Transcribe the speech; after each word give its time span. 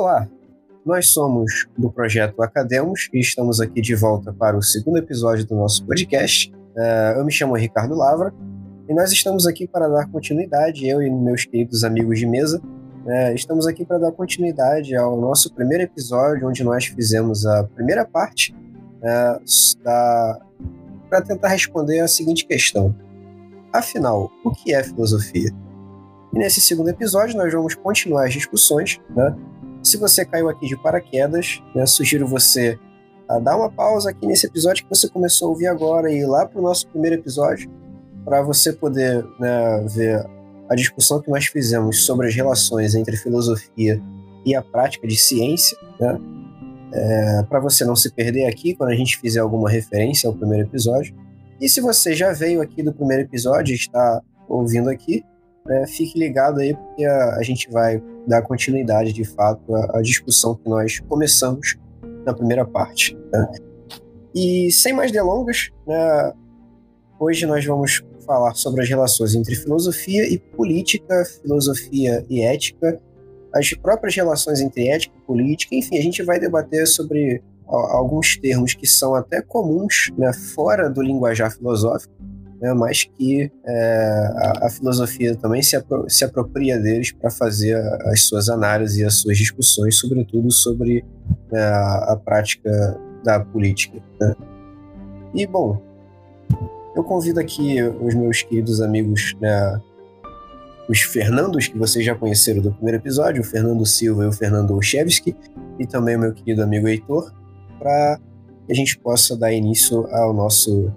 Olá, 0.00 0.26
nós 0.82 1.08
somos 1.08 1.68
do 1.76 1.92
projeto 1.92 2.42
Academos 2.42 3.10
e 3.12 3.20
estamos 3.20 3.60
aqui 3.60 3.82
de 3.82 3.94
volta 3.94 4.32
para 4.32 4.56
o 4.56 4.62
segundo 4.62 4.96
episódio 4.96 5.46
do 5.46 5.54
nosso 5.54 5.84
podcast. 5.84 6.50
Uh, 6.74 7.18
eu 7.18 7.24
me 7.26 7.30
chamo 7.30 7.54
Ricardo 7.54 7.94
Lavra 7.94 8.32
e 8.88 8.94
nós 8.94 9.12
estamos 9.12 9.46
aqui 9.46 9.68
para 9.68 9.88
dar 9.88 10.10
continuidade, 10.10 10.88
eu 10.88 11.02
e 11.02 11.10
meus 11.10 11.44
queridos 11.44 11.84
amigos 11.84 12.18
de 12.18 12.24
mesa, 12.24 12.62
uh, 12.64 13.34
estamos 13.34 13.66
aqui 13.66 13.84
para 13.84 13.98
dar 13.98 14.10
continuidade 14.12 14.96
ao 14.96 15.20
nosso 15.20 15.52
primeiro 15.52 15.84
episódio, 15.84 16.48
onde 16.48 16.64
nós 16.64 16.86
fizemos 16.86 17.44
a 17.44 17.64
primeira 17.64 18.02
parte 18.06 18.56
uh, 19.02 19.82
para 21.10 21.20
tentar 21.20 21.48
responder 21.48 22.00
a 22.00 22.08
seguinte 22.08 22.46
questão: 22.46 22.96
Afinal, 23.70 24.30
o 24.42 24.50
que 24.50 24.72
é 24.72 24.82
filosofia? 24.82 25.50
E 26.32 26.38
nesse 26.38 26.58
segundo 26.58 26.88
episódio 26.88 27.36
nós 27.36 27.52
vamos 27.52 27.74
continuar 27.74 28.24
as 28.24 28.32
discussões. 28.32 28.98
Né? 29.14 29.36
Se 29.82 29.96
você 29.96 30.24
caiu 30.24 30.48
aqui 30.48 30.66
de 30.66 30.76
paraquedas, 30.76 31.62
né, 31.74 31.86
sugiro 31.86 32.26
você 32.26 32.78
a 33.28 33.38
dar 33.38 33.56
uma 33.56 33.70
pausa 33.70 34.10
aqui 34.10 34.26
nesse 34.26 34.46
episódio 34.46 34.84
que 34.84 34.90
você 34.90 35.08
começou 35.08 35.48
a 35.48 35.50
ouvir 35.50 35.66
agora 35.68 36.12
e 36.12 36.18
ir 36.18 36.26
lá 36.26 36.46
para 36.46 36.58
o 36.58 36.62
nosso 36.62 36.88
primeiro 36.88 37.16
episódio 37.16 37.70
para 38.24 38.42
você 38.42 38.72
poder 38.72 39.24
né, 39.38 39.86
ver 39.88 40.26
a 40.68 40.74
discussão 40.74 41.20
que 41.20 41.30
nós 41.30 41.46
fizemos 41.46 42.04
sobre 42.04 42.28
as 42.28 42.34
relações 42.34 42.94
entre 42.94 43.16
filosofia 43.16 44.00
e 44.44 44.54
a 44.54 44.62
prática 44.62 45.06
de 45.06 45.16
ciência, 45.16 45.76
né? 45.98 46.18
É, 46.92 47.42
para 47.44 47.60
você 47.60 47.84
não 47.84 47.94
se 47.94 48.10
perder 48.10 48.46
aqui 48.46 48.74
quando 48.74 48.90
a 48.90 48.96
gente 48.96 49.16
fizer 49.18 49.38
alguma 49.38 49.70
referência 49.70 50.28
ao 50.28 50.34
primeiro 50.34 50.66
episódio. 50.66 51.14
E 51.60 51.68
se 51.68 51.80
você 51.80 52.14
já 52.14 52.32
veio 52.32 52.60
aqui 52.60 52.82
do 52.82 52.92
primeiro 52.92 53.22
episódio 53.22 53.72
e 53.72 53.76
está 53.76 54.20
ouvindo 54.48 54.90
aqui, 54.90 55.24
né, 55.66 55.86
fique 55.86 56.18
ligado 56.18 56.60
aí, 56.60 56.74
porque 56.74 57.04
a, 57.04 57.36
a, 57.36 57.42
gente 57.42 57.70
vai 57.70 58.02
dar 58.26 58.42
continuidade 58.42 59.12
de 59.12 59.24
fato 59.24 59.74
à, 59.74 59.98
à, 59.98 60.02
discussão 60.02 60.54
que 60.54 60.68
nós 60.68 61.00
começamos 61.00 61.76
na 62.24 62.34
primeira 62.34 62.64
parte. 62.64 63.16
Né? 63.32 63.48
E 64.34 64.70
sem 64.72 64.92
mais 64.92 65.12
delongas, 65.12 65.70
né, 65.86 66.32
hoje 67.18 67.46
nós 67.46 67.64
vamos 67.64 68.02
falar 68.26 68.54
sobre 68.54 68.82
as 68.82 68.88
relações 68.88 69.34
entre 69.34 69.54
filosofia 69.54 70.26
e 70.28 70.38
política, 70.38 71.24
filosofia 71.42 72.24
e 72.28 72.42
ética, 72.42 73.00
as 73.52 73.72
próprias 73.74 74.14
relações 74.14 74.60
entre 74.60 74.88
ética 74.88 75.14
e 75.16 75.26
política, 75.26 75.74
enfim, 75.74 75.98
a 75.98 76.02
gente 76.02 76.22
vai 76.22 76.38
debater 76.38 76.86
sobre 76.86 77.42
alguns 77.66 78.36
termos 78.36 78.74
que 78.74 78.86
são 78.86 79.14
até 79.14 79.40
comuns 79.40 80.10
né, 80.16 80.32
fora 80.32 80.88
do 80.88 81.02
linguajar 81.02 81.52
filosófico, 81.52 82.12
né, 82.60 82.74
mas 82.74 83.04
que 83.04 83.50
é, 83.64 84.32
a, 84.36 84.66
a, 84.66 84.70
filosofia 84.70 85.34
também 85.34 85.62
se, 85.62 85.76
apro 85.76 86.04
se 86.08 86.24
apropria 86.24 86.78
deles 86.78 87.10
para 87.10 87.30
fazer 87.30 87.76
as 88.06 88.24
suas 88.24 88.48
análises 88.48 88.98
e 88.98 89.04
as 89.04 89.14
suas 89.14 89.38
discussões, 89.38 89.98
sobretudo 89.98 90.50
sobre 90.50 91.04
né, 91.50 91.60
a, 91.62 92.12
a, 92.12 92.16
prática 92.16 92.98
da 93.24 93.40
política. 93.40 93.98
Né. 94.20 94.36
E, 95.34 95.46
bom, 95.46 95.80
eu 96.94 97.02
convido 97.02 97.40
aqui 97.40 97.82
os 97.82 98.14
meus 98.14 98.42
queridos 98.42 98.82
amigos, 98.82 99.34
né, 99.40 99.80
os 100.88 101.00
Fernandos, 101.00 101.68
que 101.68 101.78
vocês 101.78 102.04
já 102.04 102.14
conheceram 102.14 102.60
do 102.60 102.72
primeiro 102.72 102.98
episódio, 102.98 103.40
o 103.40 103.44
Fernando 103.44 103.86
Silva 103.86 104.24
e 104.24 104.26
o 104.26 104.32
Fernando 104.32 104.72
Olszewski, 104.72 105.34
e 105.78 105.86
também 105.86 106.16
o 106.16 106.18
meu 106.18 106.34
querido 106.34 106.62
amigo 106.62 106.88
Heitor, 106.88 107.32
para 107.78 108.18
que 108.66 108.72
a 108.72 108.74
gente 108.74 108.98
possa 108.98 109.36
dar 109.36 109.52
início 109.52 110.06
ao 110.14 110.34
nosso 110.34 110.92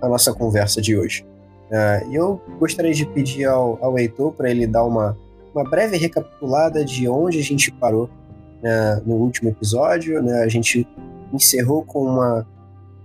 a 0.00 0.08
nossa 0.08 0.32
conversa 0.32 0.80
de 0.80 0.96
hoje. 0.96 1.24
Uh, 1.70 2.12
eu 2.12 2.40
gostaria 2.58 2.92
de 2.92 3.06
pedir 3.06 3.46
ao, 3.46 3.78
ao 3.82 3.98
Heitor 3.98 4.32
para 4.32 4.50
ele 4.50 4.66
dar 4.66 4.84
uma, 4.84 5.16
uma 5.54 5.64
breve 5.64 5.96
recapitulada 5.96 6.84
de 6.84 7.08
onde 7.08 7.38
a 7.38 7.42
gente 7.42 7.72
parou 7.72 8.04
uh, 8.04 9.02
no 9.08 9.14
último 9.16 9.48
episódio. 9.48 10.22
Né? 10.22 10.42
A 10.42 10.48
gente 10.48 10.86
encerrou 11.32 11.82
com 11.82 12.04
uma, 12.04 12.46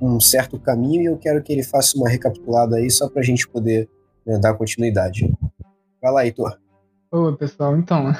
um 0.01 0.19
certo 0.19 0.59
caminho 0.59 1.01
e 1.01 1.05
eu 1.05 1.17
quero 1.17 1.41
que 1.41 1.53
ele 1.53 1.63
faça 1.63 1.97
uma 1.97 2.09
recapitulada 2.09 2.75
aí 2.75 2.89
só 2.91 3.09
para 3.09 3.21
a 3.21 3.25
gente 3.25 3.47
poder 3.47 3.89
né, 4.25 4.37
dar 4.37 4.53
continuidade. 4.53 5.33
Vai 6.01 6.11
lá, 6.11 6.25
Heitor. 6.25 6.57
Oi, 7.11 7.37
pessoal. 7.37 7.77
Então, 7.77 8.11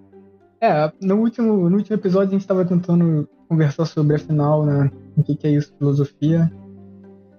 é, 0.60 0.90
no 1.00 1.16
último, 1.16 1.68
no 1.68 1.76
último 1.76 1.96
episódio 1.96 2.28
a 2.28 2.32
gente 2.32 2.40
estava 2.40 2.64
tentando 2.64 3.28
conversar 3.48 3.84
sobre, 3.84 4.16
afinal, 4.16 4.64
né, 4.64 4.90
o 5.16 5.22
que, 5.22 5.36
que 5.36 5.46
é 5.46 5.50
isso, 5.50 5.74
filosofia. 5.76 6.50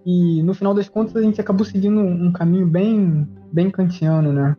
E 0.06 0.41
no 0.44 0.53
final 0.53 0.73
das 0.73 0.89
contas 0.89 1.16
a 1.16 1.22
gente 1.22 1.39
acabou 1.39 1.66
seguindo 1.66 2.00
um 2.00 2.31
caminho 2.31 2.67
bem, 2.67 3.28
bem 3.51 3.69
kantiano, 3.69 4.34
né? 4.34 4.56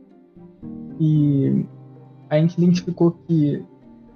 E 1.01 1.65
a 2.31 2.39
gente 2.39 2.57
identificou 2.59 3.13
que 3.13 3.63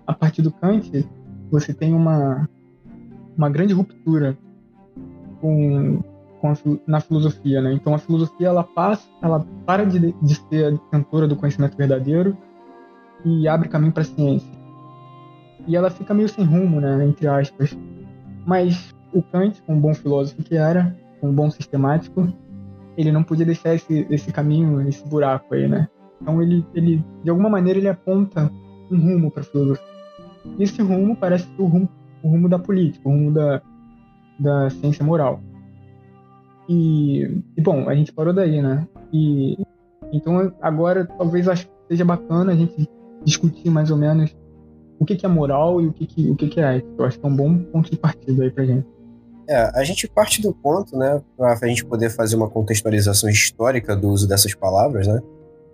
a 0.06 0.12
partir 0.12 0.42
do 0.42 0.52
Kant 0.52 1.06
você 1.50 1.74
tem 1.74 1.94
uma, 1.94 2.48
uma 3.36 3.50
grande 3.50 3.74
ruptura 3.74 4.38
com, 5.40 6.00
com 6.40 6.48
a, 6.48 6.54
na 6.86 7.00
filosofia, 7.00 7.60
né? 7.60 7.72
Então 7.72 7.92
a 7.92 7.98
filosofia 7.98 8.48
ela 8.48 8.62
passa, 8.62 9.08
ela 9.20 9.44
para 9.64 9.84
de, 9.84 10.12
de 10.12 10.34
ser 10.48 10.66
a 10.66 10.70
detentora 10.70 11.26
do 11.26 11.36
conhecimento 11.36 11.76
verdadeiro 11.76 12.36
e 13.24 13.48
abre 13.48 13.68
caminho 13.68 13.92
para 13.92 14.02
a 14.02 14.06
ciência 14.06 14.56
e 15.66 15.76
ela 15.76 15.90
fica 15.90 16.14
meio 16.14 16.28
sem 16.28 16.44
rumo, 16.44 16.80
né, 16.80 17.04
entre 17.04 17.26
aspas. 17.26 17.76
Mas 18.46 18.94
o 19.12 19.22
Kant, 19.22 19.62
um 19.68 19.78
bom 19.78 19.94
filósofo 19.94 20.42
que 20.42 20.56
era, 20.56 20.96
um 21.26 21.34
bom 21.34 21.50
sistemático, 21.50 22.32
ele 22.96 23.12
não 23.12 23.22
podia 23.22 23.44
deixar 23.44 23.74
esse, 23.74 24.06
esse 24.10 24.32
caminho, 24.32 24.86
esse 24.88 25.06
buraco 25.06 25.54
aí, 25.54 25.68
né? 25.68 25.88
Então 26.20 26.40
ele, 26.40 26.64
ele, 26.74 27.04
de 27.22 27.30
alguma 27.30 27.50
maneira, 27.50 27.78
ele 27.78 27.88
aponta 27.88 28.50
um 28.90 28.98
rumo 28.98 29.30
para 29.30 29.42
a 29.42 29.44
filosofia. 29.44 29.84
E 30.58 30.62
esse 30.62 30.80
rumo 30.80 31.16
parece 31.16 31.46
o 31.58 31.66
rumo, 31.66 31.88
o 32.22 32.28
rumo 32.28 32.48
da 32.48 32.58
política, 32.58 33.08
o 33.08 33.12
rumo 33.12 33.32
da, 33.32 33.60
da 34.38 34.70
ciência 34.70 35.04
moral. 35.04 35.40
E, 36.68 37.42
e, 37.56 37.60
bom, 37.60 37.88
a 37.88 37.94
gente 37.94 38.12
parou 38.12 38.32
daí, 38.32 38.62
né? 38.62 38.86
E 39.12 39.56
então 40.12 40.52
agora 40.60 41.04
talvez 41.04 41.48
acho 41.48 41.66
que 41.66 41.72
seja 41.88 42.04
bacana 42.04 42.52
a 42.52 42.56
gente 42.56 42.88
discutir 43.24 43.70
mais 43.70 43.90
ou 43.90 43.96
menos 43.96 44.36
o 44.98 45.04
que, 45.04 45.16
que 45.16 45.26
é 45.26 45.28
moral 45.28 45.80
e 45.80 45.86
o 45.86 45.92
que, 45.92 46.06
que, 46.06 46.30
o 46.30 46.36
que, 46.36 46.48
que 46.48 46.60
é 46.60 46.76
ética. 46.76 46.94
Eu 46.98 47.04
acho 47.04 47.18
que 47.18 47.26
é 47.26 47.28
um 47.28 47.36
bom 47.36 47.58
ponto 47.58 47.90
de 47.90 47.96
partida 47.98 48.42
aí 48.42 48.50
pra 48.50 48.64
gente. 48.64 48.86
É, 49.48 49.70
a 49.74 49.84
gente 49.84 50.08
parte 50.08 50.42
do 50.42 50.52
ponto, 50.52 50.96
né, 50.96 51.22
para 51.36 51.58
a 51.62 51.68
gente 51.68 51.84
poder 51.84 52.10
fazer 52.10 52.34
uma 52.34 52.50
contextualização 52.50 53.30
histórica 53.30 53.94
do 53.94 54.08
uso 54.08 54.26
dessas 54.26 54.54
palavras, 54.54 55.06
né? 55.06 55.20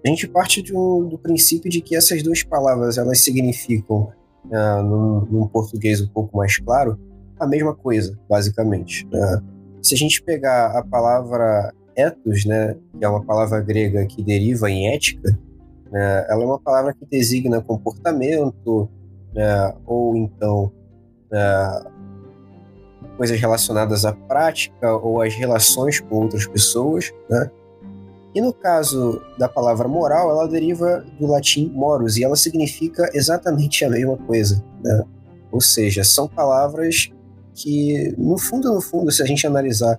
A 0.05 0.09
gente 0.09 0.27
parte 0.27 0.61
do, 0.63 1.05
do 1.05 1.17
princípio 1.17 1.71
de 1.71 1.81
que 1.81 1.95
essas 1.95 2.23
duas 2.23 2.43
palavras 2.43 2.99
elas 2.99 3.21
significam, 3.21 4.13
uh, 4.47 4.83
num, 4.83 5.21
num, 5.31 5.47
português 5.47 6.01
um 6.01 6.09
pouco 6.09 6.37
mais 6.37 6.59
claro, 6.59 6.99
a 7.39 7.47
mesma 7.47 7.75
coisa, 7.75 8.19
basicamente. 8.29 9.07
Uh, 9.07 9.43
se 9.81 9.95
a 9.95 9.97
gente 9.97 10.23
pegar 10.23 10.77
a 10.77 10.85
palavra 10.85 11.73
ethos, 11.97 12.45
né, 12.45 12.77
que 12.99 13.05
é 13.05 13.09
uma 13.09 13.25
palavra 13.25 13.61
grega 13.61 14.05
que 14.07 14.23
deriva 14.23 14.69
em 14.71 14.89
ética, 14.89 15.39
né, 15.91 16.27
ela 16.29 16.43
é 16.43 16.47
uma 16.47 16.59
palavra 16.59 16.93
que 16.93 17.07
designa 17.07 17.61
comportamento, 17.61 18.89
né, 19.33 19.75
ou 19.87 20.17
então 20.17 20.73
né, 21.31 21.85
coisas 23.17 23.39
relacionadas 23.39 24.05
à 24.05 24.13
prática 24.13 24.97
ou 24.97 25.21
às 25.21 25.35
relações 25.35 26.01
com 26.01 26.17
outras 26.17 26.47
pessoas, 26.47 27.13
né? 27.29 27.51
E 28.35 28.41
no 28.41 28.53
caso 28.53 29.21
da 29.39 29.47
palavra 29.47 29.87
moral, 29.87 30.31
ela 30.31 30.49
deriva 30.49 31.05
do 31.21 31.27
latim 31.27 31.69
morus 31.69 32.17
e 32.17 32.25
ela 32.25 32.37
significa 32.37 33.11
exatamente 33.13 33.85
a 33.85 33.91
mesma 33.91 34.17
coisa, 34.17 34.65
né? 34.83 35.05
Ou 35.51 35.61
seja, 35.61 36.03
são 36.03 36.27
palavras 36.27 37.11
que, 37.55 38.15
no 38.17 38.39
fundo, 38.39 38.73
no 38.73 38.81
fundo, 38.81 39.11
se 39.13 39.23
a 39.23 39.27
gente 39.27 39.47
analisar 39.47 39.99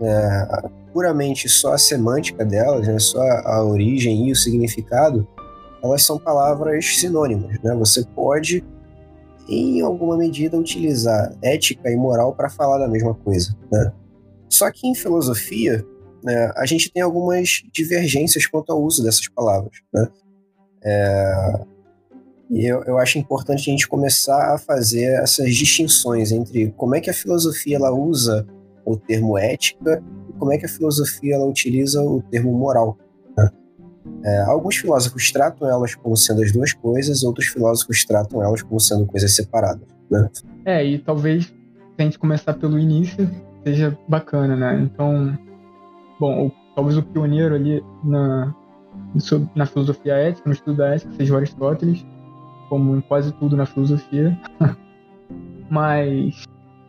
né, 0.00 0.48
puramente 0.92 1.48
só 1.48 1.74
a 1.74 1.78
semântica 1.78 2.44
delas, 2.44 2.86
né, 2.86 2.98
só 2.98 3.20
a 3.20 3.62
origem 3.62 4.28
e 4.28 4.32
o 4.32 4.36
significado, 4.36 5.28
elas 5.82 6.02
são 6.02 6.18
palavras 6.18 6.96
sinônimas, 6.96 7.58
né? 7.62 7.74
Você 7.74 8.02
pode 8.14 8.64
em 9.48 9.80
alguma 9.80 10.16
medida, 10.16 10.58
utilizar 10.58 11.34
ética 11.42 11.90
e 11.90 11.96
moral 11.96 12.34
para 12.34 12.48
falar 12.48 12.78
da 12.78 12.88
mesma 12.88 13.14
coisa. 13.14 13.56
Né? 13.70 13.92
Só 14.48 14.70
que 14.70 14.86
em 14.86 14.94
filosofia, 14.94 15.84
né, 16.22 16.52
a 16.56 16.64
gente 16.66 16.90
tem 16.90 17.02
algumas 17.02 17.62
divergências 17.72 18.46
quanto 18.46 18.72
ao 18.72 18.82
uso 18.82 19.02
dessas 19.02 19.28
palavras. 19.28 19.72
Né? 19.92 20.08
É, 20.82 21.60
e 22.50 22.66
eu, 22.66 22.82
eu 22.84 22.98
acho 22.98 23.18
importante 23.18 23.68
a 23.68 23.72
gente 23.72 23.88
começar 23.88 24.54
a 24.54 24.58
fazer 24.58 25.20
essas 25.22 25.54
distinções 25.54 26.30
entre 26.30 26.70
como 26.76 26.94
é 26.94 27.00
que 27.00 27.10
a 27.10 27.14
filosofia 27.14 27.76
ela 27.76 27.92
usa 27.92 28.46
o 28.84 28.96
termo 28.96 29.36
ética 29.38 30.02
e 30.28 30.32
como 30.34 30.52
é 30.52 30.58
que 30.58 30.66
a 30.66 30.68
filosofia 30.68 31.34
ela 31.34 31.46
utiliza 31.46 32.02
o 32.02 32.22
termo 32.22 32.52
moral. 32.52 32.98
É, 34.22 34.42
alguns 34.42 34.76
filósofos 34.76 35.30
tratam 35.32 35.68
elas 35.68 35.94
como 35.94 36.16
sendo 36.16 36.42
as 36.42 36.52
duas 36.52 36.72
coisas, 36.72 37.22
outros 37.22 37.46
filósofos 37.46 38.04
tratam 38.04 38.42
elas 38.42 38.62
como 38.62 38.78
sendo 38.80 39.06
coisas 39.06 39.34
separadas. 39.34 39.86
Né? 40.10 40.28
É, 40.64 40.84
e 40.84 40.98
talvez 40.98 41.46
se 41.46 41.54
a 41.98 42.02
gente 42.02 42.18
começar 42.18 42.54
pelo 42.54 42.78
início 42.78 43.30
seja 43.64 43.96
bacana, 44.08 44.56
né? 44.56 44.80
Então, 44.82 45.38
bom, 46.20 46.46
o, 46.46 46.52
talvez 46.74 46.98
o 46.98 47.02
pioneiro 47.02 47.54
ali 47.54 47.82
na, 48.02 48.54
na 49.54 49.66
filosofia 49.66 50.14
ética, 50.14 50.46
no 50.46 50.52
estudo 50.52 50.76
da 50.78 50.94
ética, 50.94 51.12
seja 51.12 51.36
Aristóteles. 51.36 52.04
como 52.68 52.96
em 52.96 53.00
quase 53.00 53.32
tudo 53.32 53.56
na 53.56 53.66
filosofia. 53.66 54.38
mas, 55.70 56.44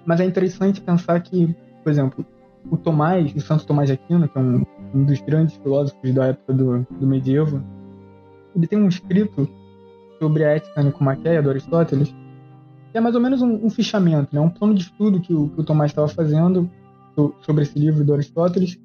mas 0.05 0.19
é 0.19 0.25
interessante 0.25 0.81
pensar 0.81 1.21
que, 1.21 1.55
por 1.83 1.89
exemplo, 1.89 2.25
o 2.69 2.77
Tomás, 2.77 3.33
o 3.35 3.39
Santo 3.39 3.65
Tomás 3.65 3.87
de 3.87 3.93
Aquino, 3.93 4.27
que 4.27 4.37
é 4.37 4.41
um, 4.41 4.65
um 4.95 5.03
dos 5.03 5.19
grandes 5.21 5.55
filósofos 5.57 6.13
da 6.13 6.27
época 6.27 6.53
do, 6.53 6.87
do 6.89 7.05
medievo, 7.05 7.61
ele 8.55 8.65
tem 8.65 8.79
um 8.79 8.87
escrito 8.87 9.47
sobre 10.17 10.45
a 10.45 10.51
ética 10.51 10.81
nicomaqueia 10.81 11.41
do 11.41 11.49
Aristóteles, 11.49 12.09
que 12.91 12.97
é 12.97 13.01
mais 13.01 13.13
ou 13.13 13.21
menos 13.21 13.41
um, 13.41 13.65
um 13.65 13.69
fichamento, 13.69 14.33
né? 14.33 14.39
um 14.39 14.49
plano 14.49 14.73
de 14.73 14.83
estudo 14.83 15.19
que 15.19 15.33
o, 15.33 15.49
que 15.49 15.59
o 15.59 15.63
Tomás 15.63 15.91
estava 15.91 16.07
fazendo 16.07 16.69
sobre 17.41 17.63
esse 17.63 17.77
livro 17.77 18.03
do 18.03 18.13
Aristóteles. 18.13 18.79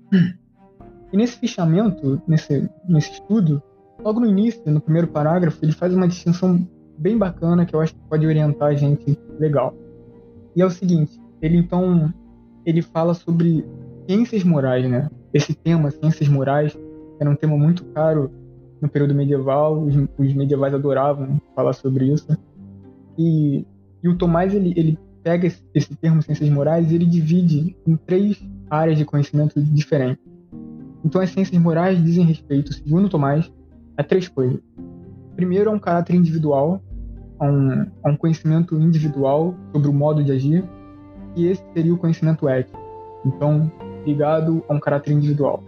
E 1.12 1.16
nesse 1.16 1.38
fichamento, 1.38 2.20
nesse, 2.26 2.68
nesse 2.88 3.12
estudo, 3.12 3.62
logo 4.00 4.20
no 4.20 4.26
início, 4.26 4.62
no 4.70 4.80
primeiro 4.80 5.08
parágrafo, 5.08 5.58
ele 5.60 5.72
faz 5.72 5.92
uma 5.92 6.06
distinção 6.06 6.64
bem 6.98 7.18
bacana 7.18 7.64
que 7.64 7.74
eu 7.74 7.80
acho 7.80 7.94
que 7.94 8.00
pode 8.08 8.26
orientar 8.26 8.68
a 8.68 8.74
gente 8.74 9.18
legal. 9.38 9.74
E 10.54 10.62
é 10.62 10.66
o 10.66 10.70
seguinte, 10.70 11.20
ele 11.42 11.56
então 11.56 12.12
ele 12.64 12.82
fala 12.82 13.14
sobre 13.14 13.64
ciências 14.06 14.44
morais, 14.44 14.88
né? 14.88 15.08
Esse 15.32 15.54
tema, 15.54 15.90
ciências 15.90 16.28
morais, 16.28 16.76
era 17.20 17.30
um 17.30 17.36
tema 17.36 17.56
muito 17.56 17.84
caro 17.86 18.30
no 18.80 18.88
período 18.88 19.14
medieval, 19.14 19.80
os, 19.82 19.94
os 20.18 20.34
medievais 20.34 20.74
adoravam 20.74 21.40
falar 21.54 21.72
sobre 21.74 22.06
isso. 22.12 22.26
E, 23.18 23.66
e 24.02 24.08
o 24.08 24.16
Tomás, 24.16 24.54
ele, 24.54 24.72
ele 24.76 24.98
pega 25.22 25.46
esse, 25.46 25.62
esse 25.74 25.94
termo 25.96 26.22
ciências 26.22 26.48
morais 26.48 26.90
e 26.90 26.94
ele 26.94 27.06
divide 27.06 27.76
em 27.86 27.96
três 27.96 28.42
áreas 28.70 28.96
de 28.96 29.04
conhecimento 29.04 29.62
diferentes. 29.62 30.24
Então, 31.04 31.20
as 31.20 31.30
ciências 31.30 31.60
morais 31.60 32.02
dizem 32.02 32.24
respeito, 32.24 32.72
segundo 32.72 33.08
Tomás, 33.08 33.50
a 33.96 34.02
três 34.02 34.28
coisas. 34.28 34.60
Primeiro, 35.36 35.70
a 35.70 35.72
um 35.72 35.78
caráter 35.78 36.14
individual, 36.14 36.82
a 37.38 37.46
um, 37.46 37.86
a 38.02 38.10
um 38.10 38.16
conhecimento 38.16 38.74
individual 38.78 39.54
sobre 39.72 39.88
o 39.88 39.92
modo 39.92 40.22
de 40.24 40.32
agir, 40.32 40.64
e 41.36 41.46
esse 41.46 41.62
seria 41.72 41.94
o 41.94 41.98
conhecimento 41.98 42.48
ético. 42.48 42.78
Então, 43.24 43.70
ligado 44.04 44.64
a 44.68 44.74
um 44.74 44.80
caráter 44.80 45.12
individual. 45.12 45.62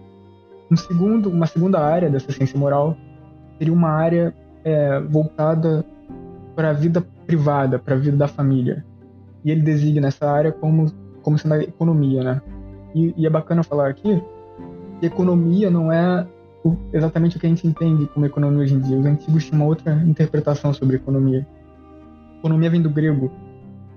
Um 0.71 0.77
segundo, 0.77 1.29
uma 1.29 1.47
segunda 1.47 1.81
área 1.81 2.09
dessa 2.09 2.33
ciência 2.33 2.59
moral 2.59 2.97
seria 3.59 3.73
uma 3.73 3.91
área 3.91 4.35
é, 4.65 5.01
voltada 5.01 5.85
para 6.57 6.71
a 6.71 6.73
vida 6.73 7.05
privada, 7.27 7.79
para 7.79 7.95
a 7.95 7.99
vida 7.99 8.17
da 8.17 8.29
família. 8.29 8.85
E 9.45 9.51
ele 9.51 9.61
designa 9.61 10.09
essa 10.09 10.31
área 10.31 10.53
como, 10.53 10.87
como 11.23 11.39
sendo 11.39 11.55
a 11.55 11.63
economia, 11.63 12.23
né? 12.23 12.43
E, 12.95 13.15
e 13.17 13.27
é 13.27 13.31
bacana 13.31 13.63
falar 13.63 13.89
aqui 13.89 14.23
que 15.01 15.07
economia 15.07 15.71
não 15.71 15.91
é 15.91 16.27
exatamente 16.93 17.37
o 17.37 17.41
que 17.41 17.47
a 17.47 17.49
gente 17.49 17.67
entende 17.67 18.07
como 18.07 18.25
economia 18.25 18.61
hoje 18.61 18.75
em 18.75 18.81
dia. 18.81 18.97
Os 18.97 19.07
antigos 19.07 19.45
tinham 19.45 19.61
uma 19.61 19.67
outra 19.67 19.95
interpretação 20.07 20.73
sobre 20.73 20.97
economia. 20.97 21.47
Economia 22.39 22.71
vem 22.71 22.81
do 22.81 22.89
grego. 22.89 23.31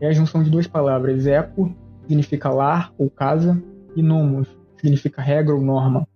É 0.01 0.07
a 0.07 0.11
junção 0.11 0.41
de 0.41 0.49
duas 0.49 0.65
palavras. 0.65 1.27
Eco 1.27 1.71
significa 2.01 2.49
lar 2.49 2.91
ou 2.97 3.09
casa 3.09 3.61
e 3.95 4.01
nomos 4.01 4.47
significa 4.77 5.21
regra 5.21 5.55
ou 5.55 5.61
norma. 5.61 6.07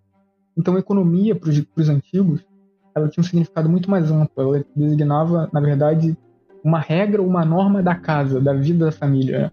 Então, 0.57 0.77
economia 0.77 1.35
para 1.35 1.49
os 1.49 1.89
antigos, 1.89 2.45
ela 2.93 3.07
tinha 3.07 3.21
um 3.21 3.25
significado 3.25 3.69
muito 3.69 3.89
mais 3.89 4.11
amplo. 4.11 4.55
Ela 4.55 4.65
designava, 4.75 5.49
na 5.53 5.61
verdade, 5.61 6.17
uma 6.63 6.79
regra 6.79 7.21
ou 7.21 7.27
uma 7.27 7.45
norma 7.45 7.81
da 7.81 7.95
casa, 7.95 8.41
da 8.41 8.53
vida 8.53 8.85
da 8.85 8.91
família. 8.91 9.51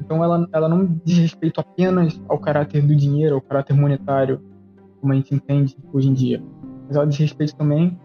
Então, 0.00 0.22
ela, 0.22 0.48
ela 0.52 0.68
não 0.68 0.86
diz 1.04 1.18
respeito 1.18 1.60
apenas 1.60 2.20
ao 2.28 2.38
caráter 2.38 2.82
do 2.82 2.94
dinheiro, 2.94 3.34
ao 3.34 3.40
caráter 3.40 3.74
monetário, 3.74 4.40
como 5.00 5.12
a 5.12 5.16
gente 5.16 5.34
entende 5.34 5.76
hoje 5.92 6.08
em 6.08 6.14
dia. 6.14 6.42
Mas 6.86 6.96
ela 6.96 7.06
diz 7.06 7.18
respeito 7.18 7.56
também 7.56 7.98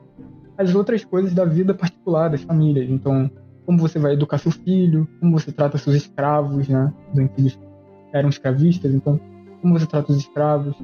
às 0.57 0.73
outras 0.75 1.03
coisas 1.03 1.33
da 1.33 1.45
vida 1.45 1.73
particular 1.73 2.29
das 2.29 2.41
famílias. 2.41 2.89
Então, 2.89 3.29
como 3.65 3.77
você 3.77 3.97
vai 3.97 4.13
educar 4.13 4.37
seu 4.37 4.51
filho, 4.51 5.07
como 5.19 5.39
você 5.39 5.51
trata 5.51 5.77
seus 5.77 5.95
escravos, 5.95 6.67
né? 6.67 6.93
Os 7.11 7.19
antigos 7.19 7.59
eram 8.11 8.29
escravistas, 8.29 8.93
então, 8.93 9.19
como 9.63 9.79
você 9.79 9.87
trata 9.87 10.11
os 10.11 10.17
escravos, 10.19 10.75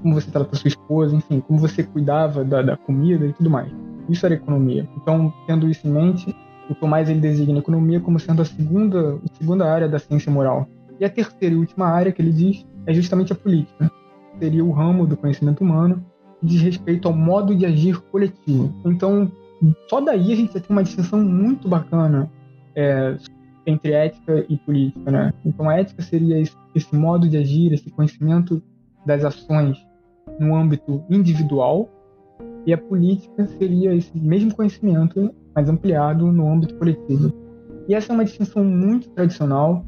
como 0.00 0.14
você 0.14 0.30
trata 0.30 0.56
sua 0.56 0.68
esposa, 0.68 1.14
enfim, 1.14 1.40
como 1.40 1.58
você 1.58 1.82
cuidava 1.82 2.44
da, 2.44 2.62
da 2.62 2.76
comida 2.76 3.26
e 3.26 3.32
tudo 3.34 3.50
mais. 3.50 3.70
Isso 4.08 4.24
era 4.24 4.36
economia. 4.36 4.88
Então, 4.96 5.32
tendo 5.46 5.68
isso 5.68 5.86
em 5.86 5.90
mente, 5.90 6.34
o 6.70 6.74
Tomás 6.74 7.10
ele 7.10 7.20
designa 7.20 7.58
a 7.58 7.58
economia 7.58 8.00
como 8.00 8.18
sendo 8.18 8.40
a 8.40 8.44
segunda, 8.44 9.16
a 9.16 9.34
segunda 9.36 9.70
área 9.70 9.88
da 9.88 9.98
ciência 9.98 10.32
moral. 10.32 10.66
E 10.98 11.04
a 11.04 11.10
terceira 11.10 11.54
e 11.54 11.58
última 11.58 11.86
área 11.86 12.12
que 12.12 12.22
ele 12.22 12.32
diz 12.32 12.64
é 12.86 12.94
justamente 12.94 13.32
a 13.32 13.36
política 13.36 13.90
seria 14.38 14.64
o 14.64 14.70
ramo 14.70 15.06
do 15.06 15.16
conhecimento 15.16 15.62
humano 15.62 16.04
que 16.40 16.46
diz 16.46 16.62
respeito 16.62 17.08
ao 17.08 17.14
modo 17.14 17.54
de 17.54 17.66
agir 17.66 18.00
coletivo. 18.10 18.72
Então, 18.86 19.30
só 19.88 20.00
daí 20.00 20.32
a 20.32 20.36
gente 20.36 20.54
já 20.54 20.60
tem 20.60 20.70
uma 20.70 20.82
distinção 20.82 21.20
muito 21.20 21.68
bacana 21.68 22.30
é, 22.74 23.16
entre 23.70 23.92
ética 23.92 24.44
e 24.48 24.56
política, 24.58 25.10
né? 25.10 25.32
Então, 25.44 25.68
a 25.68 25.78
ética 25.78 26.02
seria 26.02 26.38
esse, 26.40 26.56
esse 26.74 26.94
modo 26.94 27.28
de 27.28 27.36
agir, 27.36 27.72
esse 27.72 27.90
conhecimento 27.90 28.62
das 29.06 29.24
ações 29.24 29.78
no 30.38 30.54
âmbito 30.54 31.02
individual, 31.08 31.88
e 32.66 32.72
a 32.72 32.78
política 32.78 33.46
seria 33.46 33.94
esse 33.94 34.16
mesmo 34.18 34.54
conhecimento, 34.54 35.34
mas 35.54 35.68
ampliado 35.68 36.30
no 36.30 36.48
âmbito 36.48 36.74
coletivo. 36.74 37.32
E 37.88 37.94
essa 37.94 38.12
é 38.12 38.14
uma 38.14 38.24
distinção 38.24 38.62
muito 38.62 39.08
tradicional, 39.10 39.84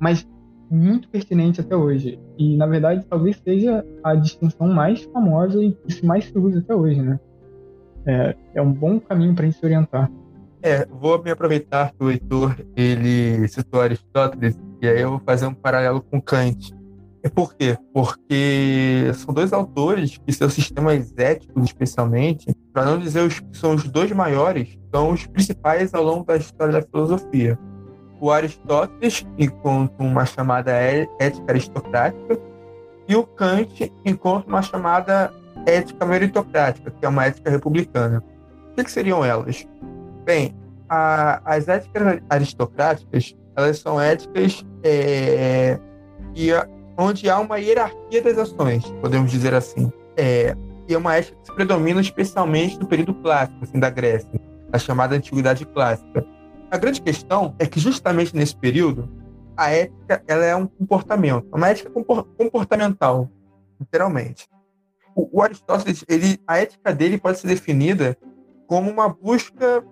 mas 0.00 0.26
muito 0.70 1.08
pertinente 1.08 1.60
até 1.60 1.76
hoje. 1.76 2.18
E, 2.38 2.56
na 2.56 2.66
verdade, 2.66 3.04
talvez 3.08 3.36
seja 3.36 3.84
a 4.02 4.14
distinção 4.14 4.68
mais 4.68 5.02
famosa 5.04 5.62
e 5.62 5.72
que 5.72 6.04
mais 6.04 6.24
se 6.24 6.38
usa 6.38 6.58
até 6.58 6.74
hoje, 6.74 7.00
né? 7.00 7.20
É, 8.06 8.36
é 8.54 8.62
um 8.62 8.72
bom 8.72 8.98
caminho 8.98 9.34
para 9.34 9.44
a 9.44 9.46
gente 9.46 9.58
se 9.58 9.64
orientar. 9.64 10.10
É, 10.64 10.86
vou 10.86 11.22
me 11.22 11.30
aproveitar 11.30 11.92
que 11.92 12.02
o 12.02 12.10
Heitor 12.10 12.56
ele 12.74 13.46
citou 13.48 13.82
Aristóteles 13.82 14.58
e 14.80 14.88
aí 14.88 15.02
eu 15.02 15.10
vou 15.10 15.20
fazer 15.20 15.46
um 15.46 15.54
paralelo 15.54 16.00
com 16.00 16.20
Kant. 16.20 16.74
E 17.22 17.28
por 17.28 17.54
quê? 17.54 17.76
Porque 17.92 19.10
são 19.14 19.34
dois 19.34 19.52
autores 19.52 20.18
que 20.18 20.32
seus 20.32 20.54
sistemas 20.54 21.12
éticos, 21.16 21.64
especialmente, 21.64 22.54
para 22.72 22.84
não 22.84 22.98
dizer 22.98 23.20
os 23.20 23.40
que 23.40 23.56
são 23.56 23.74
os 23.74 23.84
dois 23.84 24.10
maiores, 24.12 24.78
são 24.90 25.10
os 25.10 25.26
principais 25.26 25.92
ao 25.92 26.02
longo 26.02 26.24
da 26.24 26.36
história 26.36 26.72
da 26.72 26.82
filosofia 26.82 27.58
o 28.24 28.30
Aristóteles 28.30 29.26
encontra 29.36 30.02
uma 30.02 30.24
chamada 30.24 30.72
ética 30.72 31.44
aristocrática 31.46 32.38
e 33.06 33.14
o 33.14 33.22
Kant 33.22 33.92
encontra 34.02 34.48
uma 34.48 34.62
chamada 34.62 35.30
ética 35.66 36.06
meritocrática, 36.06 36.90
que 36.90 37.04
é 37.04 37.08
uma 37.08 37.26
ética 37.26 37.50
republicana. 37.50 38.24
O 38.70 38.74
que, 38.76 38.84
que 38.84 38.90
seriam 38.90 39.22
elas? 39.22 39.66
Bem, 40.24 40.54
a, 40.88 41.40
as 41.44 41.68
éticas 41.68 42.20
aristocráticas 42.28 43.36
elas 43.56 43.78
são 43.78 44.00
éticas 44.00 44.64
é, 44.82 45.78
que, 46.34 46.50
onde 46.98 47.28
há 47.30 47.38
uma 47.38 47.58
hierarquia 47.58 48.22
das 48.22 48.38
ações, 48.38 48.84
podemos 49.00 49.30
dizer 49.30 49.54
assim. 49.54 49.92
É, 50.16 50.56
e 50.88 50.94
é 50.94 50.98
uma 50.98 51.16
ética 51.16 51.36
que 51.40 51.46
se 51.46 51.54
predomina 51.54 52.00
especialmente 52.00 52.78
no 52.78 52.86
período 52.86 53.14
clássico, 53.14 53.62
assim, 53.62 53.78
da 53.78 53.90
Grécia, 53.90 54.40
a 54.72 54.78
chamada 54.78 55.14
Antiguidade 55.14 55.64
Clássica. 55.66 56.26
A 56.70 56.76
grande 56.76 57.00
questão 57.00 57.54
é 57.58 57.66
que 57.66 57.78
justamente 57.78 58.34
nesse 58.34 58.56
período, 58.56 59.08
a 59.56 59.70
ética 59.70 60.22
ela 60.26 60.44
é 60.44 60.56
um 60.56 60.66
comportamento, 60.66 61.46
uma 61.52 61.68
ética 61.68 61.90
comportamental, 62.36 63.30
literalmente. 63.80 64.48
O, 65.14 65.38
o 65.38 65.42
Aristóteles, 65.42 66.04
ele, 66.08 66.40
a 66.46 66.58
ética 66.58 66.92
dele 66.92 67.18
pode 67.18 67.38
ser 67.38 67.46
definida 67.46 68.16
como 68.66 68.90
uma 68.90 69.08
busca 69.08 69.84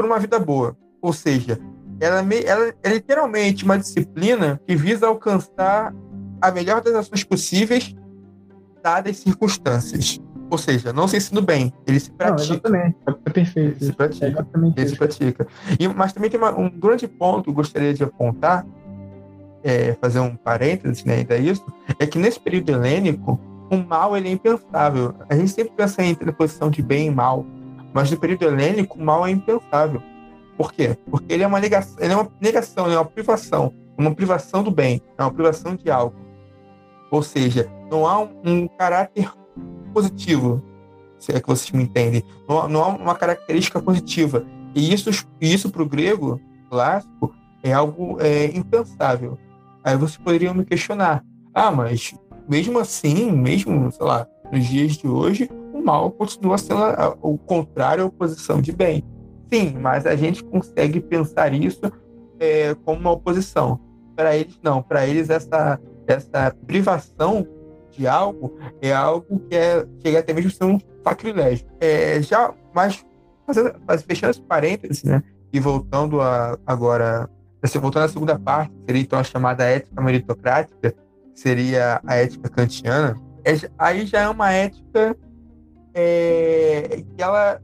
por 0.00 0.06
uma 0.06 0.18
vida 0.18 0.38
boa, 0.38 0.74
ou 1.02 1.12
seja, 1.12 1.60
ela, 2.00 2.24
ela 2.46 2.72
é 2.82 2.88
literalmente 2.88 3.66
uma 3.66 3.78
disciplina 3.78 4.58
que 4.66 4.74
visa 4.74 5.06
alcançar 5.06 5.94
a 6.40 6.50
melhor 6.50 6.80
das 6.80 6.94
ações 6.94 7.22
possíveis 7.22 7.94
dadas 8.82 9.18
circunstâncias. 9.18 10.18
Ou 10.50 10.56
seja, 10.56 10.90
não 10.90 11.06
se 11.06 11.18
ensina 11.18 11.42
bem, 11.42 11.70
ele 11.86 12.00
se 12.00 12.10
pratica. 12.12 12.48
Não, 12.48 12.54
exatamente, 12.54 12.96
é 13.06 13.12
perfeito. 13.30 13.76
Ele 13.76 13.84
se 13.84 13.92
pratica. 13.92 14.26
É 14.26 14.80
ele 14.80 14.88
se 14.88 14.96
pratica. 14.96 15.46
E, 15.78 15.86
mas 15.86 16.14
também 16.14 16.30
tem 16.30 16.40
uma, 16.40 16.58
um 16.58 16.70
grande 16.70 17.06
ponto 17.06 17.42
que 17.42 17.50
eu 17.50 17.54
gostaria 17.54 17.92
de 17.92 18.02
apontar, 18.02 18.66
é, 19.62 19.92
fazer 20.00 20.20
um 20.20 20.34
parênteses 20.34 21.04
né, 21.04 21.16
ainda 21.16 21.36
isso, 21.36 21.66
é 21.98 22.06
que 22.06 22.18
nesse 22.18 22.40
período 22.40 22.70
helênico, 22.70 23.38
o 23.70 23.76
mal 23.76 24.16
ele 24.16 24.30
é 24.30 24.32
impensável. 24.32 25.14
A 25.28 25.36
gente 25.36 25.50
sempre 25.50 25.74
pensa 25.76 26.02
em 26.02 26.14
posição 26.14 26.70
de 26.70 26.80
bem 26.80 27.08
e 27.08 27.10
mal, 27.10 27.44
mas 27.92 28.10
no 28.10 28.18
período 28.18 28.44
helênico, 28.44 28.98
o 28.98 29.02
mal 29.02 29.26
é 29.26 29.30
impensável. 29.30 30.02
Por 30.56 30.72
quê? 30.72 30.96
Porque 31.10 31.32
ele 31.32 31.42
é 31.42 31.46
uma 31.46 31.60
negação, 31.60 31.96
ele 31.98 32.12
é 32.12 32.16
uma 32.16 32.30
negação, 32.40 32.86
ele 32.86 32.94
é 32.94 32.98
uma 32.98 33.04
privação, 33.04 33.72
uma 33.96 34.14
privação 34.14 34.62
do 34.62 34.70
bem, 34.70 35.00
é 35.16 35.22
uma 35.22 35.32
privação 35.32 35.74
de 35.74 35.90
algo. 35.90 36.14
Ou 37.10 37.22
seja, 37.22 37.70
não 37.90 38.06
há 38.06 38.20
um, 38.20 38.30
um 38.44 38.68
caráter 38.68 39.32
positivo, 39.92 40.62
se 41.18 41.32
é 41.32 41.40
que 41.40 41.48
vocês 41.48 41.70
me 41.72 41.82
entendem. 41.82 42.22
Não, 42.48 42.68
não 42.68 42.84
há 42.84 42.88
uma 42.88 43.14
característica 43.14 43.80
positiva. 43.80 44.44
E 44.74 44.92
isso, 44.92 45.10
isso 45.40 45.70
para 45.70 45.82
o 45.82 45.88
grego 45.88 46.40
clássico 46.70 47.34
é 47.62 47.72
algo 47.72 48.18
é, 48.20 48.46
impensável. 48.56 49.38
Aí 49.82 49.96
vocês 49.96 50.16
poderiam 50.18 50.54
me 50.54 50.64
questionar: 50.64 51.24
ah, 51.52 51.70
mas 51.70 52.14
mesmo 52.48 52.78
assim, 52.78 53.30
mesmo, 53.32 53.90
sei 53.90 54.06
lá, 54.06 54.26
nos 54.52 54.66
dias 54.66 54.92
de 54.96 55.08
hoje, 55.08 55.50
mal 55.80 56.10
continua 56.10 56.58
sendo 56.58 56.80
o 57.22 57.36
contrário 57.38 58.04
à 58.04 58.06
oposição 58.06 58.60
de 58.60 58.72
bem. 58.72 59.04
Sim, 59.52 59.76
mas 59.78 60.06
a 60.06 60.14
gente 60.14 60.44
consegue 60.44 61.00
pensar 61.00 61.52
isso 61.52 61.80
é, 62.38 62.74
como 62.84 63.00
uma 63.00 63.10
oposição. 63.12 63.80
Para 64.14 64.36
eles, 64.36 64.58
não. 64.62 64.82
Para 64.82 65.06
eles, 65.06 65.28
essa, 65.28 65.80
essa 66.06 66.54
privação 66.66 67.46
de 67.90 68.06
algo 68.06 68.56
é 68.80 68.92
algo 68.92 69.40
que 69.48 69.56
é, 69.56 69.84
chega 70.02 70.20
até 70.20 70.32
mesmo 70.32 70.50
a 70.50 70.54
ser 70.54 70.64
um 70.64 70.78
sacrilégio. 71.02 71.66
É, 71.80 72.22
já, 72.22 72.54
mas, 72.72 73.04
fazendo, 73.46 73.74
fechando 74.06 74.30
esse 74.30 74.42
parênteses, 74.42 75.02
né? 75.02 75.22
E 75.52 75.58
voltando 75.58 76.20
a, 76.20 76.56
agora, 76.64 77.28
voltando 77.80 78.04
à 78.04 78.08
segunda 78.08 78.38
parte, 78.38 78.72
seria 78.86 79.02
então 79.02 79.18
a 79.18 79.24
chamada 79.24 79.64
ética 79.64 80.00
meritocrática, 80.00 80.94
seria 81.34 82.00
a 82.06 82.16
ética 82.16 82.48
kantiana, 82.48 83.16
é, 83.44 83.52
aí 83.78 84.06
já 84.06 84.20
é 84.20 84.28
uma 84.28 84.52
ética 84.52 85.16
é, 86.00 87.02
que 87.16 87.22
ela 87.22 87.60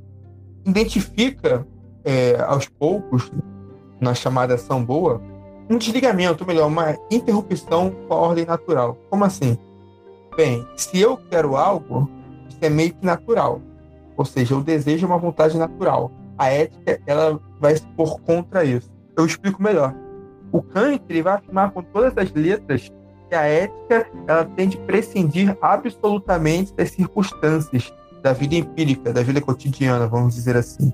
identifica 0.64 1.66
é, 2.04 2.36
aos 2.46 2.68
poucos, 2.68 3.30
na 4.00 4.14
chamada 4.14 4.54
ação 4.54 4.84
boa, 4.84 5.20
um 5.68 5.78
desligamento, 5.78 6.46
melhor, 6.46 6.66
uma 6.66 6.96
interrupção 7.10 7.90
com 7.90 8.14
a 8.14 8.16
ordem 8.16 8.44
natural. 8.44 8.96
Como 9.10 9.24
assim? 9.24 9.58
Bem, 10.36 10.66
se 10.76 11.00
eu 11.00 11.16
quero 11.16 11.56
algo, 11.56 12.08
isso 12.48 12.58
é 12.60 12.68
meio 12.68 12.92
que 12.94 13.04
natural. 13.04 13.60
Ou 14.16 14.24
seja, 14.24 14.54
o 14.54 14.62
desejo 14.62 15.06
uma 15.06 15.18
vontade 15.18 15.56
natural. 15.56 16.12
A 16.38 16.48
ética, 16.48 17.00
ela 17.06 17.40
vai 17.58 17.76
se 17.76 17.86
pôr 17.96 18.20
contra 18.20 18.64
isso. 18.64 18.90
Eu 19.16 19.24
explico 19.24 19.62
melhor. 19.62 19.94
O 20.52 20.62
Kant 20.62 21.02
ele 21.08 21.22
vai 21.22 21.34
afirmar 21.34 21.70
com 21.70 21.82
todas 21.82 22.16
as 22.16 22.30
letras 22.32 22.92
que 23.28 23.34
a 23.34 23.42
ética 23.42 24.06
ela 24.26 24.44
tem 24.44 24.68
de 24.68 24.78
prescindir 24.78 25.56
absolutamente 25.60 26.72
das 26.74 26.90
circunstâncias 26.90 27.92
da 28.26 28.32
vida 28.32 28.56
empírica, 28.56 29.12
da 29.12 29.22
vida 29.22 29.40
cotidiana, 29.40 30.08
vamos 30.08 30.34
dizer 30.34 30.56
assim. 30.56 30.92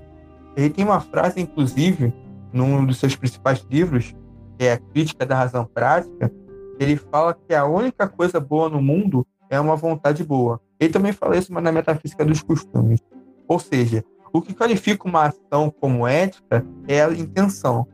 Ele 0.55 0.69
tem 0.69 0.85
uma 0.85 0.99
frase, 0.99 1.41
inclusive, 1.41 2.13
num 2.53 2.85
dos 2.85 2.99
seus 2.99 3.15
principais 3.15 3.65
livros, 3.71 4.13
que 4.55 4.65
é 4.65 4.73
a 4.73 4.77
Crítica 4.77 5.25
da 5.25 5.35
Razão 5.35 5.65
Prática, 5.65 6.31
ele 6.79 6.95
fala 6.95 7.33
que 7.33 7.55
a 7.55 7.65
única 7.65 8.07
coisa 8.07 8.39
boa 8.39 8.69
no 8.69 8.79
mundo 8.79 9.25
é 9.49 9.59
uma 9.59 9.75
vontade 9.75 10.23
boa. 10.23 10.61
Ele 10.79 10.93
também 10.93 11.11
fala 11.11 11.35
isso 11.35 11.51
na 11.51 11.71
metafísica 11.71 12.23
dos 12.23 12.43
costumes. 12.43 12.99
Ou 13.47 13.57
seja, 13.57 14.03
o 14.31 14.39
que 14.39 14.53
qualifica 14.53 15.07
uma 15.07 15.25
ação 15.25 15.73
como 15.81 16.05
ética 16.05 16.63
é 16.87 17.03
a 17.03 17.11
intenção. 17.11 17.87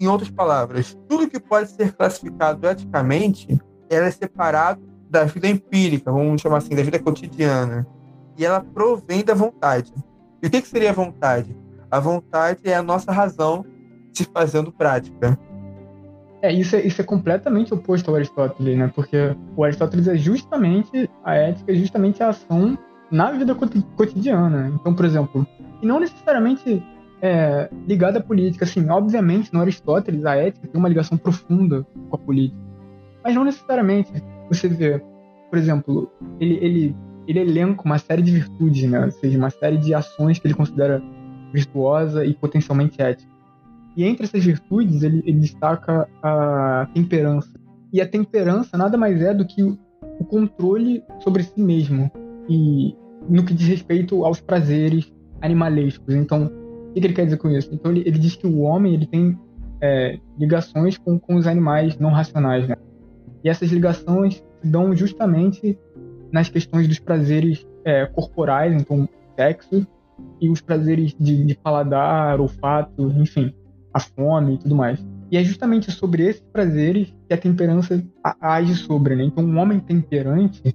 Em 0.00 0.08
outras 0.08 0.32
palavras, 0.32 0.98
tudo 1.08 1.30
que 1.30 1.38
pode 1.38 1.70
ser 1.70 1.92
classificado 1.92 2.66
eticamente 2.66 3.56
ela 3.88 4.06
é 4.06 4.10
separado 4.10 4.82
da 5.08 5.22
vida 5.22 5.46
empírica, 5.46 6.10
vamos 6.10 6.42
chamar 6.42 6.56
assim, 6.56 6.74
da 6.74 6.82
vida 6.82 6.98
cotidiana. 6.98 7.86
E 8.36 8.44
ela 8.44 8.60
provém 8.60 9.24
da 9.24 9.34
vontade. 9.34 9.92
E 10.42 10.46
o 10.46 10.50
que, 10.50 10.60
que 10.60 10.68
seria 10.68 10.90
a 10.90 10.94
vontade? 10.94 11.56
A 11.90 12.00
vontade 12.00 12.60
é 12.64 12.74
a 12.74 12.82
nossa 12.82 13.12
razão 13.12 13.64
se 14.12 14.24
fazendo 14.24 14.72
prática. 14.72 15.38
É, 16.42 16.52
isso 16.52 16.76
é, 16.76 16.86
isso 16.86 17.00
é 17.00 17.04
completamente 17.04 17.72
oposto 17.72 18.10
ao 18.10 18.16
Aristóteles, 18.16 18.76
né? 18.76 18.92
Porque 18.94 19.34
o 19.56 19.64
Aristóteles 19.64 20.06
é 20.06 20.16
justamente 20.16 21.08
a 21.24 21.34
ética, 21.34 21.72
é 21.72 21.74
justamente 21.74 22.22
a 22.22 22.28
ação 22.28 22.76
na 23.10 23.30
vida 23.30 23.54
cotidiana. 23.96 24.72
Então, 24.74 24.94
por 24.94 25.04
exemplo, 25.04 25.46
e 25.80 25.86
não 25.86 26.00
necessariamente 26.00 26.82
é, 27.22 27.70
ligada 27.86 28.18
à 28.18 28.22
política. 28.22 28.66
Assim, 28.66 28.88
obviamente, 28.90 29.52
no 29.52 29.60
Aristóteles, 29.60 30.26
a 30.26 30.36
ética 30.36 30.68
tem 30.68 30.78
uma 30.78 30.88
ligação 30.88 31.16
profunda 31.16 31.86
com 32.10 32.16
a 32.16 32.18
política. 32.18 32.60
Mas 33.22 33.34
não 33.34 33.44
necessariamente. 33.44 34.12
Você 34.50 34.68
vê, 34.68 35.02
por 35.48 35.58
exemplo, 35.58 36.12
ele, 36.38 36.58
ele, 36.60 36.96
ele 37.26 37.40
elenca 37.40 37.82
uma 37.84 37.98
série 37.98 38.22
de 38.22 38.30
virtudes, 38.30 38.88
né? 38.88 39.04
Ou 39.04 39.10
seja, 39.10 39.38
uma 39.38 39.50
série 39.50 39.76
de 39.76 39.94
ações 39.94 40.38
que 40.38 40.46
ele 40.46 40.54
considera 40.54 41.02
virtuosa 41.52 42.24
e 42.24 42.34
potencialmente 42.34 43.00
ética. 43.00 43.32
E 43.96 44.04
entre 44.04 44.24
essas 44.24 44.44
virtudes, 44.44 45.02
ele, 45.02 45.22
ele 45.24 45.38
destaca 45.38 46.08
a 46.22 46.88
temperança. 46.92 47.50
E 47.92 48.00
a 48.00 48.08
temperança 48.08 48.76
nada 48.76 48.98
mais 48.98 49.20
é 49.22 49.32
do 49.32 49.46
que 49.46 49.62
o, 49.62 49.78
controle 50.26 51.02
sobre 51.20 51.42
si 51.42 51.60
mesmo. 51.60 52.10
E 52.48 52.96
no 53.28 53.44
que 53.44 53.54
diz 53.54 53.68
respeito 53.68 54.24
aos 54.24 54.40
prazeres 54.40 55.12
animalescos. 55.40 56.14
Então, 56.14 56.46
o 56.90 56.92
que 56.92 57.06
ele 57.06 57.12
quer 57.12 57.24
dizer 57.24 57.36
com 57.36 57.48
isso? 57.50 57.70
Então, 57.72 57.92
ele, 57.92 58.00
ele 58.00 58.18
diz 58.18 58.34
que 58.34 58.46
o 58.46 58.60
homem 58.60 58.94
ele 58.94 59.06
tem 59.06 59.38
é, 59.80 60.18
ligações 60.38 60.98
com, 60.98 61.18
com 61.18 61.36
os 61.36 61.46
animais 61.46 61.98
não 61.98 62.10
racionais. 62.10 62.66
Né? 62.66 62.76
E 63.44 63.48
essas 63.48 63.70
ligações 63.70 64.36
se 64.36 64.68
dão 64.68 64.94
justamente 64.96 65.78
nas 66.34 66.48
questões 66.48 66.88
dos 66.88 66.98
prazeres 66.98 67.64
é, 67.84 68.06
corporais, 68.06 68.74
então, 68.74 69.08
sexo, 69.36 69.86
e 70.40 70.50
os 70.50 70.60
prazeres 70.60 71.14
de, 71.16 71.44
de 71.44 71.54
paladar, 71.54 72.40
olfato, 72.40 73.08
enfim, 73.16 73.54
a 73.92 74.00
fome 74.00 74.54
e 74.54 74.58
tudo 74.58 74.74
mais. 74.74 74.98
E 75.30 75.36
é 75.36 75.44
justamente 75.44 75.92
sobre 75.92 76.24
esses 76.24 76.42
prazeres 76.52 77.14
que 77.28 77.34
a 77.34 77.38
temperança 77.38 78.04
age 78.40 78.74
sobre, 78.74 79.14
né? 79.14 79.22
Então, 79.22 79.44
um 79.44 79.58
homem 79.58 79.78
temperante 79.78 80.74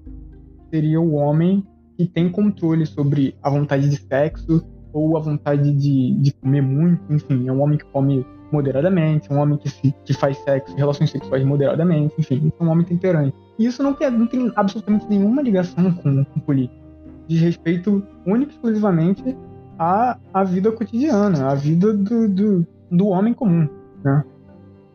seria 0.69 1.01
o 1.01 1.15
homem 1.15 1.67
que 1.97 2.07
tem 2.07 2.29
controle 2.29 2.85
sobre 2.85 3.35
a 3.43 3.49
vontade 3.49 3.89
de 3.89 3.97
sexo 3.97 4.65
ou 4.93 5.17
a 5.17 5.19
vontade 5.19 5.71
de, 5.71 6.15
de 6.15 6.33
comer 6.33 6.61
muito, 6.61 7.01
enfim, 7.13 7.47
é 7.47 7.51
um 7.51 7.61
homem 7.61 7.77
que 7.77 7.85
come 7.85 8.25
moderadamente, 8.51 9.31
um 9.31 9.37
homem 9.37 9.57
que, 9.57 9.69
se, 9.69 9.93
que 10.03 10.13
faz 10.13 10.37
sexo, 10.39 10.75
relações 10.75 11.11
sexuais 11.11 11.43
moderadamente, 11.43 12.15
enfim, 12.17 12.51
é 12.59 12.63
um 12.63 12.69
homem 12.69 12.85
temperante. 12.85 13.35
E 13.57 13.65
isso 13.65 13.83
não 13.83 13.95
não 14.11 14.27
tem 14.27 14.51
absolutamente 14.55 15.05
nenhuma 15.07 15.41
ligação 15.41 15.91
com, 15.93 16.23
com 16.23 16.39
política. 16.39 16.79
Diz 17.27 17.41
respeito 17.41 18.03
única 18.25 18.51
e 18.51 18.55
exclusivamente 18.55 19.37
à, 19.77 20.17
à 20.33 20.43
vida 20.43 20.71
cotidiana, 20.71 21.51
à 21.51 21.55
vida 21.55 21.93
do, 21.93 22.27
do, 22.27 22.67
do 22.89 23.07
homem 23.07 23.33
comum, 23.33 23.69
né? 24.03 24.23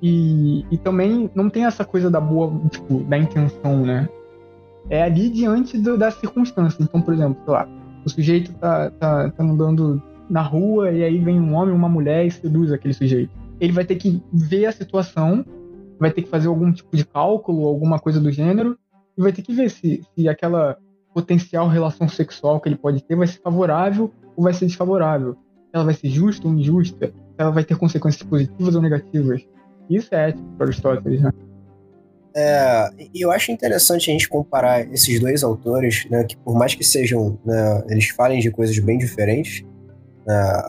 E, 0.03 0.67
e 0.71 0.77
também 0.79 1.31
não 1.35 1.49
tem 1.49 1.65
essa 1.65 1.85
coisa 1.85 2.11
da 2.11 2.21
boa, 2.21 2.53
tipo, 2.71 3.05
da 3.05 3.17
intenção, 3.17 3.87
né? 3.87 4.09
É 4.91 5.03
ali 5.03 5.31
diante 5.31 5.79
do, 5.79 5.97
das 5.97 6.15
circunstâncias. 6.15 6.87
Então, 6.87 7.01
por 7.01 7.15
exemplo, 7.15 7.37
sei 7.45 7.55
lá, 7.55 7.69
o 8.05 8.11
sujeito 8.11 8.53
tá, 8.55 8.91
tá, 8.91 9.31
tá 9.31 9.43
andando 9.43 10.03
na 10.29 10.43
rua 10.43 10.91
e 10.93 11.03
aí 11.03 11.19
vem 11.19 11.41
um 11.41 11.55
homem, 11.55 11.75
uma 11.75 11.89
mulher 11.89 12.27
e 12.27 12.31
seduz 12.31 12.73
aquele 12.73 12.95
sujeito 12.95 13.45
ele 13.61 13.73
vai 13.73 13.85
ter 13.85 13.97
que 13.97 14.23
ver 14.33 14.67
a 14.67 14.73
situação, 14.73 15.45
vai 15.99 16.11
ter 16.11 16.23
que 16.23 16.29
fazer 16.29 16.49
algum 16.49 16.73
tipo 16.73 16.97
de 16.97 17.05
cálculo, 17.05 17.67
alguma 17.67 17.99
coisa 17.99 18.21
do 18.21 18.31
gênero, 18.31 18.79
e 19.17 19.23
vai 19.23 19.33
ter 19.33 19.43
que 19.43 19.55
ver 19.55 19.71
se, 19.71 20.03
se 20.15 20.29
aquela 20.29 20.77
potencial 21.13 21.69
relação 21.69 22.09
sexual 22.09 22.61
que 22.61 22.69
ele 22.69 22.77
pode 22.77 23.03
ter 23.05 23.15
vai 23.15 23.27
ser 23.27 23.41
favorável 23.41 24.13
ou 24.37 24.45
vai 24.45 24.53
ser 24.53 24.67
desfavorável. 24.67 25.37
Ela 25.73 25.85
vai 25.85 25.95
ser 25.95 26.09
justa 26.09 26.47
ou 26.47 26.55
injusta, 26.55 27.13
ela 27.39 27.51
vai 27.51 27.65
ter 27.65 27.77
consequências 27.77 28.23
positivas 28.23 28.75
ou 28.75 28.83
negativas. 28.83 29.47
Isso 29.89 30.15
é 30.15 30.31
ético 30.31 30.49
para 30.57 30.67
Aristóteles, 30.67 31.23
né? 31.23 31.31
É, 32.37 32.91
eu 33.15 33.31
acho 33.31 33.53
interessante 33.53 34.11
a 34.11 34.13
gente 34.13 34.29
comparar 34.29 34.93
esses 34.93 35.21
dois 35.21 35.45
autores, 35.45 36.07
né, 36.11 36.25
que 36.25 36.37
por 36.37 36.55
mais 36.55 36.75
que 36.75 36.83
sejam, 36.83 37.39
né, 37.45 37.85
eles 37.89 38.09
falem 38.09 38.41
de 38.41 38.51
coisas 38.51 38.77
bem 38.81 38.99
diferentes, 38.99 39.65
né, 40.27 40.63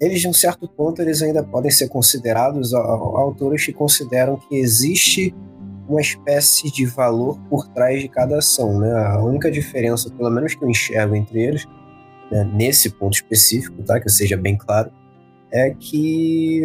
eles, 0.00 0.20
de 0.20 0.28
um 0.28 0.32
certo 0.32 0.66
ponto, 0.68 1.02
eles 1.02 1.22
ainda 1.22 1.42
podem 1.42 1.70
ser 1.70 1.88
considerados 1.88 2.72
autores 2.74 3.64
que 3.64 3.72
consideram 3.72 4.36
que 4.36 4.56
existe 4.56 5.34
uma 5.88 6.00
espécie 6.00 6.70
de 6.70 6.84
valor 6.86 7.38
por 7.48 7.66
trás 7.68 8.00
de 8.00 8.08
cada 8.08 8.38
ação. 8.38 8.78
Né? 8.78 8.90
A 8.90 9.22
única 9.22 9.50
diferença, 9.50 10.10
pelo 10.10 10.30
menos 10.30 10.54
que 10.54 10.64
eu 10.64 10.68
enxergo 10.68 11.14
entre 11.14 11.42
eles, 11.42 11.66
né, 12.30 12.50
nesse 12.54 12.90
ponto 12.90 13.14
específico, 13.14 13.82
tá? 13.82 14.00
que 14.00 14.08
seja 14.08 14.36
bem 14.36 14.56
claro, 14.56 14.90
é 15.50 15.70
que 15.70 16.62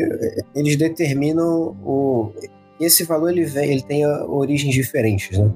eles 0.55 0.75
determinam 0.75 1.75
o 1.85 2.31
esse 2.79 3.03
valor 3.03 3.29
ele 3.29 3.45
vem, 3.45 3.71
ele 3.71 3.83
tem 3.83 4.05
origens 4.05 4.73
diferentes, 4.73 5.37
né? 5.37 5.51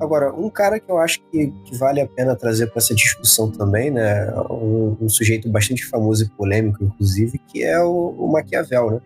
Agora, 0.00 0.34
um 0.34 0.50
cara 0.50 0.80
que 0.80 0.90
eu 0.90 0.98
acho 0.98 1.20
que, 1.30 1.52
que 1.64 1.76
vale 1.76 2.00
a 2.00 2.06
pena 2.06 2.34
trazer 2.34 2.66
para 2.66 2.78
essa 2.78 2.94
discussão 2.94 3.50
também, 3.50 3.90
né? 3.90 4.30
Um, 4.50 4.96
um, 5.00 5.08
sujeito 5.08 5.48
bastante 5.48 5.84
famoso 5.86 6.24
e 6.24 6.28
polêmico, 6.30 6.82
inclusive, 6.82 7.38
que 7.38 7.62
é 7.62 7.80
o, 7.80 8.14
o 8.18 8.30
Maquiavel, 8.30 8.90
né? 8.90 9.00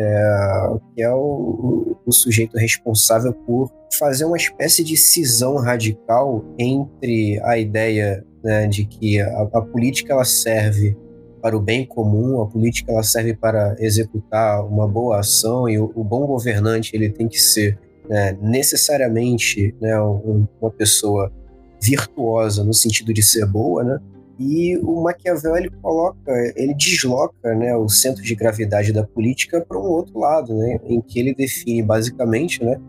É, 0.00 0.70
que 0.94 1.02
é 1.02 1.10
o, 1.12 1.96
o, 2.06 2.12
sujeito 2.12 2.56
responsável 2.56 3.32
por 3.32 3.68
fazer 3.98 4.24
uma 4.24 4.36
espécie 4.36 4.84
de 4.84 4.96
cisão 4.96 5.56
radical 5.56 6.44
entre 6.56 7.40
a 7.42 7.58
ideia 7.58 8.24
né, 8.42 8.68
de 8.68 8.84
que 8.84 9.20
a, 9.20 9.42
a, 9.52 9.60
política 9.60 10.12
ela 10.12 10.24
serve 10.24 10.96
para 11.40 11.56
o 11.56 11.60
bem 11.60 11.86
comum, 11.86 12.40
a 12.40 12.46
política 12.46 12.92
ela 12.92 13.02
serve 13.02 13.34
para 13.34 13.76
executar 13.78 14.64
uma 14.64 14.86
boa 14.86 15.20
ação 15.20 15.68
e 15.68 15.78
o, 15.78 15.92
o 15.94 16.04
bom 16.04 16.26
governante 16.26 16.94
ele 16.94 17.08
tem 17.08 17.28
que 17.28 17.38
ser 17.38 17.78
né, 18.08 18.36
necessariamente 18.40 19.74
né, 19.80 19.98
uma 20.00 20.70
pessoa 20.70 21.32
virtuosa 21.80 22.64
no 22.64 22.74
sentido 22.74 23.12
de 23.12 23.22
ser 23.22 23.46
boa, 23.46 23.84
né? 23.84 23.98
E 24.38 24.76
o 24.78 25.02
Maquiavel 25.02 25.56
ele 25.56 25.70
coloca, 25.82 26.32
ele 26.54 26.72
desloca, 26.72 27.54
né, 27.56 27.74
o 27.74 27.88
centro 27.88 28.22
de 28.22 28.36
gravidade 28.36 28.92
da 28.92 29.02
política 29.02 29.64
para 29.66 29.76
um 29.76 29.82
outro 29.82 30.20
lado, 30.20 30.54
né, 30.56 30.78
em 30.84 31.00
que 31.00 31.18
ele 31.18 31.34
define 31.34 31.82
basicamente, 31.82 32.62
né, 32.62 32.80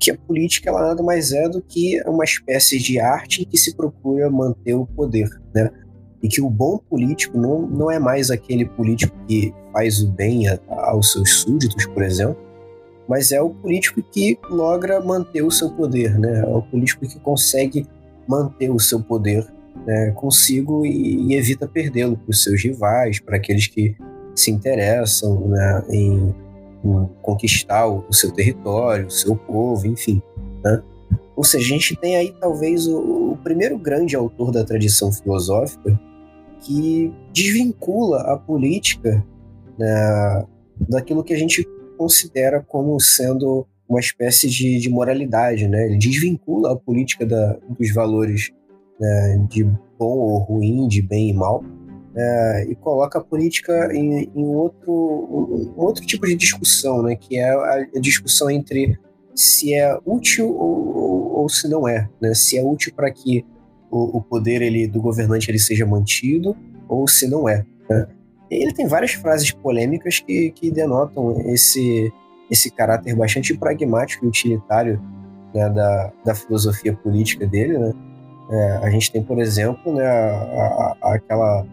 que 0.00 0.10
a 0.10 0.18
política 0.18 0.68
ela 0.68 0.88
nada 0.88 1.02
mais 1.02 1.32
é 1.32 1.48
do 1.48 1.62
que 1.62 2.02
uma 2.06 2.24
espécie 2.24 2.78
de 2.78 2.98
arte 2.98 3.44
que 3.44 3.56
se 3.56 3.74
procura 3.76 4.28
manter 4.28 4.74
o 4.74 4.86
poder, 4.86 5.28
né? 5.54 5.70
E 6.22 6.28
que 6.28 6.40
o 6.40 6.48
bom 6.48 6.78
político 6.78 7.38
não, 7.38 7.62
não 7.62 7.90
é 7.90 7.98
mais 7.98 8.30
aquele 8.30 8.64
político 8.64 9.14
que 9.26 9.54
faz 9.72 10.02
o 10.02 10.08
bem 10.08 10.48
a, 10.48 10.58
aos 10.68 11.12
seus 11.12 11.40
súditos, 11.40 11.86
por 11.86 12.02
exemplo, 12.02 12.36
mas 13.08 13.30
é 13.30 13.40
o 13.40 13.50
político 13.50 14.02
que 14.02 14.38
logra 14.50 15.00
manter 15.00 15.42
o 15.42 15.50
seu 15.50 15.70
poder, 15.70 16.18
né? 16.18 16.40
É 16.40 16.46
o 16.46 16.62
político 16.62 17.06
que 17.06 17.20
consegue 17.20 17.86
manter 18.26 18.70
o 18.70 18.80
seu 18.80 19.00
poder 19.00 19.46
né, 19.84 20.10
consigo 20.12 20.84
e, 20.84 21.28
e 21.28 21.34
evita 21.34 21.68
perdê-lo 21.68 22.16
para 22.16 22.30
os 22.30 22.42
seus 22.42 22.62
rivais, 22.62 23.20
para 23.20 23.36
aqueles 23.36 23.66
que 23.66 23.94
se 24.34 24.50
interessam 24.50 25.48
né, 25.48 25.84
em, 25.90 26.34
em, 26.84 27.08
conquistar 27.22 27.86
o, 27.86 28.04
o, 28.08 28.12
seu 28.12 28.32
território, 28.32 29.06
o 29.06 29.10
seu 29.10 29.36
povo, 29.36 29.86
enfim. 29.86 30.20
Né? 30.64 30.82
Ou 31.36 31.44
seja, 31.44 31.66
a 31.66 31.68
gente 31.68 31.94
tem 31.94 32.16
aí 32.16 32.34
talvez 32.40 32.88
o, 32.88 33.32
o 33.32 33.38
primeiro 33.44 33.78
grande 33.78 34.16
autor 34.16 34.50
da 34.50 34.64
tradição 34.64 35.12
filosófica 35.12 36.00
que 36.60 37.12
desvincula 37.32 38.22
a 38.22 38.38
política 38.38 39.24
né, 39.78 40.44
daquilo 40.88 41.22
que 41.22 41.34
a 41.34 41.38
gente 41.38 41.68
considera 41.98 42.62
como 42.62 42.98
sendo 42.98 43.66
uma 43.88 44.00
espécie 44.00 44.48
de, 44.48 44.78
de 44.80 44.90
moralidade, 44.90 45.68
né? 45.68 45.86
Ele 45.86 45.96
desvincula 45.96 46.72
a 46.72 46.76
política 46.76 47.24
da, 47.24 47.56
dos 47.78 47.92
valores 47.94 48.50
né, 48.98 49.46
de 49.48 49.64
bom 49.98 50.18
ou 50.18 50.38
ruim, 50.38 50.88
de 50.88 51.00
bem 51.00 51.30
e 51.30 51.32
mal, 51.32 51.64
é, 52.16 52.66
e 52.68 52.74
coloca 52.74 53.18
a 53.18 53.24
política 53.24 53.94
em, 53.94 54.30
em 54.34 54.44
outro, 54.44 54.92
um, 54.92 55.72
outro 55.76 56.04
tipo 56.04 56.26
de 56.26 56.34
discussão, 56.34 57.02
né? 57.02 57.14
Que 57.14 57.38
é 57.38 57.50
a, 57.50 57.86
a 57.94 58.00
discussão 58.00 58.50
entre 58.50 58.98
se 59.34 59.74
é 59.74 59.96
útil 60.04 60.48
ou, 60.48 61.15
ou, 61.36 61.48
se 61.50 61.68
não 61.68 61.86
é, 61.86 62.08
né? 62.20 62.32
Se 62.34 62.56
é 62.56 62.62
útil 62.62 62.92
para 62.96 63.10
que 63.10 63.44
o, 63.90 64.16
o, 64.16 64.22
poder 64.22 64.62
ele, 64.62 64.86
do 64.86 65.02
governante 65.02 65.50
ele 65.50 65.58
seja 65.58 65.84
mantido 65.84 66.56
ou 66.88 67.06
se 67.06 67.28
não 67.28 67.46
é. 67.46 67.64
Né? 67.90 68.06
Ele 68.50 68.72
tem 68.72 68.86
várias 68.86 69.12
frases 69.12 69.50
polêmicas 69.50 70.18
que, 70.18 70.50
que 70.52 70.70
denotam 70.70 71.38
esse, 71.50 72.10
esse 72.50 72.70
caráter 72.70 73.14
bastante 73.14 73.56
pragmático 73.56 74.24
e 74.24 74.28
utilitário 74.28 75.00
né, 75.54 75.68
da, 75.68 76.12
da 76.24 76.34
filosofia 76.34 76.94
política 76.94 77.46
dele. 77.46 77.76
Né? 77.76 77.92
É, 78.50 78.80
a 78.82 78.90
gente 78.90 79.12
tem, 79.12 79.22
por 79.22 79.38
exemplo, 79.38 79.92
né, 79.92 80.06
a, 80.06 80.96
a, 81.02 81.14
aquela, 81.14 81.66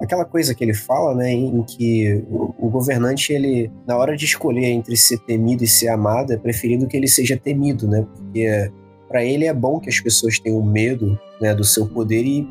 aquela 0.00 0.24
coisa 0.24 0.54
que 0.54 0.62
ele 0.62 0.74
fala 0.74 1.14
né, 1.14 1.32
em, 1.32 1.56
em 1.56 1.62
que 1.62 2.24
o, 2.30 2.54
o, 2.58 2.68
governante, 2.68 3.32
ele, 3.32 3.70
na 3.86 3.96
hora 3.96 4.16
de 4.16 4.26
escolher 4.26 4.66
entre 4.66 4.96
ser 4.96 5.18
temido 5.20 5.64
e 5.64 5.68
ser 5.68 5.88
amado, 5.88 6.32
é 6.32 6.36
preferido 6.36 6.86
que 6.86 6.96
ele 6.96 7.08
seja 7.08 7.36
temido, 7.36 7.88
né? 7.88 8.06
porque 8.14 8.70
para 9.08 9.24
ele 9.24 9.46
é 9.46 9.54
bom 9.54 9.80
que 9.80 9.88
as 9.88 9.98
pessoas 9.98 10.38
tenham 10.38 10.62
medo 10.62 11.18
né, 11.40 11.54
do 11.54 11.64
seu 11.64 11.86
poder 11.86 12.24
e 12.24 12.46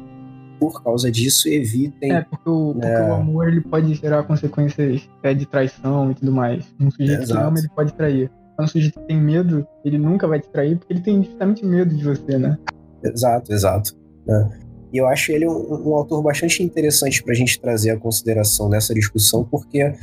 por 0.60 0.84
causa 0.84 1.12
disso 1.12 1.48
evitem. 1.48 2.12
É, 2.12 2.22
porque 2.22 2.50
o, 2.50 2.74
né... 2.74 2.90
porque 2.90 3.12
o 3.12 3.14
amor 3.14 3.48
ele 3.48 3.62
pode 3.62 3.94
gerar 3.94 4.24
consequências 4.24 5.08
é, 5.24 5.34
de 5.34 5.46
traição 5.46 6.12
e 6.12 6.16
tudo 6.16 6.32
mais. 6.32 6.66
Um 6.80 6.90
sujeito 6.90 7.24
Exato. 7.24 7.40
que 7.40 7.48
ama, 7.48 7.60
ele 7.60 7.70
pode 7.70 7.94
trair. 7.94 8.32
Mas 8.58 8.70
um 8.70 8.72
sujeito 8.72 9.00
que 9.00 9.08
tem 9.08 9.22
medo, 9.22 9.68
ele 9.86 10.00
nunca 10.00 10.28
vai 10.28 10.40
te 10.40 10.50
trair 10.50 10.78
porque 10.78 10.94
ele 10.94 11.02
tem 11.02 11.24
justamente 11.24 11.64
medo 11.64 11.96
de 11.96 12.04
você, 12.04 12.38
né? 12.38 12.58
Exato, 13.04 13.54
exato. 13.54 13.96
Né? 14.26 14.60
E 14.92 14.98
eu 14.98 15.08
acho 15.08 15.32
ele 15.32 15.48
um, 15.48 15.90
um 15.90 15.96
autor 15.96 16.24
bastante 16.24 16.64
interessante 16.64 17.22
para 17.22 17.34
a 17.34 17.36
gente 17.36 17.60
trazer 17.60 17.92
a 17.92 17.98
consideração 17.98 18.70
nessa 18.70 18.94
discussão, 18.94 19.44
porque, 19.44 19.94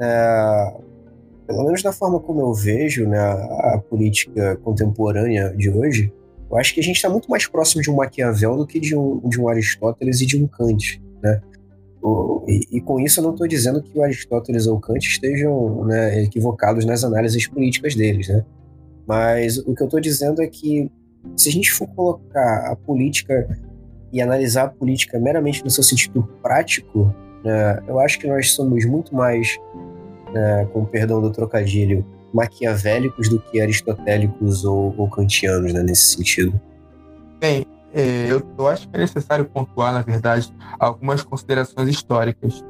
é, 0.00 0.74
pelo 1.46 1.64
menos 1.64 1.82
da 1.82 1.92
forma 1.92 2.20
como 2.20 2.40
eu 2.40 2.54
vejo 2.54 3.06
né, 3.06 3.18
a 3.18 3.80
política 3.88 4.56
contemporânea 4.56 5.54
de 5.56 5.70
hoje, 5.70 6.12
eu 6.50 6.56
acho 6.56 6.74
que 6.74 6.80
a 6.80 6.82
gente 6.82 6.96
está 6.96 7.08
muito 7.08 7.30
mais 7.30 7.46
próximo 7.46 7.82
de 7.82 7.90
um 7.90 7.96
Maquiavel 7.96 8.56
do 8.56 8.66
que 8.66 8.78
de 8.78 8.96
um, 8.96 9.20
de 9.28 9.40
um 9.40 9.48
Aristóteles 9.48 10.20
e 10.20 10.26
de 10.26 10.42
um 10.42 10.46
Kant, 10.46 11.02
né? 11.22 11.40
O, 12.02 12.44
e, 12.46 12.76
e, 12.76 12.80
com 12.82 13.00
isso 13.00 13.18
eu 13.18 13.24
não 13.24 13.30
estou 13.32 13.48
dizendo 13.48 13.82
que 13.82 13.98
o 13.98 14.02
Aristóteles 14.02 14.66
ou 14.66 14.76
o 14.76 14.80
Kant 14.80 14.98
estejam 14.98 15.86
né, 15.86 16.22
equivocados 16.22 16.84
nas 16.84 17.02
análises 17.02 17.48
políticas 17.48 17.94
deles, 17.94 18.28
né? 18.28 18.44
Mas 19.06 19.58
o 19.58 19.74
que 19.74 19.82
eu 19.82 19.86
estou 19.86 20.00
dizendo 20.00 20.42
é 20.42 20.46
que 20.46 20.90
se 21.36 21.48
a 21.48 21.52
gente 21.52 21.72
for 21.72 21.88
colocar 21.88 22.70
a 22.70 22.76
política 22.76 23.48
e 24.12 24.20
analisar 24.20 24.64
a 24.64 24.68
política 24.68 25.18
meramente 25.18 25.64
no 25.64 25.70
seu 25.70 25.82
sentido 25.82 26.22
prático, 26.42 27.12
né, 27.42 27.82
eu 27.88 27.98
acho 27.98 28.18
que 28.18 28.28
nós 28.28 28.52
somos 28.52 28.84
muito 28.84 29.14
mais, 29.14 29.58
né, 30.34 30.68
com 30.72 30.84
perdão 30.84 31.22
do 31.22 31.30
trocadilho, 31.30 32.04
maquiavélicos 32.32 33.28
do 33.28 33.38
que 33.38 33.60
aristotélicos 33.60 34.64
ou, 34.64 34.92
ou 34.98 35.08
kantianos, 35.08 35.72
né, 35.72 35.82
nesse 35.82 36.16
sentido. 36.16 36.60
Bem, 37.40 37.64
é, 37.94 38.26
eu, 38.28 38.42
eu, 38.58 38.66
acho 38.66 38.88
que 38.88 38.96
é 38.96 38.98
necessário 38.98 39.44
pontuar, 39.44 39.92
na 39.92 40.02
verdade, 40.02 40.52
algumas 40.80 41.22
considerações 41.22 41.88
históricas, 41.88 42.64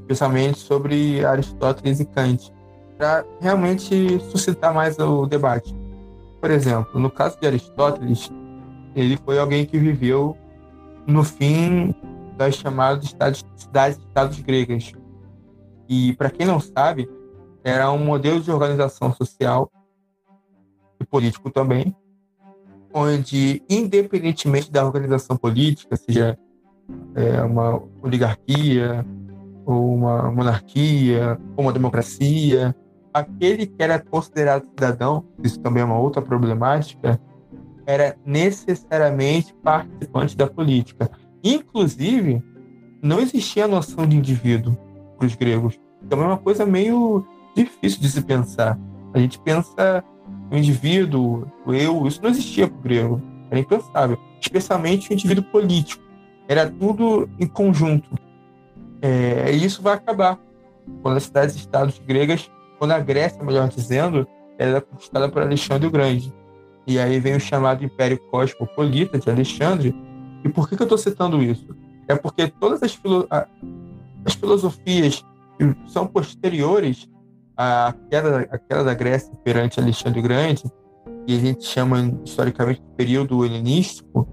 especialmente 0.00 0.58
sobre 0.58 1.24
Aristóteles 1.24 2.00
e 2.00 2.04
Kant, 2.04 2.52
para 2.98 3.24
realmente 3.40 4.18
suscitar 4.30 4.74
mais 4.74 4.98
o 4.98 5.26
debate. 5.26 5.74
Por 6.40 6.50
exemplo, 6.50 7.00
no 7.00 7.10
caso 7.10 7.38
de 7.40 7.46
Aristóteles, 7.46 8.30
ele 8.96 9.16
foi 9.24 9.38
alguém 9.38 9.64
que 9.64 9.78
viveu 9.78 10.36
no 11.06 11.22
fim 11.22 11.94
das 12.36 12.56
chamadas 12.56 13.14
cidades-estados 13.56 14.40
gregas. 14.40 14.92
E, 15.88 16.14
para 16.14 16.30
quem 16.30 16.46
não 16.46 16.60
sabe, 16.60 17.08
era 17.62 17.90
um 17.90 17.98
modelo 17.98 18.40
de 18.40 18.50
organização 18.50 19.12
social 19.14 19.70
e 21.00 21.04
político 21.04 21.50
também, 21.50 21.94
onde, 22.92 23.62
independentemente 23.68 24.70
da 24.70 24.84
organização 24.84 25.36
política, 25.36 25.96
seja 25.96 26.38
é, 27.14 27.42
uma 27.42 27.82
oligarquia, 28.02 29.04
ou 29.66 29.94
uma 29.94 30.30
monarquia, 30.30 31.38
ou 31.56 31.64
uma 31.64 31.72
democracia, 31.72 32.76
aquele 33.12 33.66
que 33.66 33.82
era 33.82 33.98
considerado 33.98 34.66
cidadão, 34.66 35.24
isso 35.42 35.58
também 35.60 35.82
é 35.82 35.86
uma 35.86 35.98
outra 35.98 36.20
problemática, 36.20 37.20
era 37.86 38.16
necessariamente 38.24 39.54
participante 39.62 40.36
da 40.36 40.46
política. 40.46 41.10
Inclusive, 41.42 42.42
não 43.02 43.20
existia 43.20 43.64
a 43.64 43.68
noção 43.68 44.06
de 44.06 44.16
indivíduo 44.16 44.76
para 45.16 45.26
os 45.26 45.34
gregos. 45.34 45.78
Também 46.08 46.24
é 46.24 46.28
uma 46.28 46.38
coisa 46.38 46.66
meio 46.66 47.26
difícil 47.54 48.00
de 48.00 48.10
se 48.10 48.22
pensar. 48.22 48.78
A 49.12 49.18
gente 49.18 49.38
pensa 49.38 50.04
o 50.50 50.56
indivíduo, 50.56 51.46
o 51.64 51.72
eu, 51.72 52.06
isso 52.06 52.20
não 52.22 52.30
existia 52.30 52.68
para 52.68 52.76
o 52.76 52.82
grego. 52.82 53.22
Era 53.50 53.60
impensável. 53.60 54.18
Especialmente 54.40 55.10
o 55.10 55.12
indivíduo 55.12 55.44
político. 55.44 56.02
Era 56.48 56.68
tudo 56.68 57.28
em 57.38 57.46
conjunto. 57.46 58.10
É, 59.00 59.52
e 59.52 59.64
isso 59.64 59.82
vai 59.82 59.94
acabar. 59.94 60.38
Quando 61.02 61.16
as 61.16 61.24
cidades-estados 61.24 61.98
gregas, 61.98 62.50
quando 62.78 62.92
a 62.92 62.98
Grécia, 62.98 63.42
melhor 63.42 63.68
dizendo, 63.68 64.26
era 64.58 64.80
conquistada 64.80 65.28
por 65.28 65.42
Alexandre 65.42 65.86
o 65.86 65.90
Grande. 65.90 66.32
E 66.86 66.98
aí 66.98 67.18
vem 67.18 67.36
o 67.36 67.40
chamado 67.40 67.84
Império 67.84 68.18
Cosmopolita 68.30 69.18
de 69.18 69.30
Alexandre. 69.30 69.94
E 70.44 70.48
por 70.48 70.68
que, 70.68 70.76
que 70.76 70.82
eu 70.82 70.86
estou 70.86 70.98
citando 70.98 71.42
isso? 71.42 71.66
É 72.06 72.14
porque 72.14 72.48
todas 72.48 72.82
as, 72.82 72.98
as 74.24 74.34
filosofias 74.34 75.24
que 75.58 75.74
são 75.86 76.06
posteriores 76.06 77.08
a 77.56 77.94
queda, 78.10 78.48
a 78.50 78.58
queda 78.58 78.84
da 78.84 78.94
Grécia 78.94 79.32
perante 79.44 79.78
Alexandre 79.78 80.20
Grande, 80.20 80.64
que 81.26 81.36
a 81.36 81.38
gente 81.38 81.64
chama 81.64 82.12
historicamente 82.24 82.80
de 82.80 82.96
período 82.96 83.44
helenístico, 83.44 84.28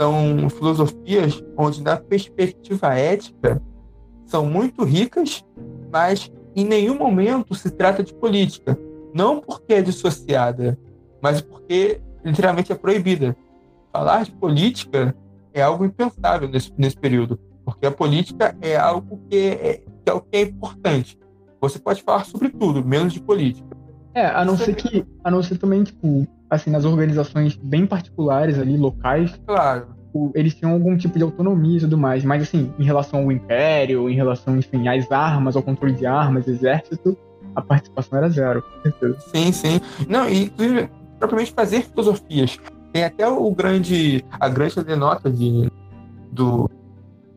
são 0.00 0.48
filosofias 0.48 1.42
onde, 1.56 1.82
na 1.82 1.96
perspectiva 1.96 2.94
ética, 2.94 3.60
são 4.24 4.46
muito 4.46 4.84
ricas, 4.84 5.44
mas 5.92 6.30
em 6.54 6.64
nenhum 6.64 6.96
momento 6.96 7.54
se 7.54 7.70
trata 7.70 8.02
de 8.02 8.14
política. 8.14 8.78
Não 9.14 9.40
porque 9.40 9.74
é 9.74 9.82
dissociada, 9.82 10.78
mas 11.20 11.40
porque 11.40 12.00
literalmente 12.24 12.72
é 12.72 12.74
proibida. 12.74 13.36
Falar 13.92 14.24
de 14.24 14.32
política 14.32 15.14
é 15.52 15.62
algo 15.62 15.84
impensável 15.84 16.48
nesse, 16.48 16.72
nesse 16.76 16.96
período, 16.96 17.38
porque 17.68 17.84
a 17.84 17.90
política 17.90 18.56
é 18.62 18.76
algo 18.76 19.20
que 19.28 19.36
é, 19.36 19.82
que 20.02 20.10
é 20.10 20.12
o 20.14 20.22
que 20.22 20.36
é 20.38 20.40
importante. 20.40 21.18
Você 21.60 21.78
pode 21.78 22.02
falar 22.02 22.24
sobre 22.24 22.48
tudo, 22.48 22.82
menos 22.82 23.12
de 23.12 23.20
política. 23.20 23.68
É, 24.14 24.24
a 24.24 24.42
não 24.42 24.56
ser 24.56 24.74
que, 24.74 25.04
a 25.22 25.30
não 25.30 25.42
ser 25.42 25.58
também, 25.58 25.84
tipo, 25.84 26.26
assim, 26.48 26.70
nas 26.70 26.86
organizações 26.86 27.56
bem 27.56 27.86
particulares 27.86 28.58
ali, 28.58 28.74
locais. 28.78 29.38
Claro. 29.46 29.88
eles 30.34 30.54
tinham 30.54 30.72
algum 30.72 30.96
tipo 30.96 31.18
de 31.18 31.22
autonomia 31.22 31.76
e 31.76 31.80
tudo 31.80 31.98
mais, 31.98 32.24
mas 32.24 32.42
assim, 32.42 32.72
em 32.78 32.84
relação 32.84 33.24
ao 33.24 33.30
império, 33.30 34.08
em 34.08 34.14
relação, 34.14 34.56
enfim, 34.56 34.88
às 34.88 35.12
armas, 35.12 35.54
ao 35.54 35.62
controle 35.62 35.92
de 35.92 36.06
armas, 36.06 36.48
exército, 36.48 37.18
a 37.54 37.60
participação 37.60 38.16
era 38.16 38.30
zero, 38.30 38.62
com 38.62 38.80
certeza. 38.80 39.18
Sim, 39.30 39.52
sim. 39.52 39.80
Não, 40.08 40.26
e 40.26 40.44
inclusive, 40.44 40.88
propriamente 41.18 41.52
fazer 41.52 41.82
filosofias. 41.82 42.58
Tem 42.94 43.04
até 43.04 43.28
o 43.28 43.50
grande, 43.50 44.24
a 44.40 44.48
grande 44.48 44.82
denota 44.82 45.30
de, 45.30 45.70
do 46.32 46.70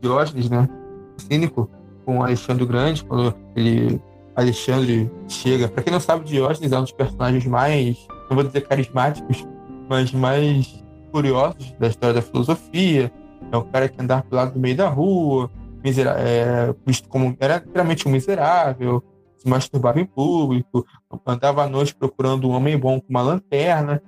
Diógenes, 0.02 0.50
né? 0.50 0.68
Cínico, 1.16 1.70
com 2.04 2.22
Alexandre 2.22 2.64
o 2.64 2.66
Grande, 2.66 3.04
quando 3.04 3.34
ele 3.54 4.00
Alexandre 4.34 5.10
chega. 5.28 5.68
Para 5.68 5.82
quem 5.82 5.92
não 5.92 6.00
sabe, 6.00 6.24
Diógenes 6.24 6.72
é 6.72 6.78
um 6.78 6.82
dos 6.82 6.92
personagens 6.92 7.46
mais, 7.46 8.06
não 8.28 8.36
vou 8.36 8.44
dizer 8.44 8.62
carismáticos, 8.62 9.46
mas 9.88 10.12
mais 10.12 10.82
curiosos 11.12 11.72
da 11.78 11.88
história 11.88 12.14
da 12.14 12.22
filosofia. 12.22 13.12
é 13.50 13.56
um 13.56 13.62
cara 13.62 13.88
que 13.88 14.00
andava 14.00 14.22
pelo 14.22 14.36
lado 14.36 14.54
do 14.54 14.60
meio 14.60 14.76
da 14.76 14.88
rua, 14.88 15.50
misera 15.84 16.16
é, 16.18 16.74
visto 16.86 17.08
como 17.08 17.36
era 17.38 17.62
realmente 17.72 18.08
um 18.08 18.10
miserável, 18.10 19.02
se 19.36 19.48
masturbava 19.48 20.00
em 20.00 20.06
público, 20.06 20.86
andava 21.26 21.64
à 21.64 21.68
noite 21.68 21.94
procurando 21.94 22.48
um 22.48 22.52
homem 22.52 22.78
bom 22.78 23.00
com 23.00 23.08
uma 23.10 23.22
lanterna, 23.22 24.02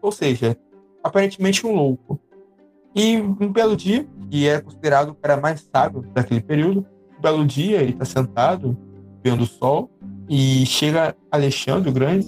ou 0.00 0.12
seja, 0.12 0.56
aparentemente 1.02 1.66
um 1.66 1.74
louco. 1.74 2.18
E 2.98 3.16
um 3.16 3.52
belo 3.52 3.76
dia, 3.76 4.04
que 4.28 4.48
é 4.48 4.60
considerado 4.60 5.10
o 5.10 5.14
cara 5.14 5.40
mais 5.40 5.60
sábio 5.72 6.04
daquele 6.12 6.40
período, 6.40 6.84
um 7.16 7.22
belo 7.22 7.46
dia 7.46 7.80
ele 7.80 7.92
está 7.92 8.04
sentado, 8.04 8.76
vendo 9.22 9.44
o 9.44 9.46
sol, 9.46 9.88
e 10.28 10.66
chega 10.66 11.14
Alexandre 11.30 11.88
o 11.88 11.92
Grande, 11.92 12.26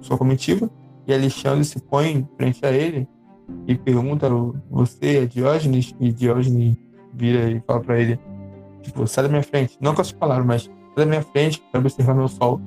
sua 0.00 0.16
comitiva, 0.16 0.70
e 1.06 1.12
Alexandre 1.12 1.62
se 1.62 1.78
põe 1.82 2.26
frente 2.38 2.64
a 2.64 2.72
ele 2.72 3.06
e 3.66 3.74
pergunta: 3.74 4.30
Você 4.70 5.18
é 5.18 5.26
Diógenes? 5.26 5.94
E 6.00 6.10
Diógenes 6.10 6.74
vira 7.12 7.50
e 7.50 7.60
fala 7.66 7.80
para 7.80 8.00
ele: 8.00 8.18
Tipo, 8.80 9.06
sai 9.06 9.24
da 9.24 9.28
minha 9.28 9.42
frente. 9.42 9.76
Não 9.78 9.94
com 9.94 10.00
as 10.00 10.10
palavras, 10.10 10.46
mas 10.46 10.62
sai 10.62 11.04
da 11.04 11.06
minha 11.06 11.22
frente 11.22 11.62
para 11.70 11.80
observar 11.80 12.14
meu 12.14 12.28
sol. 12.28 12.58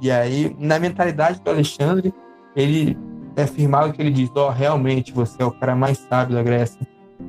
E 0.00 0.10
aí, 0.10 0.56
na 0.58 0.78
mentalidade 0.78 1.42
do 1.42 1.50
Alexandre, 1.50 2.14
ele 2.56 2.96
é 3.40 3.44
afirmado 3.44 3.92
que 3.92 4.00
ele 4.00 4.10
diz: 4.10 4.30
Ó, 4.34 4.48
oh, 4.48 4.50
realmente 4.50 5.12
você 5.12 5.42
é 5.42 5.44
o 5.44 5.50
cara 5.50 5.74
mais 5.74 5.98
sábio 5.98 6.36
da 6.36 6.42
Grécia. 6.42 6.80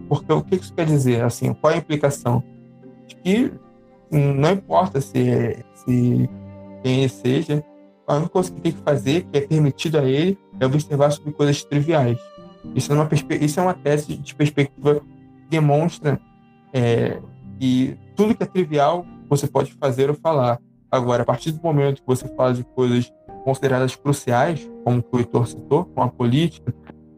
Porque 0.08 0.32
o 0.32 0.42
que 0.42 0.56
isso 0.56 0.74
quer 0.74 0.86
dizer? 0.86 1.24
Assim, 1.24 1.54
qual 1.54 1.72
é 1.72 1.76
a 1.76 1.80
implicação? 1.80 2.44
De 3.08 3.16
que 3.16 3.52
não 4.12 4.52
importa 4.52 5.00
se, 5.00 5.58
se 5.74 6.30
quem 6.84 7.00
ele 7.00 7.10
seja, 7.10 7.64
a 8.06 8.16
única 8.16 8.30
coisa 8.30 8.52
que 8.52 8.62
tem 8.62 8.72
que 8.72 8.82
fazer, 8.82 9.24
que 9.24 9.38
é 9.38 9.42
permitido 9.42 9.98
a 9.98 10.04
ele, 10.04 10.38
é 10.60 10.66
observar 10.66 11.12
sobre 11.12 11.32
coisas 11.32 11.64
triviais. 11.64 12.18
Isso 12.76 12.92
é 12.92 12.96
uma, 12.96 13.10
isso 13.40 13.60
é 13.60 13.64
uma 13.64 13.74
tese 13.74 14.18
de 14.18 14.36
perspectiva 14.36 14.96
que 14.96 15.50
demonstra 15.50 16.20
é, 16.74 17.20
que 17.60 17.98
tudo 18.16 18.36
que 18.36 18.44
é 18.44 18.46
trivial 18.46 19.06
você 19.30 19.48
pode 19.48 19.74
fazer 19.74 20.10
ou 20.10 20.16
falar. 20.16 20.60
Agora, 20.90 21.24
a 21.24 21.26
partir 21.26 21.52
do 21.52 21.62
momento 21.62 22.02
que 22.02 22.08
você 22.08 22.28
fala 22.36 22.54
de 22.54 22.64
coisas 22.64 23.12
consideradas 23.44 23.96
cruciais, 23.96 24.70
como 24.84 25.04
o 25.12 25.18
Heitor 25.18 25.48
citou, 25.48 25.86
com 25.86 26.02
a 26.02 26.08
política, 26.08 26.74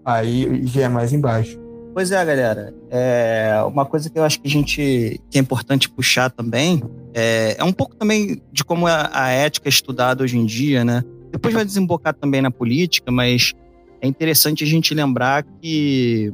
aí 0.05 0.65
já 0.65 0.83
é 0.83 0.87
mais 0.87 1.13
embaixo. 1.13 1.59
Pois 1.93 2.11
é, 2.11 2.25
galera. 2.25 2.73
É 2.89 3.61
uma 3.67 3.85
coisa 3.85 4.09
que 4.09 4.17
eu 4.17 4.23
acho 4.23 4.41
que 4.41 4.47
a 4.47 4.51
gente 4.51 5.21
que 5.29 5.37
é 5.37 5.41
importante 5.41 5.89
puxar 5.89 6.29
também 6.29 6.81
é, 7.13 7.55
é 7.59 7.63
um 7.63 7.71
pouco 7.71 7.95
também 7.95 8.41
de 8.51 8.63
como 8.63 8.87
a, 8.87 9.09
a, 9.13 9.29
ética 9.29 9.67
é 9.67 9.69
estudada 9.69 10.23
hoje 10.23 10.37
em 10.37 10.45
dia, 10.45 10.83
né? 10.83 11.03
Depois 11.31 11.53
vai 11.53 11.63
desembocar 11.63 12.13
também 12.13 12.41
na 12.41 12.49
política, 12.49 13.11
mas 13.11 13.53
é 14.01 14.07
interessante 14.07 14.63
a 14.63 14.67
gente 14.67 14.93
lembrar 14.93 15.43
que 15.61 16.33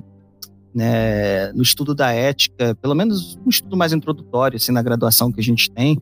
né, 0.73 1.51
no 1.53 1.61
estudo 1.61 1.93
da 1.93 2.11
ética, 2.13 2.75
pelo 2.75 2.95
menos 2.95 3.37
um 3.45 3.49
estudo 3.49 3.75
mais 3.75 3.91
introdutório, 3.91 4.55
assim, 4.57 4.71
na 4.71 4.81
graduação 4.81 5.31
que 5.31 5.39
a 5.39 5.43
gente 5.43 5.69
tem, 5.71 5.99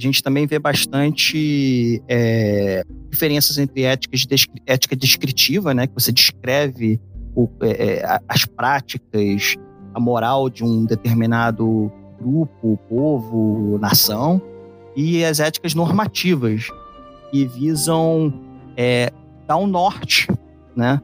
gente 0.00 0.22
também 0.22 0.46
vê 0.46 0.58
bastante 0.58 2.02
é, 2.08 2.84
diferenças 3.10 3.58
entre 3.58 3.82
éticas, 3.82 4.26
ética 4.66 4.96
descritiva, 4.96 5.74
né, 5.74 5.86
que 5.86 5.94
você 5.94 6.12
descreve 6.12 7.00
o, 7.34 7.48
é, 7.62 7.98
é 7.98 8.20
as 8.28 8.44
práticas, 8.44 9.56
a 9.94 10.00
moral 10.00 10.48
de 10.48 10.64
um 10.64 10.84
determinado 10.84 11.92
grupo, 12.20 12.78
povo, 12.88 13.78
nação, 13.80 14.40
e 14.96 15.24
as 15.24 15.40
éticas 15.40 15.74
normativas, 15.74 16.68
que 17.30 17.46
visam 17.46 18.32
é, 18.76 19.10
dar 19.46 19.56
um 19.56 19.66
norte 19.66 20.26
né? 20.80 21.00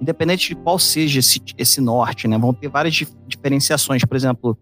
Independente 0.00 0.48
de 0.48 0.54
qual 0.56 0.78
seja 0.78 1.20
esse, 1.20 1.40
esse 1.56 1.80
norte, 1.80 2.26
né? 2.26 2.38
Vão 2.38 2.54
ter 2.54 2.68
várias 2.68 2.94
dif 2.94 3.10
diferenciações. 3.28 4.04
Por 4.04 4.16
exemplo, 4.16 4.58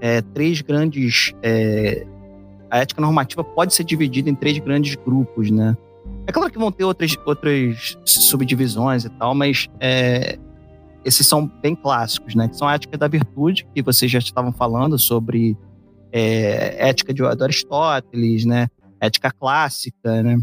é, 0.00 0.20
três 0.20 0.60
grandes. 0.60 1.32
É, 1.42 2.06
a 2.72 2.78
ética 2.78 3.02
normativa 3.02 3.44
pode 3.44 3.74
ser 3.74 3.84
dividida 3.84 4.30
em 4.30 4.34
três 4.34 4.58
grandes 4.58 4.94
grupos, 4.94 5.50
né? 5.50 5.76
É 6.26 6.32
claro 6.32 6.50
que 6.50 6.58
vão 6.58 6.72
ter 6.72 6.84
outras, 6.84 7.14
outras 7.26 7.98
subdivisões 8.02 9.04
e 9.04 9.10
tal, 9.10 9.34
mas 9.34 9.68
é, 9.78 10.38
esses 11.04 11.26
são 11.26 11.46
bem 11.46 11.74
clássicos, 11.74 12.34
né? 12.34 12.48
Que 12.48 12.56
são 12.56 12.66
a 12.66 12.74
ética 12.74 12.96
da 12.96 13.06
virtude, 13.06 13.68
que 13.74 13.82
vocês 13.82 14.10
já 14.10 14.18
estavam 14.18 14.50
falando 14.52 14.98
sobre 14.98 15.54
é, 16.10 16.88
ética 16.88 17.12
de, 17.12 17.22
Aristóteles, 17.22 18.46
né? 18.46 18.68
Ética 18.98 19.30
clássica, 19.30 20.22
né? 20.22 20.38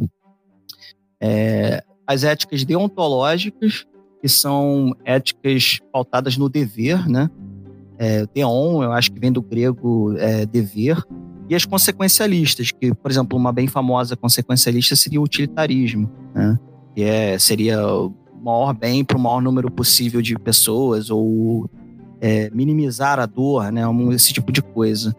É, 1.20 1.84
as 2.06 2.24
éticas 2.24 2.63
deontológicas, 2.63 3.88
que 4.22 4.30
são 4.30 4.96
éticas 5.04 5.80
pautadas 5.92 6.38
no 6.38 6.48
dever, 6.48 7.10
né? 7.10 7.28
É, 7.98 8.28
deon, 8.28 8.84
eu 8.84 8.92
acho 8.92 9.12
que 9.12 9.20
vem 9.20 9.32
do 9.32 9.42
grego 9.42 10.15
é, 10.18 10.46
dever, 10.46 11.04
e 11.50 11.56
as 11.56 11.66
consequencialistas, 11.66 12.72
que, 12.72 12.94
por 12.94 13.10
exemplo, 13.10 13.36
uma 13.36 13.52
bem 13.52 13.68
famosa 13.68 14.16
consequencialista 14.16 14.96
seria 14.96 15.20
o 15.20 15.24
utilitarismo, 15.24 16.10
né? 16.34 16.60
que 16.94 17.04
é, 17.04 17.40
seria 17.40 17.84
o 17.84 18.14
maior 18.40 18.72
bem 18.72 19.04
para 19.04 19.18
o 19.18 19.20
maior 19.20 19.42
número 19.42 19.72
possível 19.72 20.22
de 20.22 20.38
pessoas, 20.38 21.10
ou 21.10 21.68
é, 22.22 22.52
minimizar 22.52 23.20
a 23.20 23.26
dor, 23.26 23.72
né? 23.72 23.82
esse 24.14 24.32
tipo 24.32 24.52
de 24.52 24.62
coisa. 24.62 25.16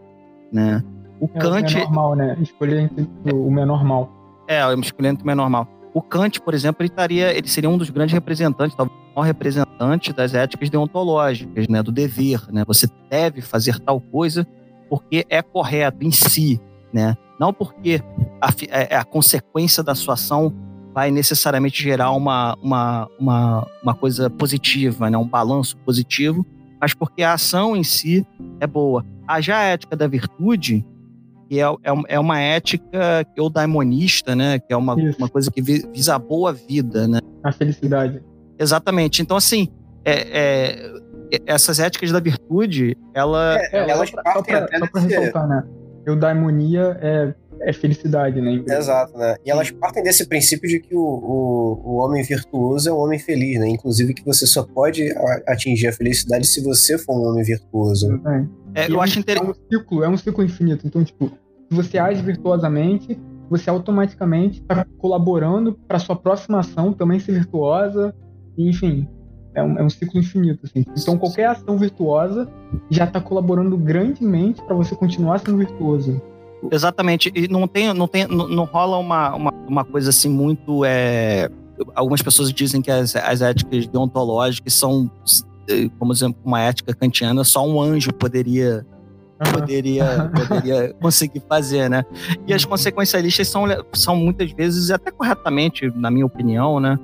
Né? 0.53 0.85
O 1.21 1.29
é, 1.35 1.39
Kant. 1.41 1.75
O 1.75 1.79
menor 1.79 1.93
mal, 1.93 2.15
né? 2.15 2.39
Escolher 2.41 2.79
entre 2.79 3.35
o 3.35 3.51
menor 3.51 3.85
mal. 3.85 4.45
É, 4.47 4.73
escolher 4.75 5.09
entre 5.09 5.25
o 5.25 5.27
menor 5.27 5.51
mal. 5.51 5.69
O 5.93 6.01
Kant, 6.01 6.41
por 6.41 6.55
exemplo, 6.55 6.81
ele, 6.83 6.91
estaria, 6.91 7.37
ele 7.37 7.49
seria 7.49 7.69
um 7.69 7.77
dos 7.77 7.91
grandes 7.91 8.15
representantes, 8.15 8.77
talvez 8.77 8.97
o 8.97 9.19
maior 9.19 9.27
representante 9.27 10.13
das 10.13 10.33
éticas 10.33 10.71
deontológicas, 10.71 11.67
né, 11.67 11.83
do 11.83 11.91
dever. 11.91 12.41
Né? 12.53 12.65
Você 12.69 12.87
deve 13.11 13.41
fazer 13.41 13.81
tal 13.81 14.01
coisa 14.01 14.47
porque 14.91 15.25
é 15.31 15.41
correto 15.41 16.05
em 16.05 16.11
si, 16.11 16.61
né? 16.93 17.17
não 17.41 17.55
porque 17.55 18.03
a, 18.39 18.51
é, 18.69 18.95
é 18.95 18.97
a 18.97 19.05
consequência 19.05 19.83
da 19.83 19.95
sua 19.95 20.13
ação 20.13 20.53
vai 20.93 21.11
necessariamente 21.11 21.83
gerar 21.83 22.11
uma, 22.11 22.55
uma, 22.63 23.09
uma, 23.19 23.67
uma 23.83 23.95
coisa 23.95 24.29
positiva, 24.29 25.09
né? 25.09 25.17
um 25.17 25.27
balanço 25.27 25.79
positivo, 25.79 26.45
mas 26.79 26.93
porque 26.93 27.23
a 27.23 27.33
ação 27.33 27.75
em 27.75 27.83
si 27.83 28.27
é 28.61 28.67
boa. 28.67 29.07
A 29.27 29.41
já 29.41 29.59
a 29.59 29.63
ética 29.63 29.97
da 29.97 30.07
virtude, 30.07 30.85
que 31.49 31.59
é, 31.59 31.65
é, 31.65 32.03
é 32.09 32.21
uma 32.21 32.41
ética 32.41 33.27
eudaimonista, 33.37 34.35
né? 34.35 34.59
Que 34.59 34.73
é 34.73 34.77
uma, 34.77 34.95
uma 34.95 35.29
coisa 35.29 35.51
que 35.51 35.63
visa 35.63 36.15
a 36.15 36.19
boa 36.19 36.53
vida, 36.53 37.07
né? 37.07 37.21
A 37.43 37.53
felicidade. 37.53 38.23
Exatamente. 38.59 39.23
Então, 39.23 39.37
assim, 39.37 39.69
é, 40.05 40.13
é, 40.15 40.93
essas 41.47 41.79
éticas 41.79 42.13
da 42.13 42.21
virtude, 42.21 42.97
ela... 43.15 43.59
É, 43.59 43.79
é 43.79 43.91
elas 43.91 44.11
só 44.11 44.23
partem 44.23 44.55
só 44.55 44.67
pra, 44.67 44.79
só 44.79 44.87
pra 44.87 45.01
ressaltar, 45.01 45.49
né? 45.49 45.65
Eudaimonia 46.07 46.99
é, 47.01 47.35
é 47.63 47.73
felicidade, 47.73 48.41
né? 48.41 48.63
Exato, 48.67 49.17
né? 49.17 49.37
E 49.45 49.51
elas 49.51 49.71
partem 49.71 50.03
desse 50.03 50.27
princípio 50.27 50.69
de 50.69 50.81
que 50.81 50.95
o, 50.95 51.01
o, 51.01 51.83
o 51.85 51.97
homem 51.97 52.23
virtuoso 52.23 52.89
é 52.89 52.93
um 52.93 52.99
homem 52.99 53.19
feliz, 53.19 53.59
né? 53.59 53.69
Inclusive 53.69 54.15
que 54.15 54.25
você 54.25 54.47
só 54.47 54.63
pode 54.63 55.15
atingir 55.47 55.89
a 55.89 55.93
felicidade 55.93 56.47
se 56.47 56.63
você 56.63 56.97
for 56.99 57.15
um 57.15 57.29
homem 57.29 57.45
virtuoso. 57.45 58.21
É, 58.75 58.91
eu 58.91 59.01
é 59.01 59.05
acho 59.05 59.19
interessante. 59.19 59.49
É 59.49 59.77
um 59.77 59.79
ciclo, 59.79 60.05
é 60.05 60.09
um 60.09 60.17
ciclo 60.17 60.45
infinito. 60.45 60.87
Então, 60.87 61.05
tipo, 61.05 61.27
se 61.27 61.77
você 61.77 61.99
age 61.99 62.23
virtuosamente, 62.23 63.19
você 63.49 63.69
automaticamente 63.69 64.61
está 64.61 64.87
colaborando 64.99 65.75
para 65.87 65.99
sua 65.99 66.17
próxima 66.17 66.61
ação 66.61 66.93
também 66.93 67.21
ser 67.21 67.33
virtuosa. 67.33 68.15
Enfim, 68.57 69.09
é 69.55 69.63
um, 69.63 69.79
é 69.79 69.83
um 69.83 69.91
ciclo 69.91 70.21
infinito. 70.21 70.61
Assim. 70.65 70.85
Então, 70.97 71.19
qualquer 71.19 71.47
ação 71.47 71.77
virtuosa 71.77 72.49
já 72.91 73.05
está 73.05 73.21
colaborando 73.21 73.77
grandemente 73.77 74.63
para 74.63 74.75
você 74.75 74.95
continuar 74.95 75.39
sendo 75.41 75.59
virtuoso. 75.59 76.21
Exatamente. 76.71 77.33
E 77.35 77.49
não 77.49 77.67
tem, 77.67 77.93
não 77.93 78.07
tem, 78.07 78.27
não, 78.27 78.49
não 78.49 78.65
rola 78.65 78.99
uma, 78.99 79.35
uma, 79.35 79.53
uma, 79.67 79.85
coisa 79.85 80.11
assim 80.11 80.29
muito. 80.29 80.85
É... 80.85 81.49
Algumas 81.95 82.21
pessoas 82.21 82.53
dizem 82.53 82.83
que 82.83 82.91
as, 82.91 83.17
as 83.17 83.41
éticas 83.41 83.87
deontológicas 83.87 84.75
são 84.75 85.11
como 85.99 86.13
exemplo, 86.13 86.41
uma 86.45 86.61
ética 86.61 86.93
kantiana, 86.95 87.45
só 87.45 87.67
um 87.67 87.81
anjo 87.81 88.13
poderia 88.13 88.85
poderia, 89.53 90.31
poderia 90.49 90.95
conseguir 91.01 91.43
fazer, 91.49 91.89
né? 91.89 92.05
E 92.47 92.53
as 92.53 92.65
consequencialistas 92.65 93.49
são, 93.49 93.65
são 93.93 94.17
muitas 94.17 94.53
vezes, 94.53 94.91
até 94.91 95.11
corretamente, 95.11 95.91
na 95.95 96.11
minha 96.11 96.27
opinião, 96.27 96.79
né? 96.81 96.99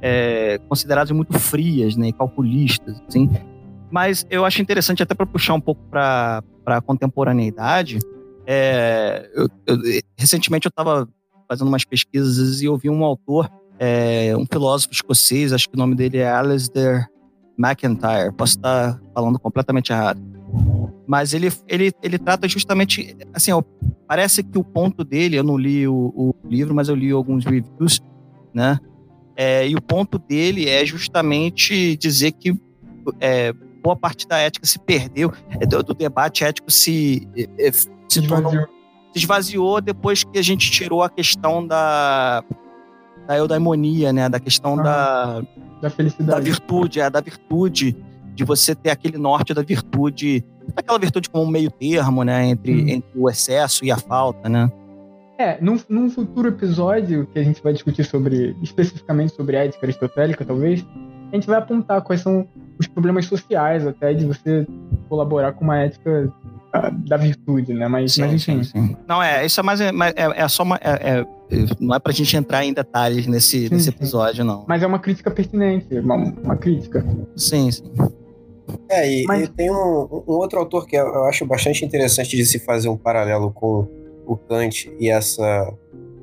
É, 0.00 0.60
consideradas 0.68 1.10
muito 1.10 1.36
frias, 1.38 1.96
né? 1.96 2.12
Calculistas, 2.12 3.00
assim. 3.08 3.28
Mas 3.90 4.26
eu 4.30 4.44
acho 4.44 4.60
interessante, 4.60 5.02
até 5.02 5.14
para 5.14 5.26
puxar 5.26 5.54
um 5.54 5.60
pouco 5.60 5.82
para 5.90 6.42
a 6.66 6.80
contemporaneidade, 6.80 7.98
é, 8.46 9.30
eu, 9.34 9.48
eu, 9.66 9.76
recentemente 10.16 10.66
eu 10.66 10.70
estava 10.70 11.08
fazendo 11.48 11.68
umas 11.68 11.84
pesquisas 11.84 12.60
e 12.60 12.68
ouvi 12.68 12.90
um 12.90 13.02
autor, 13.04 13.50
é, 13.78 14.36
um 14.36 14.46
filósofo 14.46 14.92
escocês, 14.92 15.52
acho 15.52 15.68
que 15.68 15.74
o 15.74 15.78
nome 15.78 15.94
dele 15.94 16.18
é 16.18 16.30
Alasdair 16.30 17.08
McIntyre, 17.58 18.32
posso 18.36 18.56
estar 18.56 19.00
falando 19.14 19.38
completamente 19.38 19.92
errado. 19.92 20.20
Mas 21.06 21.32
ele, 21.32 21.50
ele, 21.66 21.90
ele 22.02 22.18
trata 22.18 22.46
justamente, 22.46 23.16
assim, 23.32 23.50
ó, 23.50 23.62
parece 24.06 24.42
que 24.42 24.58
o 24.58 24.64
ponto 24.64 25.02
dele, 25.02 25.36
eu 25.36 25.42
não 25.42 25.56
li 25.56 25.88
o, 25.88 26.12
o 26.14 26.34
livro, 26.44 26.74
mas 26.74 26.88
eu 26.88 26.94
li 26.94 27.10
alguns 27.10 27.44
reviews, 27.44 28.00
né? 28.52 28.78
É, 29.40 29.68
e 29.68 29.76
o 29.76 29.80
ponto 29.80 30.18
dele 30.18 30.68
é 30.68 30.84
justamente 30.84 31.96
dizer 31.96 32.32
que 32.32 32.60
é, 33.20 33.52
boa 33.80 33.94
parte 33.94 34.26
da 34.26 34.36
ética 34.36 34.66
se 34.66 34.80
perdeu, 34.80 35.32
é, 35.60 35.64
do, 35.64 35.80
do 35.80 35.94
debate 35.94 36.42
ético 36.42 36.68
se, 36.72 37.28
é, 37.56 37.70
se, 37.70 38.26
tornou, 38.26 38.50
se 38.52 38.66
esvaziou 39.14 39.80
depois 39.80 40.24
que 40.24 40.40
a 40.40 40.42
gente 40.42 40.68
tirou 40.72 41.04
a 41.04 41.08
questão 41.08 41.64
da, 41.64 42.42
da 43.28 43.36
eudaimonia, 43.36 44.12
né? 44.12 44.28
Da 44.28 44.40
questão 44.40 44.76
ah, 44.80 44.82
da, 44.82 45.42
da 45.82 45.90
felicidade. 45.90 46.30
Da 46.30 46.40
virtude, 46.40 47.00
é, 47.00 47.08
da 47.08 47.20
virtude, 47.20 47.96
de 48.34 48.42
você 48.42 48.74
ter 48.74 48.90
aquele 48.90 49.18
norte 49.18 49.54
da 49.54 49.62
virtude, 49.62 50.44
aquela 50.74 50.98
virtude 50.98 51.30
como 51.30 51.44
um 51.44 51.48
meio 51.48 51.70
termo, 51.70 52.24
né? 52.24 52.44
Entre, 52.48 52.74
hum. 52.74 52.88
entre 52.88 53.10
o 53.14 53.30
excesso 53.30 53.84
e 53.84 53.92
a 53.92 53.96
falta, 53.98 54.48
né? 54.48 54.68
É, 55.38 55.56
num, 55.60 55.78
num 55.88 56.10
futuro 56.10 56.48
episódio 56.48 57.26
que 57.32 57.38
a 57.38 57.44
gente 57.44 57.62
vai 57.62 57.72
discutir 57.72 58.04
sobre, 58.04 58.56
especificamente 58.60 59.34
sobre 59.34 59.56
a 59.56 59.64
ética 59.64 59.86
aristotélica, 59.86 60.44
talvez, 60.44 60.84
a 61.30 61.34
gente 61.36 61.46
vai 61.46 61.58
apontar 61.58 62.02
quais 62.02 62.20
são 62.20 62.48
os 62.76 62.88
problemas 62.88 63.26
sociais 63.26 63.86
até 63.86 64.12
de 64.12 64.26
você 64.26 64.66
colaborar 65.08 65.52
com 65.52 65.64
uma 65.64 65.78
ética 65.78 66.32
ah, 66.72 66.90
da 66.90 67.16
virtude, 67.16 67.72
né? 67.72 67.86
Mas, 67.86 68.14
sim, 68.14 68.22
mas 68.22 68.32
enfim. 68.32 68.64
Sim, 68.64 68.88
sim. 68.88 68.96
Não, 69.06 69.22
é, 69.22 69.46
isso 69.46 69.60
é 69.60 69.62
mais. 69.62 69.80
É, 69.80 69.90
é, 69.90 70.42
é 70.42 70.48
só 70.48 70.64
uma. 70.64 70.76
É, 70.82 71.20
é, 71.20 71.26
não 71.78 71.94
é 71.94 72.00
pra 72.00 72.12
gente 72.12 72.36
entrar 72.36 72.64
em 72.64 72.72
detalhes 72.72 73.26
nesse, 73.28 73.68
sim, 73.68 73.74
nesse 73.74 73.90
episódio, 73.90 74.44
não. 74.44 74.64
Mas 74.66 74.82
é 74.82 74.86
uma 74.86 74.98
crítica 74.98 75.30
pertinente, 75.30 75.94
uma, 76.00 76.16
uma 76.16 76.56
crítica. 76.56 77.04
Sim, 77.36 77.70
sim. 77.70 77.84
É, 78.88 79.10
e, 79.10 79.24
mas... 79.24 79.44
e 79.44 79.48
tem 79.48 79.70
um, 79.70 79.74
um, 79.74 80.22
outro 80.26 80.58
autor 80.58 80.84
que 80.86 80.96
eu 80.96 81.24
acho 81.24 81.46
bastante 81.46 81.84
interessante 81.84 82.36
de 82.36 82.44
se 82.44 82.58
fazer 82.58 82.88
um 82.88 82.96
paralelo 82.96 83.50
com 83.50 83.88
o 84.28 84.36
Kant 84.36 84.92
e 85.00 85.08
essa 85.08 85.72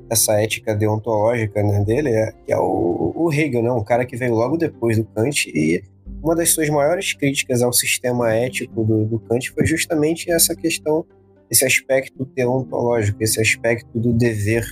essa 0.07 0.39
ética 0.39 0.75
deontológica 0.75 1.63
né, 1.63 1.83
dele, 1.83 2.09
é, 2.09 2.31
que 2.45 2.53
é 2.53 2.57
o, 2.57 3.11
o 3.15 3.33
Hegel, 3.33 3.63
né, 3.63 3.71
um 3.71 3.83
cara 3.83 4.05
que 4.05 4.15
veio 4.15 4.35
logo 4.35 4.55
depois 4.55 4.97
do 4.97 5.03
Kant 5.03 5.49
e 5.49 5.83
uma 6.23 6.35
das 6.35 6.51
suas 6.51 6.69
maiores 6.69 7.13
críticas 7.13 7.63
ao 7.63 7.73
sistema 7.73 8.31
ético 8.31 8.83
do, 8.83 9.05
do 9.05 9.19
Kant 9.19 9.51
foi 9.51 9.65
justamente 9.65 10.31
essa 10.31 10.55
questão, 10.55 11.03
esse 11.49 11.65
aspecto 11.65 12.23
deontológico, 12.35 13.23
esse 13.23 13.41
aspecto 13.41 13.99
do 13.99 14.13
dever 14.13 14.63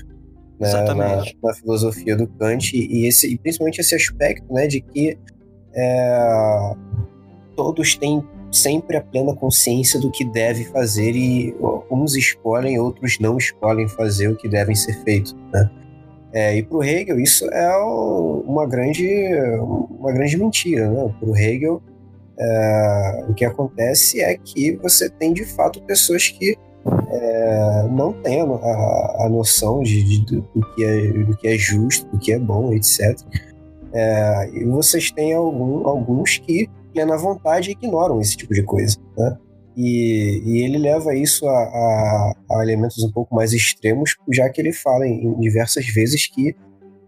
né, 0.60 0.72
na, 0.94 1.24
na, 1.42 1.54
filosofia 1.56 2.16
do 2.16 2.28
Kant 2.28 2.72
e, 2.76 3.08
esse, 3.08 3.34
e 3.34 3.38
principalmente 3.38 3.82
esse 3.82 3.96
aspecto 3.96 4.54
né, 4.54 4.68
de 4.68 4.82
que 4.82 5.18
é, 5.74 6.76
todos 7.56 7.96
têm 7.96 8.24
sempre 8.56 8.98
a 8.98 9.02
plena 9.02 9.36
consciência 9.36 10.00
do 10.00 10.12
que 10.12 10.24
deve 10.24 10.66
fazer 10.66 11.16
e 11.16 11.56
uns 11.90 12.16
escolhem, 12.16 12.80
outros 12.80 13.20
não 13.20 13.38
escolhem 13.38 13.88
fazer 13.88 14.28
o 14.28 14.36
que 14.36 14.48
devem 14.48 14.76
ser 14.76 14.94
feito. 15.04 15.36
Né? 15.52 15.70
É, 16.32 16.58
e 16.58 16.64
para 16.64 16.78
o 16.78 16.84
Hegel 16.84 17.20
isso 17.20 17.46
é 17.52 17.78
uma 17.78 18.66
grande, 18.66 19.08
uma 20.00 20.12
grande 20.12 20.38
mentira. 20.38 20.90
Né? 20.90 21.14
Para 21.20 21.30
o 21.30 21.36
Hegel, 21.36 21.82
é, 22.40 23.26
o 23.30 23.34
que 23.34 23.46
acontece 23.46 24.22
é 24.22 24.38
que 24.38 24.76
você 24.78 25.10
tem 25.10 25.34
de 25.34 25.46
fato 25.46 25.82
pessoas 25.82 26.30
que 26.30 26.58
é, 27.12 27.88
não 27.90 28.14
têm 28.14 28.42
a, 28.42 29.26
a 29.26 29.30
noção 29.30 29.82
de, 29.82 30.04
de, 30.04 30.26
do, 30.36 30.74
que 30.76 30.84
é, 30.84 31.08
do 31.08 31.38
que 31.38 31.48
é 31.48 31.58
justo, 31.58 32.10
do 32.12 32.20
que 32.20 32.34
é 32.34 32.40
bom, 32.40 32.74
etc. 32.74 33.18
É, 33.94 34.50
e 34.54 34.64
vocês 34.66 35.12
têm 35.12 35.34
algum, 35.34 35.88
alguns 35.88 36.40
que 36.40 36.70
plena 36.94 37.18
vontade 37.18 37.70
e 37.70 37.74
ignoram 37.74 38.22
esse 38.22 38.38
tipo 38.38 38.54
de 38.54 38.64
coisa, 38.64 38.98
né? 39.18 39.38
E, 39.76 40.42
e 40.46 40.64
ele 40.64 40.78
leva 40.78 41.16
isso 41.16 41.48
a, 41.48 41.52
a, 41.52 42.34
a, 42.52 42.64
elementos 42.64 43.04
um 43.04 43.12
pouco 43.12 43.34
mais 43.34 43.54
extremos, 43.54 44.16
já 44.32 44.48
que 44.50 44.62
ele 44.62 44.72
fala 44.72 45.08
em, 45.08 45.26
em 45.26 45.40
diversas 45.40 45.88
vezes 45.88 46.28
que 46.28 46.56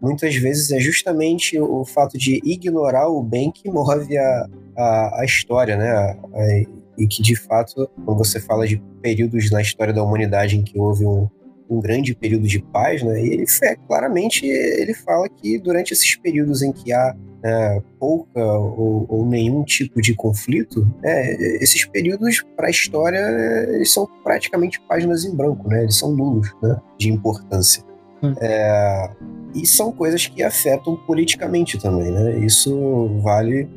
muitas 0.01 0.35
vezes 0.35 0.71
é 0.71 0.79
justamente 0.79 1.59
o, 1.59 1.85
fato 1.85 2.17
de 2.17 2.41
ignorar 2.43 3.07
o 3.07 3.21
bem 3.21 3.51
que 3.51 3.69
move 3.69 4.17
a, 4.17 4.47
a, 4.75 5.21
a 5.21 5.25
história, 5.25 5.77
né? 5.77 6.17
e 6.97 7.07
que 7.07 7.21
de 7.21 7.35
fato, 7.35 7.89
quando 8.03 8.17
você 8.17 8.39
fala 8.39 8.67
de 8.67 8.81
períodos 9.01 9.51
na 9.51 9.61
história 9.61 9.93
da 9.93 10.03
humanidade 10.03 10.57
em 10.57 10.63
que 10.63 10.79
houve 10.79 11.05
um, 11.05 11.29
um 11.69 11.79
grande 11.79 12.15
período 12.15 12.47
de 12.47 12.61
paz, 12.61 13.01
né? 13.01 13.23
E 13.23 13.33
ele 13.33 13.45
claramente 13.87 14.45
ele 14.45 14.93
fala 14.93 15.27
que 15.29 15.57
durante 15.59 15.93
esses 15.93 16.15
períodos 16.15 16.61
em 16.61 16.71
que 16.71 16.93
há 16.93 17.15
né, 17.43 17.81
pouca 17.99 18.41
ou, 18.43 19.05
ou, 19.07 19.25
nenhum 19.25 19.63
tipo 19.63 20.01
de 20.01 20.15
conflito, 20.15 20.87
né, 21.03 21.33
esses 21.61 21.85
períodos 21.85 22.43
para 22.55 22.67
a 22.67 22.71
história 22.71 23.19
eles 23.69 23.93
são 23.93 24.07
praticamente 24.23 24.81
páginas 24.87 25.25
em 25.25 25.35
branco, 25.35 25.67
né, 25.67 25.83
eles 25.83 25.95
são 25.95 26.11
nulos 26.11 26.51
né, 26.61 26.75
de 26.97 27.11
importância. 27.11 27.83
Hum. 28.23 28.33
É, 28.41 29.09
e 29.53 29.65
são 29.65 29.91
coisas 29.91 30.25
que 30.25 30.41
afetam 30.41 30.95
politicamente 31.05 31.77
também, 31.77 32.11
né? 32.11 32.39
Isso 32.39 33.19
vale 33.21 33.69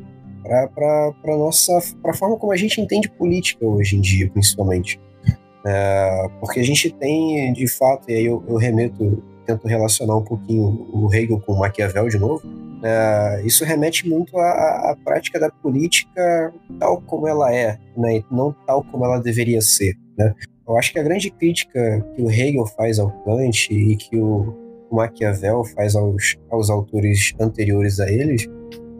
para 0.43 1.13
a 1.23 1.37
nossa 1.37 1.79
para 2.01 2.11
a 2.11 2.13
forma 2.13 2.37
como 2.37 2.51
a 2.51 2.57
gente 2.57 2.81
entende 2.81 3.09
política 3.09 3.65
hoje 3.65 3.95
em 3.95 4.01
dia, 4.01 4.29
principalmente. 4.29 4.99
É, 5.65 6.27
porque 6.39 6.59
a 6.59 6.63
gente 6.63 6.89
tem, 6.91 7.51
de 7.53 7.67
fato, 7.67 8.09
e 8.09 8.13
aí 8.13 8.25
eu, 8.25 8.43
eu 8.47 8.55
remeto, 8.55 9.21
tento 9.45 9.67
relacionar 9.67 10.15
um 10.15 10.23
pouquinho 10.23 10.87
o 10.93 11.13
Hegel 11.13 11.39
com 11.39 11.53
o 11.53 11.59
Maquiavel 11.59 12.07
de 12.07 12.17
novo, 12.17 12.41
é, 12.81 13.41
isso 13.43 13.65
remete 13.65 14.07
muito 14.07 14.37
à, 14.37 14.91
à, 14.91 14.97
prática 15.03 15.37
da 15.37 15.49
política 15.49 16.53
tal 16.79 17.01
como 17.01 17.27
ela 17.27 17.53
é, 17.53 17.77
né, 17.97 18.23
não 18.31 18.55
tal 18.65 18.83
como 18.85 19.03
ela 19.03 19.19
deveria 19.19 19.61
ser. 19.61 19.97
Né? 20.17 20.33
Eu 20.67 20.77
acho 20.77 20.93
que 20.93 20.99
a 20.99 21.03
grande 21.03 21.29
crítica 21.29 22.05
que 22.15 22.21
o 22.21 22.31
Hegel 22.31 22.65
faz 22.65 22.99
ao 22.99 23.11
Kant 23.23 23.73
e 23.73 23.97
que 23.97 24.15
o 24.15 24.55
Maquiavel 24.91 25.65
faz 25.65 25.95
aos, 25.95 26.37
aos 26.49 26.69
autores 26.69 27.33
anteriores 27.39 27.99
a 27.99 28.09
eles 28.09 28.47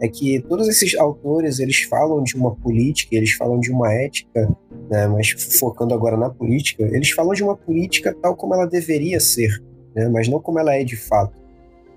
é 0.00 0.08
que 0.08 0.40
todos 0.48 0.66
esses 0.68 0.94
autores 0.96 1.58
eles 1.58 1.82
falam 1.82 2.22
de 2.22 2.34
uma 2.34 2.54
política, 2.56 3.14
eles 3.14 3.32
falam 3.32 3.60
de 3.60 3.70
uma 3.70 3.92
ética, 3.92 4.48
né, 4.90 5.06
mas 5.06 5.30
focando 5.30 5.94
agora 5.94 6.16
na 6.16 6.30
política, 6.30 6.84
eles 6.84 7.10
falam 7.10 7.32
de 7.34 7.42
uma 7.42 7.56
política 7.56 8.16
tal 8.20 8.34
como 8.34 8.54
ela 8.54 8.66
deveria 8.66 9.20
ser, 9.20 9.62
né, 9.94 10.08
mas 10.08 10.26
não 10.26 10.40
como 10.40 10.58
ela 10.58 10.74
é 10.74 10.82
de 10.82 10.96
fato 10.96 11.38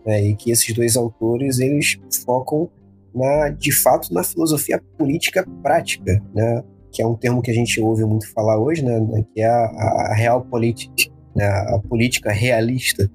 né, 0.05 0.21
e 0.21 0.35
que 0.35 0.51
esses 0.51 0.73
dois 0.73 0.97
autores 0.97 1.59
eles 1.59 1.99
focam 2.25 2.69
na, 3.15 3.49
de 3.49 3.71
fato 3.71 4.13
na 4.13 4.23
filosofia 4.23 4.81
política 4.97 5.47
prática, 5.61 6.21
né, 6.33 6.63
que 6.91 7.01
é 7.01 7.07
um 7.07 7.15
termo 7.15 7.41
que 7.41 7.51
a 7.51 7.53
gente 7.53 7.79
ouve 7.79 8.03
muito 8.03 8.31
falar 8.33 8.59
hoje, 8.59 8.83
né, 8.83 8.99
né 8.99 9.25
que 9.33 9.41
é 9.41 9.47
a, 9.47 9.65
a 9.65 10.13
realpolitik, 10.13 11.09
né, 11.35 11.45
a 11.45 11.79
política 11.79 12.31
realista, 12.31 13.09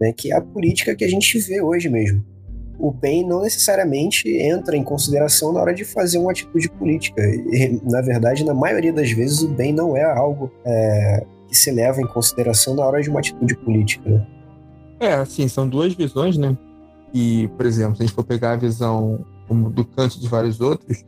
né, 0.00 0.12
que 0.12 0.32
é 0.32 0.36
a 0.36 0.40
política 0.40 0.94
que 0.94 1.04
a 1.04 1.08
gente 1.08 1.38
vê 1.38 1.60
hoje 1.60 1.88
mesmo. 1.88 2.24
O 2.82 2.90
bem 2.90 3.24
não 3.24 3.42
necessariamente 3.42 4.28
entra 4.28 4.76
em 4.76 4.82
consideração 4.82 5.52
na 5.52 5.60
hora 5.60 5.72
de 5.72 5.84
fazer 5.84 6.18
uma 6.18 6.32
atitude 6.32 6.68
política. 6.68 7.22
E, 7.22 7.80
na 7.88 8.00
verdade, 8.00 8.44
na 8.44 8.52
maioria 8.52 8.92
das 8.92 9.12
vezes, 9.12 9.40
o 9.40 9.48
bem 9.48 9.72
não 9.72 9.96
é 9.96 10.02
algo 10.02 10.50
é, 10.64 11.24
que 11.46 11.54
se 11.54 11.70
leva 11.70 12.00
em 12.00 12.06
consideração 12.08 12.74
na 12.74 12.84
hora 12.84 13.00
de 13.00 13.08
uma 13.08 13.20
atitude 13.20 13.56
política. 13.58 14.10
Né? 14.10 14.26
É, 14.98 15.12
assim, 15.12 15.46
são 15.46 15.68
duas 15.68 15.94
visões, 15.94 16.36
né? 16.36 16.58
E, 17.14 17.46
por 17.56 17.66
exemplo, 17.66 17.94
se 17.94 18.02
a 18.02 18.06
gente 18.06 18.16
for 18.16 18.24
pegar 18.24 18.52
a 18.52 18.56
visão 18.56 19.24
do 19.48 19.84
Kant 19.84 20.16
e 20.16 20.20
de 20.20 20.28
vários 20.28 20.60
outros, 20.60 21.04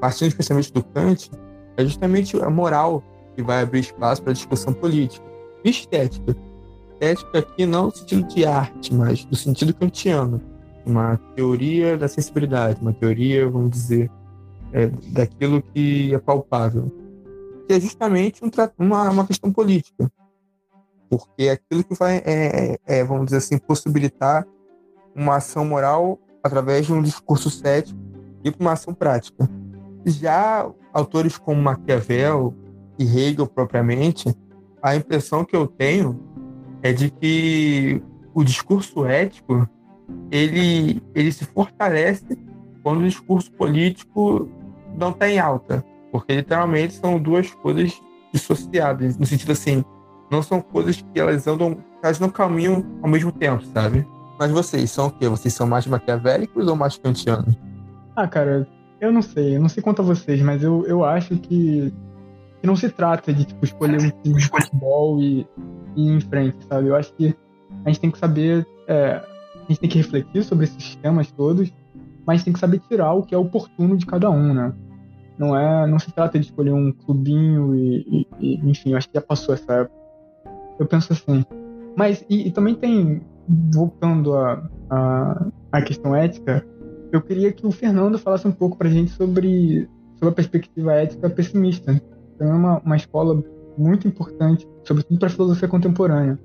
partindo 0.00 0.28
especialmente 0.28 0.72
do 0.72 0.82
Kant, 0.82 1.30
é 1.76 1.84
justamente 1.84 2.40
a 2.40 2.48
moral 2.48 3.02
que 3.34 3.42
vai 3.42 3.62
abrir 3.62 3.80
espaço 3.80 4.22
para 4.22 4.32
discussão 4.32 4.72
política. 4.72 5.26
E 5.62 5.68
estética. 5.68 6.34
Estética 6.94 7.38
aqui 7.40 7.66
não 7.66 7.86
no 7.86 7.94
sentido 7.94 8.26
de 8.28 8.46
arte, 8.46 8.94
mas 8.94 9.26
no 9.26 9.36
sentido 9.36 9.74
kantiano. 9.74 10.40
Uma 10.86 11.16
teoria 11.34 11.98
da 11.98 12.06
sensibilidade, 12.06 12.80
uma 12.80 12.92
teoria, 12.92 13.48
vamos 13.48 13.70
dizer, 13.70 14.10
é, 14.72 14.86
daquilo 15.12 15.60
que 15.60 16.14
é 16.14 16.18
palpável. 16.18 16.92
Que 17.66 17.74
é 17.74 17.80
justamente 17.80 18.44
um, 18.44 18.50
uma, 18.78 19.10
uma 19.10 19.26
questão 19.26 19.52
política 19.52 20.10
porque 21.08 21.44
é 21.44 21.52
aquilo 21.52 21.84
que 21.84 21.94
vai, 21.94 22.22
é, 22.24 22.78
é, 22.86 23.04
vamos 23.04 23.26
dizer 23.26 23.38
assim, 23.38 23.58
possibilitar 23.58 24.46
uma 25.14 25.36
ação 25.36 25.64
moral 25.64 26.18
através 26.42 26.86
de 26.86 26.92
um 26.92 27.02
discurso 27.02 27.50
cético 27.50 27.98
e 28.44 28.52
uma 28.58 28.72
ação 28.72 28.94
prática. 28.94 29.48
Já 30.04 30.70
autores 30.92 31.38
como 31.38 31.60
Maquiavel 31.60 32.54
e 32.98 33.04
Hegel 33.04 33.46
propriamente, 33.46 34.34
a 34.82 34.94
impressão 34.94 35.44
que 35.44 35.56
eu 35.56 35.66
tenho 35.66 36.20
é 36.82 36.92
de 36.92 37.10
que 37.10 38.02
o 38.34 38.44
discurso 38.44 39.04
ético 39.04 39.68
ele, 40.30 41.02
ele 41.14 41.32
se 41.32 41.44
fortalece 41.44 42.38
quando 42.82 43.00
o 43.00 43.08
discurso 43.08 43.50
político 43.52 44.48
não 44.96 45.10
está 45.10 45.28
em 45.28 45.38
alta, 45.38 45.84
porque 46.12 46.34
literalmente 46.34 46.94
são 46.94 47.18
duas 47.18 47.50
coisas 47.50 48.00
dissociadas, 48.32 49.16
no 49.18 49.26
sentido 49.26 49.52
assim, 49.52 49.84
não 50.30 50.42
são 50.42 50.60
coisas 50.60 51.00
que 51.00 51.20
elas 51.20 51.46
andam, 51.46 51.78
elas 52.02 52.18
não 52.18 52.28
caminham 52.28 52.84
ao 53.02 53.08
mesmo 53.08 53.32
tempo, 53.32 53.64
sabe? 53.66 54.06
Mas 54.38 54.50
vocês 54.50 54.90
são 54.90 55.06
o 55.06 55.10
quê? 55.10 55.28
Vocês 55.28 55.54
são 55.54 55.66
mais 55.66 55.86
maquiavélicos 55.86 56.66
ou 56.66 56.76
mais 56.76 56.98
kantianos? 56.98 57.56
Ah, 58.14 58.28
cara, 58.28 58.68
eu 59.00 59.12
não 59.12 59.22
sei. 59.22 59.56
Eu 59.56 59.60
não 59.60 59.68
sei 59.68 59.82
quanto 59.82 60.02
a 60.02 60.04
vocês, 60.04 60.40
mas 60.42 60.62
eu, 60.62 60.84
eu 60.86 61.04
acho 61.04 61.36
que, 61.38 61.92
que 62.60 62.66
não 62.66 62.76
se 62.76 62.88
trata 62.88 63.32
de 63.32 63.44
tipo, 63.44 63.64
escolher 63.64 64.00
um 64.00 64.10
time 64.22 64.38
de 64.38 64.48
futebol 64.48 65.20
e, 65.20 65.46
e 65.94 66.08
ir 66.08 66.16
em 66.16 66.20
frente, 66.20 66.58
sabe? 66.66 66.88
Eu 66.88 66.96
acho 66.96 67.12
que 67.14 67.34
a 67.84 67.88
gente 67.88 68.00
tem 68.00 68.10
que 68.10 68.18
saber. 68.18 68.66
É, 68.88 69.22
a 69.66 69.68
gente 69.72 69.80
tem 69.80 69.90
que 69.90 69.98
refletir 69.98 70.44
sobre 70.44 70.64
esses 70.64 70.96
temas 70.96 71.30
todos, 71.32 71.72
mas 72.26 72.42
tem 72.42 72.52
que 72.52 72.58
saber 72.58 72.80
tirar 72.88 73.12
o 73.12 73.22
que 73.22 73.34
é 73.34 73.38
oportuno 73.38 73.96
de 73.96 74.06
cada 74.06 74.30
um, 74.30 74.54
né? 74.54 74.72
Não 75.38 75.56
é, 75.56 75.86
não 75.86 75.98
se 75.98 76.10
trata 76.12 76.38
de 76.38 76.46
escolher 76.46 76.72
um 76.72 76.90
clubinho 76.92 77.74
e, 77.74 78.26
e, 78.40 78.54
e 78.54 78.70
enfim, 78.70 78.94
acho 78.94 79.08
que 79.08 79.14
já 79.14 79.20
passou 79.20 79.54
essa 79.54 79.72
época. 79.72 79.94
Eu 80.78 80.86
penso 80.86 81.12
assim. 81.12 81.44
Mas 81.96 82.24
e, 82.28 82.48
e 82.48 82.50
também 82.50 82.74
tem, 82.74 83.20
voltando 83.72 84.34
à 84.34 84.68
a, 84.90 84.96
a, 84.96 85.46
a, 85.72 85.82
questão 85.82 86.14
ética, 86.14 86.66
eu 87.12 87.20
queria 87.20 87.52
que 87.52 87.66
o 87.66 87.70
Fernando 87.70 88.18
falasse 88.18 88.48
um 88.48 88.52
pouco 88.52 88.76
pra 88.76 88.88
gente 88.88 89.10
sobre, 89.12 89.88
sobre 90.14 90.28
a 90.30 90.32
perspectiva 90.32 90.94
ética 90.94 91.28
pessimista. 91.28 92.00
Então 92.34 92.48
é 92.48 92.54
uma, 92.54 92.78
uma 92.80 92.96
escola 92.96 93.42
muito 93.76 94.08
importante, 94.08 94.66
sobretudo 94.84 95.18
para 95.18 95.28
a 95.28 95.30
filosofia 95.30 95.68
contemporânea. 95.68 96.38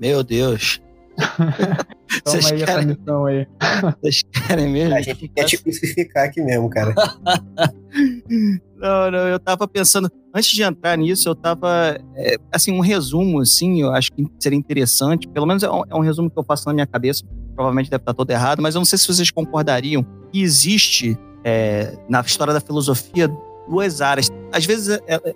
Meu 0.00 0.22
Deus. 0.22 0.80
Toma 2.24 2.40
Vocês 2.40 2.52
aí 2.52 2.64
querem... 2.64 2.98
a 3.06 3.26
aí. 3.26 3.46
Vocês 4.00 4.22
querem 4.22 4.68
mesmo? 4.68 4.94
A 4.94 5.00
gente 5.00 5.28
quer 5.28 5.44
te 5.44 5.58
crucificar 5.58 6.24
aqui 6.26 6.40
mesmo, 6.40 6.68
cara. 6.70 6.94
não, 8.76 9.10
não, 9.10 9.28
eu 9.28 9.38
tava 9.38 9.66
pensando, 9.66 10.10
antes 10.34 10.50
de 10.50 10.62
entrar 10.62 10.96
nisso, 10.96 11.28
eu 11.28 11.34
tava, 11.34 11.98
é, 12.16 12.36
assim, 12.52 12.72
um 12.72 12.80
resumo, 12.80 13.40
assim, 13.40 13.82
eu 13.82 13.90
acho 13.92 14.12
que 14.12 14.26
seria 14.38 14.58
interessante, 14.58 15.28
pelo 15.28 15.46
menos 15.46 15.62
é 15.62 15.70
um, 15.70 15.82
é 15.88 15.94
um, 15.94 16.00
resumo 16.00 16.30
que 16.30 16.38
eu 16.38 16.44
faço 16.44 16.66
na 16.66 16.74
minha 16.74 16.86
cabeça, 16.86 17.24
provavelmente 17.54 17.90
deve 17.90 18.02
estar 18.02 18.14
todo 18.14 18.30
errado, 18.30 18.60
mas 18.60 18.74
eu 18.74 18.80
não 18.80 18.86
sei 18.86 18.98
se 18.98 19.06
vocês 19.06 19.30
concordariam 19.30 20.04
que 20.30 20.42
existe, 20.42 21.18
é, 21.42 21.96
na 22.08 22.20
história 22.20 22.52
da 22.52 22.60
filosofia, 22.60 23.28
duas 23.68 24.00
áreas. 24.00 24.30
Às 24.52 24.64
vezes, 24.64 24.98
é, 25.06 25.14
é 25.14 25.34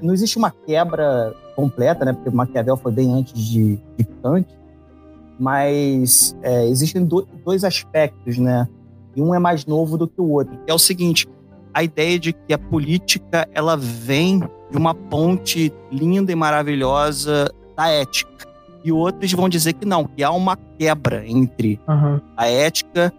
não 0.00 0.14
existe 0.14 0.36
uma 0.36 0.50
quebra 0.50 1.34
completa, 1.56 2.04
né, 2.04 2.12
porque 2.12 2.30
Maquiavel 2.30 2.76
foi 2.76 2.92
bem 2.92 3.12
antes 3.12 3.36
de, 3.36 3.80
de 3.96 4.04
Kant, 4.22 4.46
mas 5.38 6.36
é, 6.42 6.66
existem 6.66 7.04
do, 7.04 7.26
dois 7.44 7.64
aspectos, 7.64 8.38
né? 8.38 8.68
E 9.14 9.22
um 9.22 9.34
é 9.34 9.38
mais 9.38 9.66
novo 9.66 9.96
do 9.96 10.06
que 10.08 10.20
o 10.20 10.30
outro. 10.30 10.58
É 10.66 10.74
o 10.74 10.78
seguinte: 10.78 11.28
a 11.72 11.82
ideia 11.82 12.18
de 12.18 12.32
que 12.32 12.52
a 12.52 12.58
política 12.58 13.48
ela 13.52 13.76
vem 13.76 14.40
de 14.70 14.76
uma 14.76 14.94
ponte 14.94 15.72
linda 15.90 16.32
e 16.32 16.34
maravilhosa 16.34 17.52
da 17.76 17.88
ética. 17.88 18.48
E 18.84 18.92
outros 18.92 19.32
vão 19.32 19.48
dizer 19.48 19.74
que 19.74 19.84
não, 19.84 20.04
que 20.04 20.22
há 20.22 20.30
uma 20.30 20.56
quebra 20.56 21.26
entre 21.26 21.80
uhum. 21.88 22.20
a 22.36 22.48
ética 22.48 23.12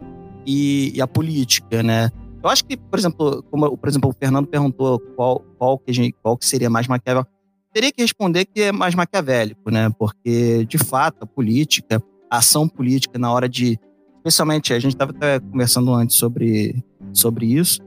e, 0.45 0.91
e, 0.95 1.01
a 1.01 1.07
política, 1.07 1.83
né? 1.83 2.09
Eu 2.41 2.49
acho 2.49 2.63
que, 2.63 2.77
por 2.77 2.97
exemplo, 2.97 3.43
como 3.51 3.77
por 3.77 3.89
exemplo, 3.89 4.09
o 4.09 4.13
Fernando 4.13 4.47
perguntou 4.47 4.99
qual, 5.15 5.43
qual, 5.57 5.77
que, 5.77 5.91
gente, 5.91 6.15
qual 6.23 6.37
que 6.37 6.45
seria 6.45 6.69
mais 6.69 6.87
Maquiavel, 6.87 7.25
teria 7.73 7.91
que 7.91 8.01
responder 8.01 8.45
que 8.45 8.61
é 8.61 8.71
mais 8.71 8.95
maquiavélico, 8.95 9.69
né? 9.69 9.89
Porque, 9.97 10.65
de 10.65 10.77
fato, 10.77 11.23
a 11.23 11.25
política, 11.25 12.01
a 12.29 12.37
ação 12.37 12.67
política 12.67 13.17
na 13.17 13.31
hora 13.31 13.47
de. 13.47 13.79
Especialmente, 14.17 14.73
a 14.73 14.79
gente 14.79 14.93
estava 14.93 15.11
até 15.11 15.39
conversando 15.39 15.93
antes 15.93 16.15
sobre, 16.17 16.83
sobre 17.13 17.45
isso. 17.45 17.79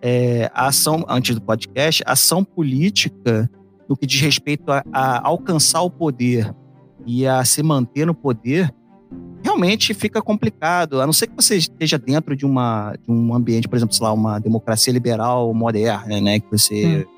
É, 0.00 0.50
a 0.54 0.68
ação, 0.68 1.04
antes 1.08 1.34
do 1.34 1.42
podcast, 1.42 2.02
a 2.06 2.12
ação 2.12 2.42
política, 2.42 3.50
no 3.88 3.96
que 3.96 4.06
diz 4.06 4.20
respeito 4.20 4.70
a, 4.70 4.82
a 4.92 5.26
alcançar 5.26 5.82
o 5.82 5.90
poder 5.90 6.54
e 7.04 7.26
a 7.26 7.44
se 7.44 7.62
manter 7.62 8.06
no 8.06 8.14
poder, 8.14 8.72
realmente 9.42 9.92
fica 9.92 10.22
complicado. 10.22 11.00
A 11.00 11.06
não 11.06 11.12
ser 11.12 11.26
que 11.26 11.34
você 11.36 11.56
esteja 11.56 11.98
dentro 11.98 12.34
de, 12.34 12.46
uma, 12.46 12.94
de 12.94 13.10
um 13.10 13.34
ambiente, 13.34 13.68
por 13.68 13.76
exemplo, 13.76 13.94
sei 13.94 14.04
lá, 14.04 14.12
uma 14.12 14.38
democracia 14.38 14.92
liberal 14.92 15.52
moderna, 15.52 16.20
né? 16.20 16.40
Que 16.40 16.50
você. 16.50 17.06
Hum 17.06 17.17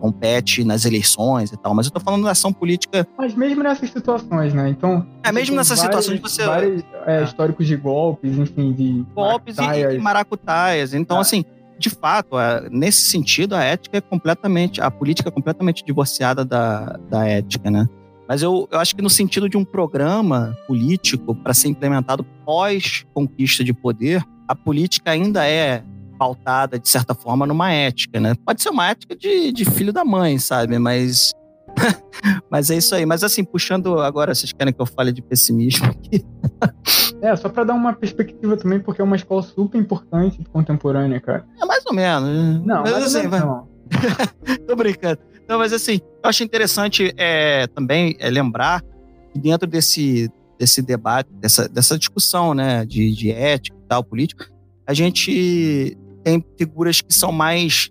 compete 0.00 0.64
nas 0.64 0.84
eleições 0.84 1.52
e 1.52 1.56
tal, 1.56 1.74
mas 1.74 1.86
eu 1.86 1.92
tô 1.92 2.00
falando 2.00 2.24
da 2.24 2.32
ação 2.32 2.52
política. 2.52 3.06
Mas 3.16 3.34
mesmo 3.34 3.62
nessas 3.62 3.90
situações, 3.90 4.52
né? 4.52 4.68
Então. 4.68 5.06
É, 5.22 5.32
mesmo 5.32 5.56
nessas 5.56 5.78
várias, 5.78 6.04
situações 6.04 6.20
você. 6.20 6.44
Vários 6.44 6.82
é, 7.06 7.20
é. 7.20 7.24
históricos 7.24 7.66
de 7.66 7.76
golpes, 7.76 8.36
enfim, 8.36 8.72
de. 8.72 9.04
Golpes 9.14 9.56
maracutaias. 9.56 9.94
e, 9.94 9.98
maracutaias. 9.98 10.94
Então, 10.94 11.18
é. 11.18 11.20
assim, 11.20 11.44
de 11.78 11.90
fato, 11.90 12.36
nesse 12.70 13.02
sentido, 13.02 13.54
a 13.54 13.62
ética 13.62 13.98
é 13.98 14.00
completamente. 14.00 14.80
A 14.80 14.90
política 14.90 15.28
é 15.28 15.32
completamente 15.32 15.84
divorciada 15.84 16.44
da, 16.44 16.98
da 17.08 17.26
ética, 17.26 17.70
né? 17.70 17.88
Mas 18.28 18.42
eu, 18.42 18.68
eu 18.70 18.78
acho 18.78 18.94
que 18.94 19.00
no 19.00 19.08
sentido 19.08 19.48
de 19.48 19.56
um 19.56 19.64
programa 19.64 20.54
político 20.66 21.34
para 21.34 21.54
ser 21.54 21.68
implementado 21.68 22.24
pós-conquista 22.44 23.64
de 23.64 23.72
poder, 23.72 24.22
a 24.46 24.54
política 24.54 25.10
ainda 25.10 25.46
é 25.46 25.82
pautada, 26.18 26.78
de 26.78 26.88
certa 26.88 27.14
forma, 27.14 27.46
numa 27.46 27.72
ética, 27.72 28.18
né? 28.18 28.34
Pode 28.44 28.60
ser 28.62 28.70
uma 28.70 28.88
ética 28.88 29.14
de, 29.14 29.52
de 29.52 29.64
filho 29.64 29.92
da 29.92 30.04
mãe, 30.04 30.38
sabe? 30.38 30.78
Mas. 30.78 31.32
Mas 32.50 32.70
é 32.70 32.76
isso 32.76 32.94
aí. 32.94 33.06
Mas 33.06 33.22
assim, 33.22 33.44
puxando 33.44 34.00
agora, 34.00 34.34
vocês 34.34 34.52
querem 34.52 34.72
que 34.72 34.80
eu 34.80 34.86
fale 34.86 35.12
de 35.12 35.22
pessimismo 35.22 35.86
aqui? 35.86 36.24
É, 37.20 37.34
só 37.34 37.48
para 37.48 37.64
dar 37.64 37.74
uma 37.74 37.92
perspectiva 37.92 38.56
também, 38.56 38.78
porque 38.78 39.00
é 39.00 39.04
uma 39.04 39.16
escola 39.16 39.42
super 39.42 39.76
importante 39.76 40.44
contemporânea, 40.52 41.20
cara. 41.20 41.44
É 41.60 41.66
mais 41.66 41.84
ou 41.84 41.92
menos. 41.92 42.64
Não, 42.64 42.82
mas 42.82 42.94
assim, 42.94 43.26
vai... 43.26 43.40
não. 43.40 43.66
Tô 44.68 44.76
brincando. 44.76 45.18
Não, 45.48 45.58
mas 45.58 45.72
assim, 45.72 46.00
eu 46.22 46.28
acho 46.28 46.44
interessante 46.44 47.12
é, 47.16 47.66
também 47.68 48.16
é, 48.20 48.30
lembrar 48.30 48.82
que 49.32 49.40
dentro 49.40 49.66
desse, 49.66 50.30
desse 50.58 50.82
debate, 50.82 51.28
dessa, 51.32 51.68
dessa 51.68 51.98
discussão, 51.98 52.54
né, 52.54 52.84
de, 52.84 53.12
de 53.12 53.32
ética 53.32 53.76
e 53.76 53.88
tal, 53.88 54.04
político, 54.04 54.44
a 54.86 54.94
gente 54.94 55.96
tem 56.28 56.44
figuras 56.58 57.00
que 57.00 57.12
são 57.12 57.32
mais. 57.32 57.90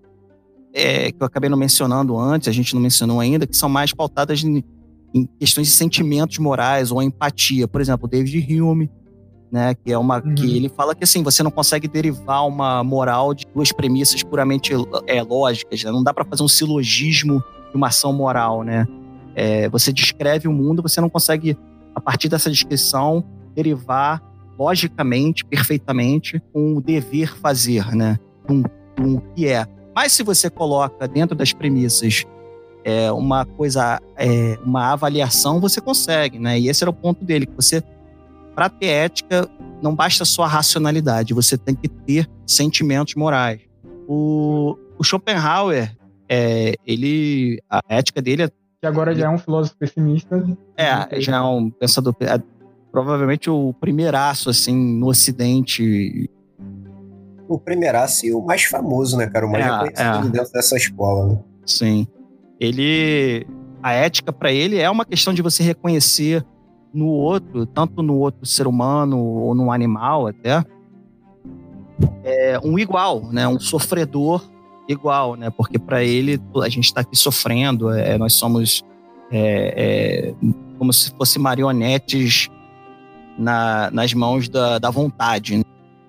É, 0.74 1.12
que 1.12 1.18
eu 1.20 1.26
acabei 1.26 1.50
não 1.50 1.58
mencionando 1.58 2.20
antes, 2.20 2.48
a 2.48 2.52
gente 2.52 2.76
não 2.76 2.82
mencionou 2.82 3.20
ainda, 3.20 3.48
que 3.48 3.58
são 3.58 3.68
mais 3.68 3.92
pautadas 3.94 4.44
em, 4.44 4.64
em 5.12 5.26
questões 5.40 5.68
de 5.68 5.74
sentimentos 5.74 6.38
morais 6.38 6.92
ou 6.92 7.02
empatia. 7.02 7.68
Por 7.68 7.82
exemplo, 7.82 8.08
David 8.08 8.62
Hume, 8.62 8.92
né, 9.52 9.74
que 9.74 9.92
é 9.92 9.98
uma 9.98 10.22
uhum. 10.22 10.36
que 10.36 10.56
ele 10.56 10.70
fala 10.70 10.94
que 10.94 11.04
assim 11.04 11.24
você 11.24 11.42
não 11.42 11.50
consegue 11.50 11.88
derivar 11.88 12.46
uma 12.46 12.84
moral 12.84 13.34
de 13.34 13.46
duas 13.56 13.72
premissas 13.72 14.22
puramente 14.22 14.72
é, 15.08 15.24
lógicas, 15.24 15.84
né? 15.84 15.90
não 15.90 16.04
dá 16.04 16.14
para 16.14 16.26
fazer 16.26 16.44
um 16.44 16.48
silogismo 16.48 17.42
de 17.72 17.76
uma 17.76 17.88
ação 17.88 18.14
moral, 18.14 18.64
né? 18.64 18.86
É, 19.34 19.70
você 19.70 19.92
descreve 19.92 20.48
o 20.48 20.54
mundo, 20.54 20.84
você 20.84 21.02
não 21.02 21.10
consegue 21.10 21.58
a 21.96 22.02
partir 22.02 22.30
dessa 22.30 22.52
descrição 22.52 23.24
derivar 23.56 24.22
logicamente, 24.58 25.46
perfeitamente, 25.46 26.42
com 26.52 26.76
o 26.76 26.82
dever 26.82 27.38
fazer, 27.38 27.96
né? 27.96 28.20
Um, 28.50 28.64
um 29.00 29.20
que 29.36 29.48
é. 29.48 29.66
Mas 29.96 30.12
se 30.12 30.24
você 30.24 30.50
coloca 30.50 31.08
dentro 31.08 31.36
das 31.36 31.54
premissas 31.54 32.26
é, 32.84 33.12
uma 33.12 33.46
coisa, 33.46 34.02
é, 34.16 34.58
uma 34.64 34.94
avaliação, 34.94 35.60
você 35.60 35.82
consegue, 35.82 36.40
né? 36.40 36.60
E 36.60 36.70
esse 36.70 36.84
era 36.84 36.90
o 36.90 36.94
ponto 36.94 37.24
dele, 37.26 37.46
que 37.46 37.56
você, 37.56 37.84
para 38.56 38.70
ter 38.70 38.88
ética, 38.88 39.50
não 39.82 39.94
basta 39.96 40.24
só 40.24 40.44
a 40.44 40.48
racionalidade, 40.48 41.34
você 41.34 41.58
tem 41.58 41.76
que 41.76 41.88
ter 41.88 42.30
sentimentos 42.46 43.16
morais. 43.16 43.62
O, 44.08 44.78
o 44.98 45.04
Schopenhauer, 45.04 45.96
é, 46.30 46.76
ele, 46.86 47.62
a 47.70 47.82
ética 47.90 48.22
dele 48.22 48.44
é 48.44 48.50
que 48.80 48.86
agora 48.86 49.16
já 49.16 49.26
é 49.26 49.30
um 49.30 49.40
filósofo 49.40 49.76
pessimista. 49.78 50.46
É, 50.76 51.20
já 51.20 51.38
é 51.38 51.42
um 51.42 51.70
pensador 51.70 52.16
provavelmente 52.92 53.50
o 53.50 53.74
primeiraço, 53.74 54.50
assim, 54.50 54.76
no 54.76 55.08
Ocidente. 55.08 56.30
O 57.48 57.58
primeiraço 57.58 58.26
e 58.26 58.34
o 58.34 58.42
mais 58.42 58.64
famoso, 58.64 59.18
né, 59.18 59.28
cara? 59.28 59.46
O 59.46 59.52
mais 59.52 59.66
é, 59.66 59.70
reconhecido 59.70 60.28
é. 60.28 60.32
dentro 60.32 60.52
dessa 60.52 60.76
escola, 60.76 61.34
né? 61.34 61.40
Sim. 61.66 62.08
Ele. 62.60 63.46
A 63.82 63.94
ética 63.94 64.34
para 64.34 64.52
ele 64.52 64.80
é 64.80 64.90
uma 64.90 65.06
questão 65.06 65.34
de 65.34 65.42
você 65.42 65.64
reconhecer 65.64 66.46
no 66.94 67.08
outro, 67.08 67.66
tanto 67.66 68.02
no 68.02 68.18
outro 68.18 68.46
ser 68.46 68.66
humano 68.68 69.20
ou 69.20 69.54
no 69.54 69.72
animal 69.72 70.28
até, 70.28 70.66
é 72.24 72.60
um 72.64 72.78
igual, 72.78 73.32
né? 73.32 73.48
Um 73.48 73.60
sofredor 73.60 74.44
igual, 74.88 75.36
né? 75.36 75.50
Porque 75.50 75.78
para 75.78 76.04
ele 76.04 76.40
a 76.62 76.70
gente 76.70 76.86
está 76.86 77.02
aqui 77.02 77.16
sofrendo, 77.16 77.92
é, 77.92 78.18
nós 78.18 78.34
somos 78.34 78.84
é, 79.32 79.74
é, 79.78 80.36
como 80.78 80.92
se 80.94 81.12
fossem 81.12 81.42
marionetes 81.42 82.50
na, 83.38 83.92
nas 83.92 84.14
mãos 84.14 84.50
da, 84.50 84.80
da 84.80 84.90
vontade. 84.90 85.58
Né? 85.58 85.64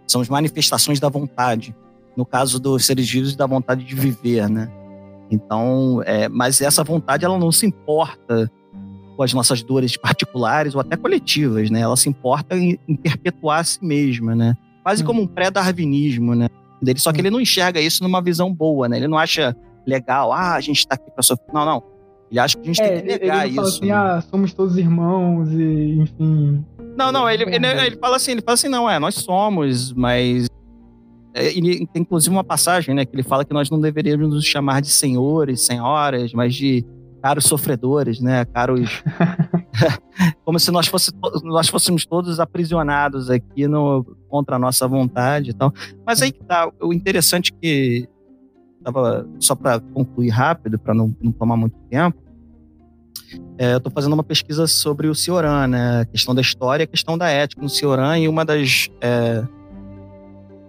São 0.08 0.20
as 0.20 0.28
manifestações 0.28 0.98
da 0.98 1.08
vontade. 1.08 1.74
No 2.16 2.24
caso 2.26 2.58
dos 2.58 2.84
seres 2.84 3.08
vivos, 3.08 3.36
da 3.36 3.46
vontade 3.46 3.84
de 3.84 3.94
viver, 3.94 4.48
né? 4.48 4.68
Então, 5.30 6.02
é, 6.04 6.28
mas 6.28 6.60
essa 6.60 6.82
vontade 6.82 7.24
ela 7.24 7.38
não 7.38 7.52
se 7.52 7.66
importa 7.66 8.50
com 9.16 9.22
as 9.22 9.32
nossas 9.32 9.62
dores 9.62 9.96
particulares 9.96 10.74
ou 10.74 10.80
até 10.80 10.96
coletivas, 10.96 11.70
né? 11.70 11.80
Ela 11.80 11.96
se 11.96 12.08
importa 12.08 12.56
em, 12.56 12.78
em 12.88 12.96
perpetuar 12.96 13.60
a 13.60 13.64
si 13.64 13.84
mesma, 13.84 14.34
né? 14.34 14.56
Quase 14.82 15.02
hum. 15.02 15.06
como 15.06 15.22
um 15.22 15.26
pré-darwinismo, 15.26 16.34
né? 16.34 16.48
Dele, 16.80 16.98
só 16.98 17.12
que 17.12 17.18
hum. 17.18 17.22
ele 17.22 17.30
não 17.30 17.40
enxerga 17.40 17.80
isso 17.80 18.02
numa 18.02 18.22
visão 18.22 18.52
boa, 18.52 18.88
né? 18.88 18.96
Ele 18.96 19.08
não 19.08 19.18
acha 19.18 19.56
legal, 19.86 20.32
ah, 20.32 20.54
a 20.54 20.60
gente 20.60 20.78
está 20.78 20.94
aqui 20.94 21.10
para 21.10 21.22
sofrer. 21.22 21.52
Não, 21.52 21.64
não. 21.64 21.82
Ele 22.30 22.38
acha 22.38 22.56
que 22.56 22.62
a 22.62 22.66
gente 22.66 22.80
é, 22.80 22.88
tem 22.88 23.00
que 23.00 23.06
negar 23.06 23.46
ele 23.46 23.48
isso. 23.48 23.56
Fala 23.56 23.68
assim, 23.68 23.86
né? 23.86 23.92
ah, 23.92 24.20
somos 24.20 24.52
todos 24.52 24.76
irmãos 24.76 25.50
e, 25.50 25.98
enfim. 25.98 26.64
Não, 26.98 27.12
não, 27.12 27.30
ele, 27.30 27.44
ele, 27.44 27.66
ele 27.66 27.96
fala 27.96 28.16
assim, 28.16 28.32
ele 28.32 28.42
fala 28.42 28.54
assim, 28.54 28.68
não, 28.68 28.90
é, 28.90 28.98
nós 28.98 29.14
somos, 29.14 29.92
mas 29.92 30.48
é, 31.32 31.52
tem 31.52 31.88
inclusive 31.94 32.34
uma 32.34 32.42
passagem, 32.42 32.92
né, 32.92 33.04
que 33.04 33.14
ele 33.14 33.22
fala 33.22 33.44
que 33.44 33.54
nós 33.54 33.70
não 33.70 33.80
deveríamos 33.80 34.28
nos 34.28 34.44
chamar 34.44 34.82
de 34.82 34.88
senhores, 34.88 35.64
senhoras, 35.64 36.32
mas 36.32 36.54
de 36.56 36.84
caros 37.22 37.44
sofredores, 37.44 38.20
né, 38.20 38.44
caros... 38.46 39.02
como 40.44 40.58
se 40.58 40.70
nós, 40.72 40.88
fosse, 40.88 41.12
nós 41.44 41.68
fôssemos 41.68 42.04
todos 42.04 42.40
aprisionados 42.40 43.30
aqui 43.30 43.68
no, 43.68 44.04
contra 44.28 44.56
a 44.56 44.58
nossa 44.58 44.88
vontade 44.88 45.50
e 45.50 45.54
tal. 45.54 45.72
Mas 46.04 46.20
aí 46.20 46.32
que 46.32 46.42
tá, 46.44 46.68
o 46.80 46.92
interessante 46.92 47.52
é 47.52 47.60
que 47.60 48.08
tava 48.82 49.28
só 49.38 49.54
para 49.54 49.78
concluir 49.78 50.30
rápido, 50.30 50.78
para 50.78 50.94
não, 50.94 51.14
não, 51.22 51.30
tomar 51.30 51.56
muito 51.56 51.76
tempo. 51.88 52.18
É, 53.58 53.72
eu 53.72 53.78
estou 53.78 53.90
fazendo 53.90 54.12
uma 54.12 54.22
pesquisa 54.22 54.68
sobre 54.68 55.08
o 55.08 55.14
Cioran, 55.14 55.66
né? 55.66 56.02
A 56.02 56.04
questão 56.04 56.32
da 56.32 56.40
história, 56.40 56.84
a 56.84 56.86
questão 56.86 57.18
da 57.18 57.28
ética 57.28 57.60
no 57.60 57.68
Cioran 57.68 58.16
e 58.18 58.28
uma 58.28 58.44
das 58.44 58.88
é, 59.00 59.42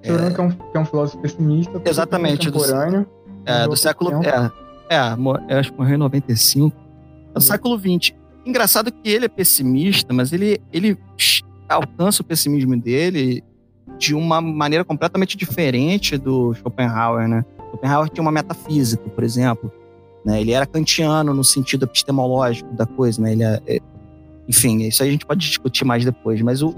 Cioran, 0.03 0.27
é, 0.27 0.33
que, 0.33 0.41
é 0.41 0.43
um, 0.43 0.49
que 0.49 0.77
é 0.77 0.79
um 0.79 0.85
filósofo 0.85 1.21
pessimista, 1.21 1.81
exatamente, 1.85 2.51
contemporâneo. 2.51 3.01
Do, 3.01 3.51
é, 3.51 3.67
do 3.67 3.75
século. 3.75 4.11
É, 4.23 4.51
é, 4.89 5.59
acho 5.59 5.71
que 5.71 5.77
morreu 5.77 5.95
em 5.95 5.99
95. 5.99 6.75
É 7.29 7.33
do 7.33 7.41
século 7.41 7.77
XX. 7.77 8.15
Engraçado 8.43 8.91
que 8.91 9.07
ele 9.07 9.25
é 9.25 9.29
pessimista, 9.29 10.11
mas 10.11 10.33
ele, 10.33 10.59
ele 10.73 10.97
alcança 11.67 12.23
o 12.23 12.25
pessimismo 12.25 12.75
dele 12.75 13.43
de 13.99 14.15
uma 14.15 14.41
maneira 14.41 14.83
completamente 14.83 15.37
diferente 15.37 16.17
do 16.17 16.53
Schopenhauer, 16.55 17.27
né? 17.27 17.45
Schopenhauer 17.69 18.09
tinha 18.09 18.21
uma 18.23 18.31
metafísica, 18.31 19.07
por 19.09 19.23
exemplo. 19.23 19.71
Né? 20.25 20.41
Ele 20.41 20.51
era 20.51 20.65
kantiano 20.65 21.33
no 21.33 21.43
sentido 21.43 21.85
epistemológico 21.85 22.73
da 22.73 22.85
coisa, 22.85 23.21
né? 23.21 23.31
Ele 23.31 23.43
é, 23.43 23.61
é, 23.67 23.79
enfim, 24.47 24.83
isso 24.83 25.01
aí 25.03 25.09
a 25.09 25.11
gente 25.11 25.25
pode 25.25 25.47
discutir 25.47 25.85
mais 25.85 26.03
depois. 26.03 26.41
Mas 26.41 26.61
o, 26.61 26.69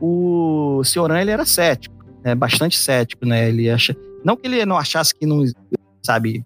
o, 0.00 0.78
o 0.78 0.84
Cioran, 0.84 1.20
ele 1.20 1.30
era 1.30 1.44
cético, 1.44 1.94
né? 2.24 2.34
bastante 2.34 2.78
cético, 2.78 3.26
né? 3.26 3.48
Ele 3.48 3.68
acha... 3.70 3.96
Não 4.24 4.36
que 4.36 4.46
ele 4.46 4.64
não 4.64 4.78
achasse 4.78 5.14
que 5.14 5.26
não... 5.26 5.44
Sabe? 6.02 6.44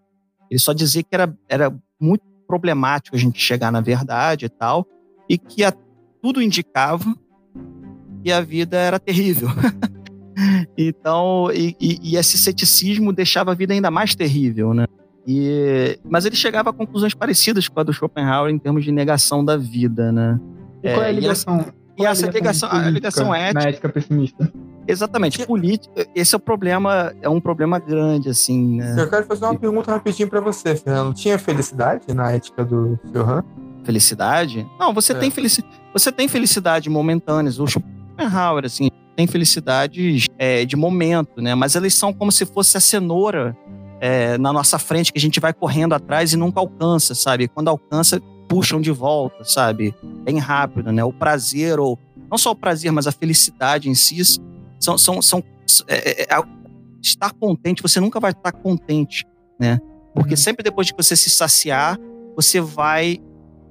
Ele 0.51 0.61
só 0.61 0.72
dizia 0.72 1.03
que 1.03 1.14
era, 1.14 1.35
era 1.49 1.74
muito 2.01 2.24
problemático 2.47 3.16
a 3.16 3.18
gente 3.18 3.41
chegar 3.41 3.72
na 3.72 3.81
verdade 3.81 4.47
e 4.47 4.49
tal, 4.49 4.87
e 5.29 5.37
que 5.37 5.64
a, 5.64 5.72
tudo 6.22 6.41
indicava 6.41 7.14
que 8.22 8.31
a 8.31 8.41
vida 8.41 8.77
era 8.77 8.99
terrível. 8.99 9.49
então, 10.77 11.51
e, 11.53 11.77
e, 11.81 11.99
e, 12.03 12.16
esse 12.16 12.39
ceticismo 12.39 13.12
deixava 13.12 13.53
a 13.53 13.55
vida 13.55 13.72
ainda 13.72 13.91
mais 13.91 14.14
terrível, 14.14 14.72
né? 14.74 14.87
E, 15.27 15.99
mas 16.09 16.24
ele 16.24 16.37
chegava 16.37 16.70
a 16.70 16.72
conclusões 16.72 17.12
parecidas 17.12 17.66
com 17.68 17.81
a 17.81 17.83
do 17.83 17.93
Schopenhauer 17.93 18.53
em 18.53 18.59
termos 18.59 18.85
de 18.85 18.93
negação 18.93 19.45
da 19.45 19.57
vida, 19.57 20.12
né? 20.12 20.39
E 20.83 20.93
qual 20.93 21.03
é 21.03 21.09
a 21.09 21.12
ligação? 21.12 21.64
E, 21.99 22.05
essa, 22.05 22.27
e 22.27 22.29
essa 22.29 22.31
ligação, 22.31 22.68
a 22.70 22.91
ligação 22.91 23.35
ética, 23.35 23.61
na 23.61 23.68
ética 23.68 23.89
pessimista. 23.89 24.53
Exatamente. 24.87 25.45
Política, 25.45 26.07
esse 26.14 26.35
é 26.35 26.37
o 26.37 26.41
problema, 26.41 27.12
é 27.20 27.29
um 27.29 27.41
problema 27.41 27.79
grande, 27.79 28.29
assim. 28.29 28.77
Né? 28.77 28.95
Eu 28.97 29.11
quero 29.11 29.27
fazer 29.27 29.45
uma 29.47 29.59
pergunta 29.59 29.91
rapidinho 29.91 30.29
para 30.29 30.41
você, 30.41 30.77
Fernando. 30.77 31.14
Tinha 31.14 31.39
felicidade 31.39 32.14
na 32.14 32.31
ética 32.31 32.64
do 32.64 32.99
Johan? 33.12 33.43
Felicidade? 33.83 34.66
Não, 34.79 34.95
você 34.95 35.12
é. 35.12 35.16
tem 35.16 35.31
felicidade. 35.31 35.74
Você 35.93 36.12
tem 36.12 36.29
felicidade 36.29 36.89
momentâneas. 36.89 37.59
O 37.59 37.66
Schopenhauer, 37.66 38.64
assim, 38.64 38.91
tem 39.16 39.27
felicidades 39.27 40.27
é, 40.39 40.64
de 40.64 40.77
momento, 40.77 41.41
né? 41.41 41.55
Mas 41.55 41.74
elas 41.74 41.95
são 41.95 42.12
como 42.12 42.31
se 42.31 42.45
fosse 42.45 42.77
a 42.77 42.81
cenoura 42.81 43.57
é, 44.01 44.37
na 44.39 44.53
nossa 44.53 44.79
frente 44.79 45.13
que 45.13 45.19
a 45.19 45.21
gente 45.21 45.41
vai 45.41 45.53
correndo 45.53 45.95
atrás 45.95 46.33
e 46.33 46.37
nunca 46.37 46.61
alcança, 46.61 47.15
sabe? 47.15 47.49
Quando 47.49 47.69
alcança, 47.69 48.21
puxam 48.49 48.81
de 48.81 48.91
volta, 48.91 49.45
sabe? 49.45 49.95
Bem 50.25 50.39
rápido, 50.39 50.93
né? 50.93 51.03
O 51.05 51.13
prazer, 51.13 51.79
ou 51.79 51.99
não 52.31 52.39
só 52.39 52.51
o 52.51 52.57
prazer, 52.57 52.93
mas 52.93 53.07
a 53.07 53.13
felicidade 53.13 53.89
em 53.89 53.95
si, 53.95 54.23
são. 54.79 54.99
são, 54.99 55.23
são 55.23 55.43
é, 55.89 56.23
é, 56.23 56.27
é 56.35 56.57
estar 57.03 57.33
contente, 57.33 57.83
você 57.83 58.01
nunca 58.01 58.19
vai 58.19 58.33
estar 58.33 58.53
contente, 58.53 59.25
né? 59.61 59.81
Porque 60.15 60.33
uhum. 60.33 60.37
sempre 60.37 60.65
depois 60.65 60.87
de 60.87 60.95
você 60.97 61.15
se 61.15 61.31
saciar, 61.31 61.99
você 62.35 62.61
vai 62.61 63.21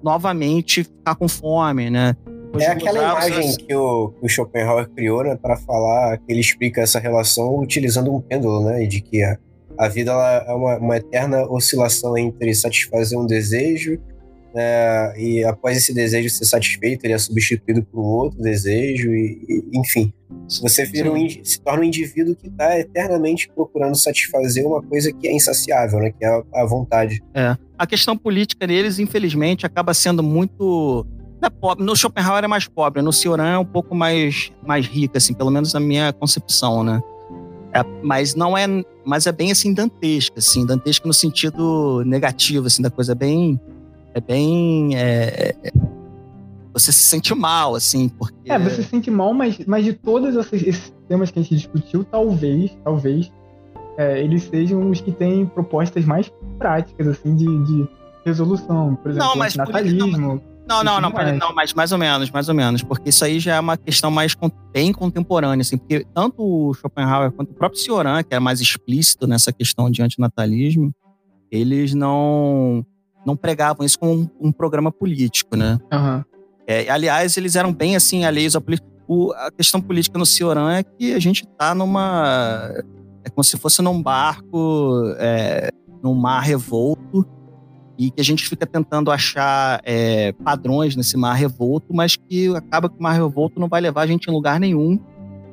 novamente 0.02 0.84
ficar 0.84 1.16
com 1.16 1.28
fome, 1.28 1.90
né? 1.90 2.16
é 2.62 2.68
aquela 2.68 3.00
imagem 3.00 3.52
você... 3.52 3.58
que, 3.58 3.76
o, 3.76 4.10
que 4.10 4.26
o 4.26 4.30
Schopenhauer 4.30 4.90
criou, 4.90 5.24
né, 5.24 5.36
para 5.36 5.58
falar 5.58 6.18
que 6.18 6.32
ele 6.32 6.40
explica 6.40 6.82
essa 6.82 7.00
relação 7.00 7.60
utilizando 7.60 8.14
um 8.14 8.22
pêndulo, 8.22 8.64
né, 8.64 8.86
de 8.86 9.02
que 9.02 9.24
a, 9.24 9.38
a 9.78 9.88
vida 9.88 10.12
ela 10.12 10.46
é 10.48 10.54
uma, 10.54 10.78
uma 10.78 10.98
eterna 10.98 11.46
oscilação 11.50 12.18
entre 12.18 12.54
satisfazer 12.54 13.18
um 13.18 13.26
desejo 13.26 14.00
é, 14.58 15.14
e 15.18 15.44
após 15.44 15.76
esse 15.76 15.94
desejo 15.94 16.30
ser 16.30 16.46
satisfeito, 16.46 17.04
ele 17.04 17.12
é 17.12 17.18
substituído 17.18 17.84
por 17.84 18.00
um 18.00 18.06
outro 18.06 18.42
desejo, 18.42 19.14
e, 19.14 19.38
e 19.50 19.78
enfim. 19.78 20.14
Você 20.62 20.86
vira 20.86 21.12
um, 21.12 21.30
se 21.44 21.60
torna 21.60 21.82
um 21.82 21.84
indivíduo 21.84 22.36
que 22.36 22.48
está 22.48 22.80
eternamente 22.80 23.50
procurando 23.54 23.96
satisfazer 23.96 24.66
uma 24.66 24.82
coisa 24.82 25.12
que 25.12 25.28
é 25.28 25.34
insaciável, 25.34 26.00
né? 26.00 26.12
que 26.12 26.24
é 26.24 26.30
a, 26.30 26.44
a 26.62 26.66
vontade. 26.66 27.22
É. 27.34 27.58
A 27.78 27.86
questão 27.86 28.18
política 28.18 28.66
deles, 28.66 28.98
infelizmente, 28.98 29.66
acaba 29.66 29.94
sendo 29.94 30.24
muito. 30.24 31.06
É 31.42 31.50
pobre. 31.50 31.84
No 31.84 31.94
Schopenhauer 31.94 32.46
é 32.46 32.48
mais 32.48 32.66
pobre, 32.66 33.02
no 33.02 33.12
Cioran 33.12 33.50
é 33.50 33.58
um 33.58 33.66
pouco 33.66 33.94
mais, 33.94 34.54
mais 34.66 34.88
rica, 34.88 35.18
assim, 35.18 35.34
pelo 35.34 35.52
menos 35.52 35.74
na 35.74 35.82
minha 35.82 36.14
concepção, 36.14 36.82
né? 36.82 37.02
É, 37.76 37.84
mas 38.02 38.36
não 38.36 38.58
é, 38.58 38.66
mas 39.06 39.28
é 39.28 39.32
bem 39.32 39.52
assim 39.52 39.74
dantesca, 39.74 40.40
assim, 40.40 40.66
dantesca 40.66 41.08
no 41.08 41.14
sentido 41.14 42.04
negativo, 42.06 42.68
assim, 42.68 42.82
da 42.82 42.90
coisa 42.90 43.14
bem 43.14 43.60
é 44.16 44.22
bem. 44.22 44.96
É, 44.96 45.54
é, 45.62 45.72
você 46.74 46.92
se 46.92 47.04
sente 47.04 47.36
mal, 47.36 47.76
assim, 47.76 48.08
porque. 48.10 48.50
É, 48.50 48.58
você 48.58 48.82
se 48.82 48.90
sente 48.90 49.12
mal, 49.12 49.34
mas, 49.34 49.60
mas 49.68 49.84
de 49.84 49.94
todos 49.94 50.36
esses, 50.36 50.64
esses 50.66 50.94
temas 51.08 51.30
que 51.30 51.40
a 51.40 51.42
gente 51.42 51.56
discutiu, 51.56 52.04
talvez, 52.06 52.76
talvez, 52.84 53.32
é, 53.98 54.22
eles 54.22 54.44
sejam 54.44 54.90
os 54.90 55.02
que 55.02 55.12
têm 55.12 55.46
propostas 55.46 56.06
mais 56.06 56.32
práticas, 56.58 57.08
assim, 57.08 57.36
de, 57.36 57.46
de 57.66 57.88
resolução. 58.26 58.96
Por 58.96 59.12
exemplo, 59.12 59.28
não, 59.28 59.36
mas 59.36 59.56
natalismo. 59.56 60.42
Não, 60.68 60.84
não, 60.84 60.99
não, 60.99 61.09
não, 61.09 61.38
não, 61.38 61.53
mas 61.53 61.74
mais 61.74 61.91
ou 61.91 61.97
menos, 61.97 62.32
mais 62.32 62.49
ou 62.49 62.55
menos, 62.55 62.82
porque 62.82 63.09
isso 63.09 63.24
aí 63.24 63.39
já 63.39 63.55
é 63.55 63.59
uma 63.59 63.78
questão 63.78 64.09
mais 64.09 64.36
bem 64.74 64.91
contemporânea, 64.91 65.61
assim, 65.61 65.78
porque 65.78 66.05
tanto 66.13 66.41
o 66.41 66.74
Schopenhauer 66.74 67.32
quanto 67.32 67.51
o 67.51 67.53
próprio 67.53 67.80
Cioran, 67.80 68.24
que 68.24 68.34
é 68.34 68.39
mais 68.39 68.59
explícito 68.59 69.28
nessa 69.28 69.53
questão 69.53 69.91
de 69.91 70.01
antinatalismo, 70.01 70.91
eles 71.51 71.93
não 71.93 72.86
não 73.26 73.36
pregavam 73.36 73.86
isso 73.86 73.97
como 73.97 74.13
um, 74.13 74.30
um 74.39 74.51
programa 74.51 74.91
político, 74.91 75.57
né? 75.57 75.80
Uhum. 75.91 76.24
É, 76.68 76.89
aliás, 76.89 77.36
eles 77.38 77.55
eram 77.55 77.74
bem 77.74 77.95
assim 77.95 78.24
alheios 78.24 78.55
à 78.55 78.61
política. 78.61 78.88
a 79.38 79.51
questão 79.51 79.82
política 79.82 80.18
no 80.18 80.26
Cioran 80.26 80.74
é 80.74 80.84
que 80.84 81.13
a 81.13 81.20
gente 81.20 81.43
está 81.43 81.74
numa. 81.74 82.72
É 83.24 83.30
como 83.30 83.43
se 83.43 83.57
fosse 83.57 83.82
num 83.82 84.01
barco, 84.01 85.03
é, 85.18 85.70
num 86.03 86.13
mar 86.13 86.41
revolto, 86.41 87.26
e 87.98 88.12
que 88.12 88.22
a 88.22 88.24
gente 88.24 88.48
fica 88.48 88.66
tentando 88.66 89.12
achar 89.12 89.82
é, 89.84 90.34
padrões 90.43 90.96
nesse 90.96 91.18
mar 91.18 91.34
revolto, 91.34 91.93
mas 91.93 92.16
que 92.16 92.54
acaba 92.56 92.89
que 92.89 93.00
o 93.00 93.04
mar 93.04 93.14
revolto 93.14 93.60
não 93.60 93.68
vai 93.68 93.82
levar 93.82 94.02
a 94.02 94.08
gente 94.08 94.30
em 94.30 94.34
lugar 94.34 94.60
nenhum. 94.60 95.00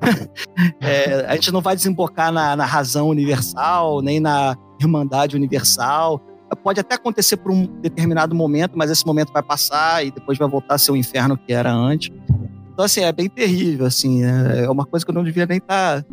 é, 0.80 1.26
a 1.26 1.34
gente 1.34 1.52
não 1.52 1.60
vai 1.60 1.76
desembocar 1.76 2.32
na, 2.32 2.56
na 2.56 2.64
razão 2.64 3.08
universal, 3.08 4.02
nem 4.02 4.18
na 4.18 4.56
irmandade 4.80 5.36
universal 5.36 6.20
pode 6.56 6.80
até 6.80 6.94
acontecer 6.94 7.36
por 7.36 7.52
um 7.52 7.66
determinado 7.80 8.34
momento, 8.34 8.76
mas 8.76 8.90
esse 8.90 9.06
momento 9.06 9.32
vai 9.32 9.42
passar 9.42 10.04
e 10.04 10.10
depois 10.10 10.38
vai 10.38 10.48
voltar 10.48 10.74
a 10.74 10.78
ser 10.78 10.92
o 10.92 10.96
inferno 10.96 11.36
que 11.36 11.52
era 11.52 11.72
antes. 11.72 12.10
Então, 12.72 12.84
assim, 12.84 13.00
é 13.00 13.12
bem 13.12 13.28
terrível, 13.28 13.86
assim. 13.86 14.22
É 14.24 14.68
uma 14.70 14.84
coisa 14.84 15.04
que 15.04 15.10
eu 15.10 15.14
não 15.14 15.24
devia 15.24 15.46
nem 15.46 15.58
estar 15.58 16.02
tá, 16.02 16.08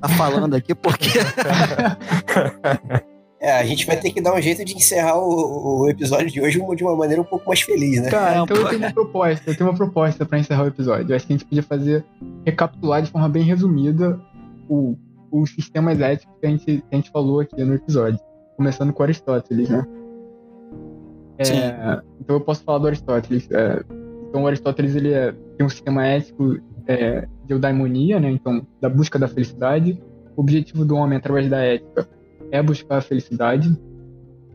tá 0.00 0.08
falando 0.08 0.54
aqui, 0.54 0.74
porque... 0.74 1.08
É, 3.40 3.52
a 3.52 3.64
gente 3.64 3.86
vai 3.86 3.96
ter 3.96 4.10
que 4.10 4.20
dar 4.20 4.34
um 4.34 4.40
jeito 4.40 4.64
de 4.64 4.74
encerrar 4.74 5.16
o, 5.16 5.82
o, 5.82 5.88
episódio 5.88 6.28
de 6.28 6.40
hoje 6.40 6.60
de 6.74 6.82
uma 6.82 6.96
maneira 6.96 7.22
um 7.22 7.24
pouco 7.24 7.46
mais 7.46 7.60
feliz, 7.60 8.02
né? 8.02 8.10
Cara, 8.10 8.40
então 8.40 8.56
eu 8.56 8.68
tenho 8.68 8.82
uma 8.82 8.92
proposta, 8.92 9.50
eu 9.50 9.56
tenho 9.56 9.70
uma 9.70 9.76
proposta 9.76 10.26
para 10.26 10.38
encerrar 10.40 10.64
o 10.64 10.68
episódio. 10.68 11.12
Eu 11.12 11.16
acho 11.16 11.26
que 11.26 11.32
a 11.32 11.36
gente 11.36 11.46
podia 11.46 11.62
fazer, 11.62 12.04
recapitular 12.44 13.00
de 13.00 13.10
forma 13.10 13.28
bem 13.28 13.44
resumida 13.44 14.20
o, 14.68 14.96
os 15.30 15.50
sistemas 15.50 16.00
éticos 16.00 16.34
que 16.40 16.46
a 16.46 16.50
gente, 16.50 16.64
que 16.64 16.84
a 16.90 16.96
gente 16.96 17.10
falou 17.10 17.38
aqui 17.38 17.62
no 17.62 17.74
episódio 17.74 18.18
começando 18.56 18.92
com 18.92 19.04
Aristóteles, 19.04 19.68
né? 19.70 19.86
É, 21.38 22.02
então 22.20 22.34
eu 22.34 22.40
posso 22.40 22.64
falar 22.64 22.78
do 22.78 22.88
Aristóteles. 22.88 23.48
É, 23.52 23.84
então 24.28 24.42
o 24.42 24.46
Aristóteles 24.48 24.96
ele 24.96 25.12
é, 25.12 25.32
tem 25.56 25.64
um 25.64 25.68
sistema 25.68 26.04
ético 26.04 26.58
é, 26.88 27.28
de 27.46 27.52
eudaimonia, 27.52 28.18
né? 28.18 28.32
Então 28.32 28.66
da 28.80 28.88
busca 28.88 29.16
da 29.16 29.28
felicidade. 29.28 30.02
O 30.36 30.40
objetivo 30.40 30.84
do 30.84 30.96
homem 30.96 31.18
através 31.18 31.48
da 31.48 31.58
ética 31.58 32.08
é 32.50 32.62
buscar 32.62 32.98
a 32.98 33.00
felicidade 33.00 33.76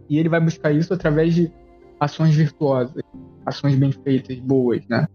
e 0.10 0.18
ele 0.18 0.30
vai 0.30 0.40
buscar 0.40 0.72
isso 0.72 0.94
através 0.94 1.34
de 1.34 1.52
ações 2.00 2.36
virtuosas, 2.36 3.02
ações 3.46 3.76
bem 3.76 3.92
feitas, 3.92 4.38
boas, 4.40 4.86
né? 4.88 5.08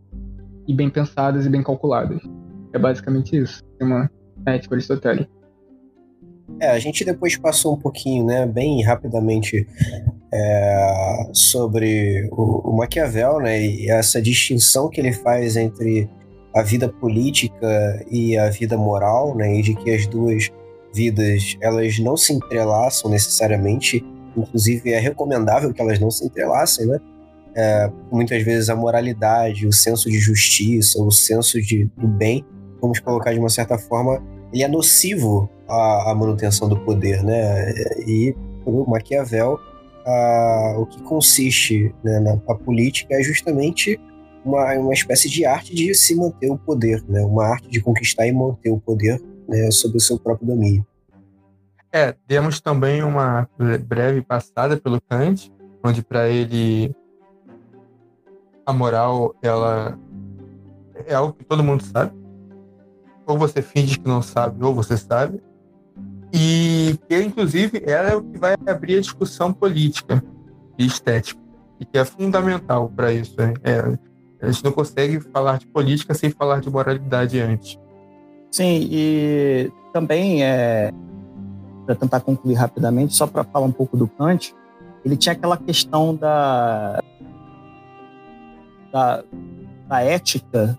E 0.66 0.74
bem 0.74 0.90
pensadas 0.90 1.46
e 1.46 1.48
bem 1.48 1.62
calculadas. 1.62 2.20
É 2.72 2.78
basicamente 2.78 3.36
isso. 3.36 3.62
Uma 3.80 4.10
ética 4.46 4.74
aristotélica. 4.74 5.30
É, 6.60 6.70
a 6.70 6.78
gente 6.78 7.04
depois 7.04 7.36
passou 7.36 7.74
um 7.74 7.78
pouquinho, 7.78 8.24
né, 8.24 8.46
bem 8.46 8.82
rapidamente 8.82 9.66
é, 10.32 11.30
sobre 11.32 12.28
o, 12.32 12.70
o, 12.70 12.76
Maquiavel, 12.76 13.38
né, 13.38 13.60
e 13.62 13.90
essa 13.90 14.20
distinção 14.20 14.88
que 14.88 15.00
ele 15.00 15.12
faz 15.12 15.56
entre 15.56 16.08
a 16.54 16.62
vida 16.62 16.88
política 16.88 18.04
e 18.10 18.36
a 18.36 18.50
vida 18.50 18.76
moral, 18.76 19.36
né, 19.36 19.56
e 19.56 19.62
de 19.62 19.74
que 19.74 19.90
as 19.90 20.06
duas 20.06 20.50
vidas 20.93 21.57
elas 21.61 21.99
não 21.99 22.16
se 22.16 22.32
entrelaçam 22.32 23.11
necessariamente, 23.11 24.05
inclusive 24.36 24.93
é 24.93 24.99
recomendável 24.99 25.72
que 25.72 25.80
elas 25.80 25.99
não 25.99 26.11
se 26.11 26.24
entrelacem, 26.24 26.86
né? 26.86 26.99
É, 27.55 27.91
muitas 28.12 28.43
vezes 28.43 28.68
a 28.68 28.76
moralidade, 28.76 29.66
o 29.66 29.72
senso 29.72 30.09
de 30.09 30.18
justiça, 30.18 31.03
o 31.03 31.11
senso 31.11 31.61
de, 31.61 31.91
do 31.97 32.07
bem, 32.07 32.45
vamos 32.80 33.01
colocar 33.01 33.32
de 33.32 33.39
uma 33.39 33.49
certa 33.49 33.76
forma, 33.76 34.22
ele 34.53 34.62
é 34.62 34.68
nocivo 34.68 35.51
à, 35.68 36.11
à 36.11 36.14
manutenção 36.14 36.68
do 36.68 36.78
poder, 36.78 37.22
né? 37.24 37.72
E 38.07 38.34
o 38.64 38.89
Maquiavel, 38.89 39.59
a, 40.07 40.74
o 40.78 40.86
que 40.86 41.03
consiste 41.03 41.93
né, 42.05 42.20
na 42.20 42.39
a 42.49 42.55
política 42.55 43.14
é 43.14 43.22
justamente 43.22 43.99
uma, 44.45 44.72
uma 44.74 44.95
espécie 44.95 45.28
de 45.28 45.45
arte 45.45 45.74
de 45.74 45.95
se 45.95 46.14
manter 46.14 46.51
o 46.51 46.59
poder, 46.59 47.03
né, 47.09 47.20
uma 47.24 47.47
arte 47.47 47.68
de 47.68 47.80
conquistar 47.80 48.26
e 48.26 48.32
manter 48.32 48.70
o 48.70 48.78
poder 48.78 49.20
né, 49.49 49.70
sob 49.70 49.96
o 49.96 50.01
seu 50.01 50.18
próprio 50.18 50.49
domínio. 50.49 50.86
É, 51.90 52.14
demos 52.26 52.61
também 52.61 53.03
uma 53.03 53.49
breve 53.86 54.20
passada 54.20 54.76
pelo 54.76 55.01
Kant, 55.01 55.51
onde 55.82 56.03
para 56.03 56.28
ele 56.28 56.94
a 58.66 58.72
moral 58.72 59.34
ela 59.40 59.99
é 61.07 61.14
algo 61.14 61.32
que 61.32 61.44
todo 61.44 61.64
mundo 61.64 61.82
sabe. 61.82 62.12
Ou 63.26 63.38
você 63.38 63.62
finge 63.62 63.99
que 63.99 64.07
não 64.07 64.22
sabe, 64.22 64.62
ou 64.62 64.74
você 64.74 64.96
sabe. 64.96 65.40
E 66.32 66.99
que, 67.09 67.22
inclusive, 67.22 67.82
ela 67.86 68.11
é 68.11 68.16
o 68.16 68.22
que 68.22 68.38
vai 68.38 68.55
abrir 68.66 68.96
a 68.96 69.01
discussão 69.01 69.53
política 69.53 70.22
e 70.78 70.84
estética. 70.86 71.40
E 71.80 71.84
que 71.84 71.96
é 71.96 72.05
fundamental 72.05 72.90
para 72.94 73.12
isso. 73.12 73.34
Né? 73.38 73.55
É, 73.64 74.46
a 74.46 74.51
gente 74.51 74.64
não 74.64 74.72
consegue 74.72 75.20
falar 75.20 75.59
de 75.59 75.66
política 75.66 76.12
sem 76.12 76.30
falar 76.30 76.61
de 76.61 76.70
moralidade 76.70 77.40
antes. 77.40 77.78
Sim, 78.51 78.88
e 78.90 79.70
também 79.92 80.42
é 80.42 80.92
para 81.84 81.94
tentar 81.94 82.20
concluir 82.20 82.55
rapidamente, 82.55 83.14
só 83.14 83.26
para 83.26 83.44
falar 83.44 83.64
um 83.64 83.72
pouco 83.72 83.96
do 83.96 84.07
Kant, 84.07 84.55
ele 85.05 85.16
tinha 85.16 85.32
aquela 85.32 85.57
questão 85.57 86.14
da 86.14 87.03
da, 88.92 89.24
da 89.88 90.03
ética 90.03 90.78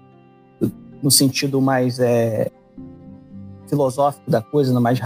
no 1.01 1.09
sentido 1.09 1.61
mais 1.61 1.99
é, 1.99 2.51
filosófico 3.67 4.29
da 4.29 4.41
coisa, 4.41 4.73
no 4.73 4.81
mais 4.81 4.99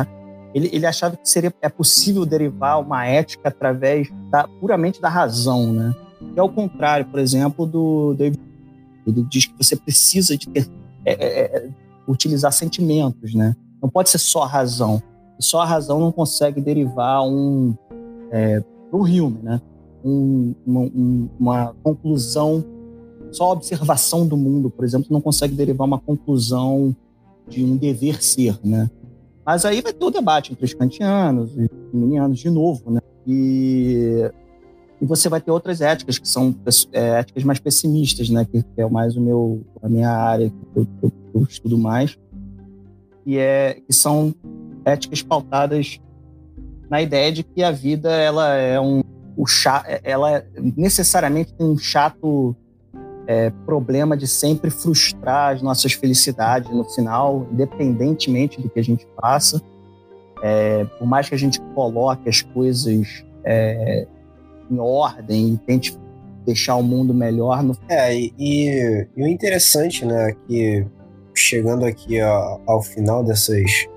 ele, 0.53 0.70
ele 0.72 0.86
achava 0.86 1.18
que 1.18 1.28
seria 1.28 1.53
é 1.61 1.70
possível 1.70 2.26
derivar 2.26 2.80
uma 2.80 3.05
ética 3.05 3.49
através 3.49 4.09
da, 4.30 4.47
puramente 4.47 5.01
da 5.01 5.09
razão, 5.09 5.72
né? 5.72 5.93
E 6.36 6.39
ao 6.39 6.49
contrário, 6.49 7.05
por 7.05 7.20
exemplo, 7.20 7.66
do 7.66 8.14
David, 8.14 8.39
ele 9.05 9.24
diz 9.24 9.45
que 9.45 9.57
você 9.57 9.76
precisa 9.76 10.38
de 10.38 10.47
ter, 10.47 10.70
é, 11.05 11.14
é, 11.14 11.57
é 11.57 11.70
utilizar 12.08 12.51
sentimentos, 12.51 13.34
né? 13.34 13.56
Não 13.82 13.89
pode 13.89 14.10
ser 14.10 14.18
só 14.18 14.43
a 14.43 14.47
razão. 14.47 15.01
Só 15.39 15.62
a 15.62 15.66
razão 15.66 15.99
não 15.99 16.12
consegue 16.12 16.62
derivar 16.62 17.24
um 17.24 17.76
é, 18.32 18.64
o 18.91 18.99
Hume, 19.04 19.39
né? 19.41 19.62
Um, 20.04 20.54
uma, 20.66 20.82
um, 20.82 21.30
uma 21.39 21.76
conclusão 21.84 22.64
só 23.34 23.45
a 23.45 23.51
observação 23.51 24.28
do 24.28 24.38
mundo, 24.38 24.70
por 24.70 24.86
exemplo, 24.86 25.08
não 25.10 25.20
consegue 25.20 25.56
derivar 25.56 25.88
uma 25.88 25.99
conclusão 25.99 26.95
de 27.47 27.64
um 27.64 27.76
dever 27.76 28.24
ser, 28.24 28.60
né? 28.64 28.89
Mas 29.45 29.66
aí 29.66 29.82
vai 29.82 29.91
ter 29.91 30.06
o 30.06 30.12
debate 30.12 30.54
entre 30.54 30.64
os 30.64 30.74
kantianos 30.74 31.51
e 31.58 31.70
os 31.93 32.39
de 32.39 32.49
novo, 32.49 32.91
né? 32.91 33.01
E, 33.28 34.32
e 35.01 35.06
você 35.06 35.28
vai 35.28 35.41
ter 35.41 35.51
outras 35.51 35.82
éticas 35.82 36.18
que 36.18 36.28
são 36.28 36.56
é, 36.91 37.20
éticas 37.20 37.43
mais 37.43 37.60
pessimistas, 37.60 38.30
né? 38.30 38.45
Que, 38.45 38.64
que, 38.64 38.82
é 38.82 38.88
mais 38.88 39.18
o 39.18 39.22
meu 39.22 39.62
a 39.82 39.89
minha 39.89 40.10
área 40.10 40.49
que 40.49 40.80
eu, 40.80 40.88
eu, 41.01 41.12
eu 41.34 41.43
estudo 41.43 41.77
mais 41.77 42.17
e 43.25 43.38
é 43.38 43.77
que 43.86 43.93
são 43.93 44.34
éticas 44.86 45.21
pautadas 45.21 45.99
na 46.89 47.01
ideia 47.01 47.31
de 47.31 47.43
que 47.43 47.63
a 47.63 47.71
vida 47.71 48.11
ela 48.11 48.55
é 48.55 48.79
um 48.79 49.01
o 49.36 49.47
chato, 49.47 49.88
ela 50.03 50.45
necessariamente 50.55 51.53
tem 51.53 51.65
um 51.65 51.77
chato 51.77 52.55
é, 53.25 53.49
problema 53.65 54.15
de 54.15 54.27
sempre 54.27 54.69
frustrar 54.69 55.55
as 55.55 55.61
nossas 55.61 55.93
felicidades 55.93 56.69
no 56.71 56.84
final, 56.84 57.47
independentemente 57.51 58.61
do 58.61 58.69
que 58.69 58.79
a 58.79 58.84
gente 58.84 59.07
faça. 59.19 59.61
É, 60.43 60.86
por 60.99 61.07
mais 61.07 61.29
que 61.29 61.36
a 61.36 61.38
gente 61.38 61.59
coloque 61.73 62.27
as 62.27 62.41
coisas 62.41 63.23
é, 63.45 64.05
em 64.69 64.77
ordem 64.77 65.53
e 65.53 65.57
tente 65.57 65.97
deixar 66.45 66.75
o 66.75 66.84
mundo 66.84 67.13
melhor. 67.13 67.63
No... 67.63 67.75
É, 67.88 68.13
e, 68.15 68.34
e, 68.38 69.07
e 69.15 69.23
o 69.23 69.27
interessante, 69.27 70.05
né, 70.05 70.36
que 70.47 70.86
chegando 71.34 71.86
aqui 71.86 72.19
ao, 72.19 72.61
ao 72.65 72.81
final 72.81 73.23
dessas, 73.23 73.88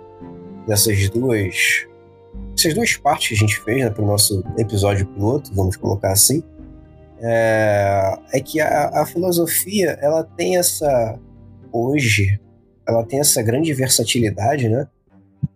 dessas 0.66 1.09
duas 1.11 1.87
essas 2.57 2.74
duas 2.74 2.97
partes 2.97 3.28
que 3.28 3.34
a 3.34 3.37
gente 3.37 3.61
fez 3.61 3.84
né, 3.84 3.91
para 3.91 4.03
o 4.03 4.07
nosso 4.07 4.43
episódio 4.59 5.07
piloto, 5.07 5.55
vamos 5.55 5.76
colocar 5.76 6.12
assim, 6.12 6.43
é, 7.20 8.18
é 8.32 8.41
que 8.41 8.61
a, 8.61 9.03
a, 9.03 9.07
filosofia 9.07 9.99
ela 10.01 10.22
tem 10.22 10.57
essa 10.57 11.18
hoje 11.72 12.39
ela 12.87 13.05
tem 13.05 13.20
essa 13.20 13.43
grande 13.43 13.72
versatilidade 13.72 14.68
né 14.68 14.87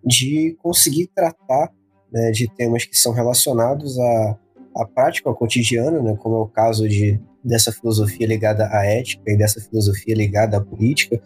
de 0.05 0.57
conseguir 0.62 1.09
tratar 1.14 1.70
né, 2.11 2.31
de 2.31 2.49
temas 2.55 2.85
que 2.85 2.97
são 2.97 3.12
relacionados 3.12 3.99
à, 3.99 4.39
à 4.76 4.87
prática 4.87 5.28
ao 5.28 5.37
cotidiano 5.37 6.03
né 6.03 6.16
como 6.18 6.37
é 6.37 6.39
o 6.41 6.47
caso 6.47 6.89
de 6.89 7.20
dessa 7.45 7.70
filosofia 7.70 8.26
ligada 8.26 8.66
à 8.72 8.85
ética 8.87 9.22
e 9.26 9.37
dessa 9.37 9.61
filosofia 9.61 10.14
ligada 10.14 10.57
à 10.57 10.61
política 10.62 11.20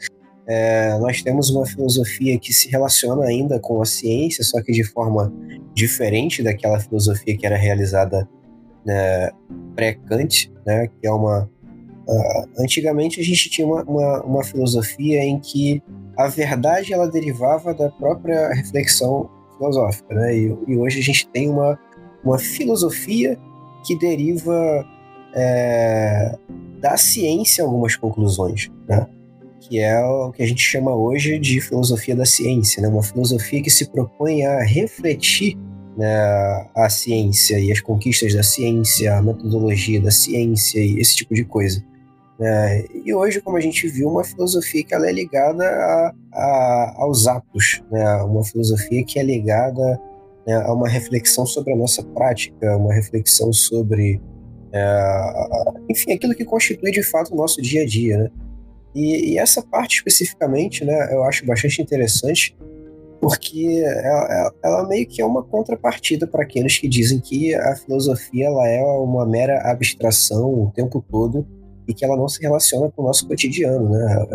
é, 0.46 0.98
nós 0.98 1.22
temos 1.22 1.48
uma 1.50 1.64
filosofia 1.66 2.38
que 2.38 2.52
se 2.52 2.68
relaciona 2.68 3.24
ainda 3.24 3.58
com 3.58 3.80
a 3.80 3.86
ciência, 3.86 4.44
só 4.44 4.62
que 4.62 4.72
de 4.72 4.84
forma 4.84 5.32
diferente 5.72 6.42
daquela 6.42 6.78
filosofia 6.78 7.36
que 7.36 7.46
era 7.46 7.56
realizada 7.56 8.28
né, 8.84 9.30
pré-Kant, 9.74 10.52
né, 10.66 10.88
que 10.88 11.06
é 11.06 11.10
uma. 11.10 11.48
Uh, 12.06 12.62
antigamente 12.62 13.18
a 13.18 13.24
gente 13.24 13.48
tinha 13.48 13.66
uma, 13.66 13.82
uma, 13.84 14.22
uma, 14.24 14.44
filosofia 14.44 15.24
em 15.24 15.40
que 15.40 15.82
a 16.18 16.28
verdade 16.28 16.92
ela 16.92 17.10
derivava 17.10 17.72
da 17.72 17.88
própria 17.88 18.52
reflexão 18.52 19.30
filosófica, 19.56 20.14
né, 20.14 20.36
e, 20.36 20.54
e 20.68 20.76
hoje 20.76 21.00
a 21.00 21.02
gente 21.02 21.26
tem 21.28 21.48
uma, 21.48 21.78
uma 22.22 22.38
filosofia 22.38 23.38
que 23.86 23.96
deriva 23.96 24.84
é, 25.34 26.36
da 26.78 26.98
ciência 26.98 27.64
algumas 27.64 27.96
conclusões, 27.96 28.70
né, 28.86 29.06
que 29.68 29.80
é 29.80 29.98
o 30.04 30.30
que 30.30 30.42
a 30.42 30.46
gente 30.46 30.62
chama 30.62 30.94
hoje 30.94 31.38
de 31.38 31.60
filosofia 31.60 32.14
da 32.14 32.26
ciência, 32.26 32.82
né, 32.82 32.88
uma 32.88 33.02
filosofia 33.02 33.62
que 33.62 33.70
se 33.70 33.88
propõe 33.88 34.44
a 34.44 34.62
refletir 34.62 35.56
né, 35.96 36.06
a 36.76 36.88
ciência 36.90 37.58
e 37.58 37.72
as 37.72 37.80
conquistas 37.80 38.34
da 38.34 38.42
ciência, 38.42 39.16
a 39.16 39.22
metodologia 39.22 40.00
da 40.00 40.10
ciência 40.10 40.78
e 40.80 41.00
esse 41.00 41.16
tipo 41.16 41.34
de 41.34 41.44
coisa. 41.44 41.82
É, 42.40 42.84
e 43.04 43.14
hoje, 43.14 43.40
como 43.40 43.56
a 43.56 43.60
gente 43.60 43.86
viu, 43.88 44.08
uma 44.08 44.24
filosofia 44.24 44.84
que 44.84 44.92
ela 44.92 45.08
é 45.08 45.12
ligada 45.12 45.64
a, 45.64 46.14
a, 46.32 46.94
aos 46.98 47.26
atos, 47.26 47.82
né, 47.90 48.16
uma 48.22 48.44
filosofia 48.44 49.04
que 49.04 49.18
é 49.18 49.22
ligada 49.22 50.00
né, 50.46 50.56
a 50.56 50.72
uma 50.72 50.88
reflexão 50.88 51.46
sobre 51.46 51.72
a 51.72 51.76
nossa 51.76 52.02
prática, 52.02 52.76
uma 52.76 52.92
reflexão 52.92 53.52
sobre, 53.52 54.20
é, 54.72 55.32
enfim, 55.88 56.12
aquilo 56.12 56.34
que 56.34 56.44
constitui 56.44 56.90
de 56.90 57.02
fato 57.02 57.32
o 57.32 57.36
nosso 57.36 57.62
dia 57.62 57.82
a 57.82 57.86
dia. 57.86 58.18
Né? 58.18 58.30
E, 58.94 59.32
e 59.32 59.38
essa 59.38 59.62
parte 59.62 59.96
especificamente, 59.96 60.84
né, 60.84 61.12
eu 61.12 61.24
acho 61.24 61.44
bastante 61.44 61.82
interessante, 61.82 62.56
porque 63.20 63.82
ela, 63.84 64.52
ela, 64.62 64.88
meio 64.88 65.06
que 65.06 65.22
é 65.22 65.24
uma 65.24 65.42
contrapartida 65.42 66.26
para 66.26 66.42
aqueles 66.42 66.78
que 66.78 66.86
dizem 66.86 67.18
que 67.18 67.54
a 67.54 67.74
filosofia 67.74 68.46
ela 68.46 68.68
é 68.68 68.82
uma 68.82 69.26
mera 69.26 69.62
abstração 69.70 70.52
o 70.52 70.70
tempo 70.70 71.02
todo 71.10 71.46
e 71.88 71.94
que 71.94 72.04
ela 72.04 72.16
não 72.16 72.28
se 72.28 72.40
relaciona 72.40 72.90
com 72.90 73.02
o 73.02 73.06
nosso 73.06 73.26
cotidiano, 73.26 73.88
né? 73.88 74.26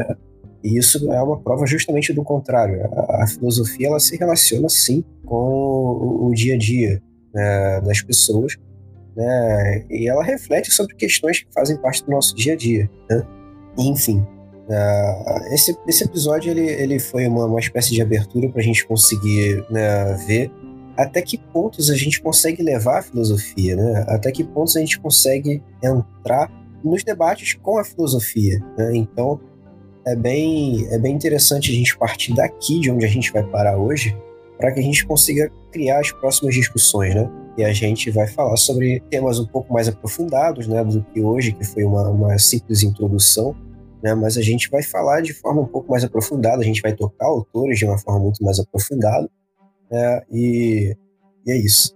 E 0.64 0.78
isso 0.78 1.12
é 1.12 1.22
uma 1.22 1.40
prova 1.40 1.66
justamente 1.66 2.12
do 2.12 2.24
contrário. 2.24 2.84
A, 2.84 3.24
a 3.24 3.28
filosofia 3.28 3.88
ela 3.88 4.00
se 4.00 4.18
relaciona 4.18 4.68
sim 4.68 5.04
com 5.26 5.36
o, 5.36 6.28
o 6.28 6.34
dia 6.34 6.56
a 6.56 6.58
dia 6.58 7.02
né, 7.34 7.82
das 7.82 8.02
pessoas, 8.02 8.58
né? 9.16 9.86
E 9.90 10.10
ela 10.10 10.24
reflete 10.24 10.72
sobre 10.72 10.96
questões 10.96 11.44
que 11.44 11.54
fazem 11.54 11.78
parte 11.78 12.04
do 12.04 12.12
nosso 12.12 12.36
dia 12.36 12.54
a 12.54 12.56
dia, 12.56 12.90
né? 13.10 13.24
Enfim, 13.78 14.26
Uh, 14.70 15.54
esse, 15.54 15.76
esse 15.88 16.04
episódio 16.04 16.52
ele, 16.52 16.62
ele 16.62 17.00
foi 17.00 17.28
uma, 17.28 17.46
uma 17.46 17.60
espécie 17.60 17.92
de 17.92 18.02
abertura 18.04 18.48
para 18.50 18.62
a 18.62 18.64
gente 18.64 18.86
conseguir 18.86 19.66
né, 19.72 20.14
ver 20.28 20.52
até 21.00 21.22
que 21.22 21.38
pontos 21.38 21.90
a 21.90 21.96
gente 21.96 22.22
consegue 22.22 22.62
levar 22.62 23.00
a 23.00 23.02
filosofia, 23.02 23.76
né? 23.76 24.04
até 24.10 24.34
que 24.34 24.44
pontos 24.44 24.76
a 24.76 24.82
gente 24.82 25.00
consegue 25.00 25.64
entrar 25.82 26.52
nos 26.84 27.06
debates 27.06 27.54
com 27.54 27.78
a 27.78 27.86
filosofia. 27.86 28.60
Né? 28.78 28.98
Então 28.98 29.40
é 30.06 30.14
bem, 30.14 30.86
é 30.92 31.00
bem 31.00 31.16
interessante 31.16 31.72
a 31.72 31.74
gente 31.74 31.98
partir 31.98 32.34
daqui, 32.34 32.82
de 32.82 32.92
onde 32.92 33.06
a 33.06 33.08
gente 33.08 33.32
vai 33.32 33.44
parar 33.44 33.78
hoje, 33.78 34.16
para 34.58 34.74
que 34.74 34.82
a 34.82 34.84
gente 34.84 35.06
consiga 35.06 35.50
criar 35.72 36.00
as 36.00 36.12
próximas 36.12 36.54
discussões. 36.54 37.16
Né? 37.16 37.30
E 37.58 37.64
a 37.64 37.72
gente 37.72 38.12
vai 38.12 38.28
falar 38.28 38.58
sobre 38.58 39.00
temas 39.10 39.40
um 39.40 39.46
pouco 39.46 39.72
mais 39.72 39.88
aprofundados 39.88 40.68
né, 40.68 40.84
do 40.84 41.02
que 41.14 41.22
hoje, 41.22 41.54
que 41.54 41.64
foi 41.64 41.86
uma, 41.86 42.10
uma 42.10 42.38
simples 42.38 42.84
introdução 42.84 43.56
né? 44.02 44.14
Mas 44.16 44.38
a 44.38 44.42
gente 44.42 44.70
vai 44.70 44.84
falar 44.84 45.22
de 45.22 45.34
forma 45.34 45.62
um 45.62 45.68
pouco 45.68 45.92
mais 45.92 46.04
aprofundada, 46.04 46.62
a 46.62 46.66
gente 46.66 46.82
vai 46.82 46.94
tocar 46.94 47.28
autores 47.28 47.78
de 47.78 47.86
uma 47.86 47.98
forma 47.98 48.20
muito 48.20 48.44
mais 48.44 48.60
aprofundada, 48.60 49.30
né? 49.92 50.22
E, 50.32 50.96
e 51.46 51.52
é 51.52 51.58
isso. 51.58 51.96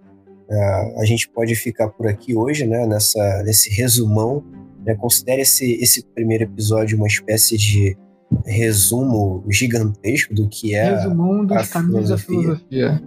É, 0.50 1.00
a 1.00 1.04
gente 1.04 1.28
pode 1.28 1.54
ficar 1.54 1.88
por 1.88 2.06
aqui 2.06 2.36
hoje, 2.36 2.66
né? 2.66 2.86
Nessa, 2.86 3.42
nesse 3.42 3.70
resumão. 3.70 4.44
Né? 4.84 4.94
Considere 4.94 5.42
esse, 5.42 5.72
esse 5.82 6.04
primeiro 6.04 6.44
episódio 6.44 6.98
uma 6.98 7.06
espécie 7.06 7.56
de 7.56 7.96
resumo 8.44 9.44
gigantesco 9.48 10.34
do 10.34 10.48
que 10.48 10.74
é 10.74 10.96
Resumão 10.96 11.44
dos 11.44 11.56
a 11.56 11.66
caminhos 11.66 12.08
da 12.08 12.18
filosofia. 12.18 13.02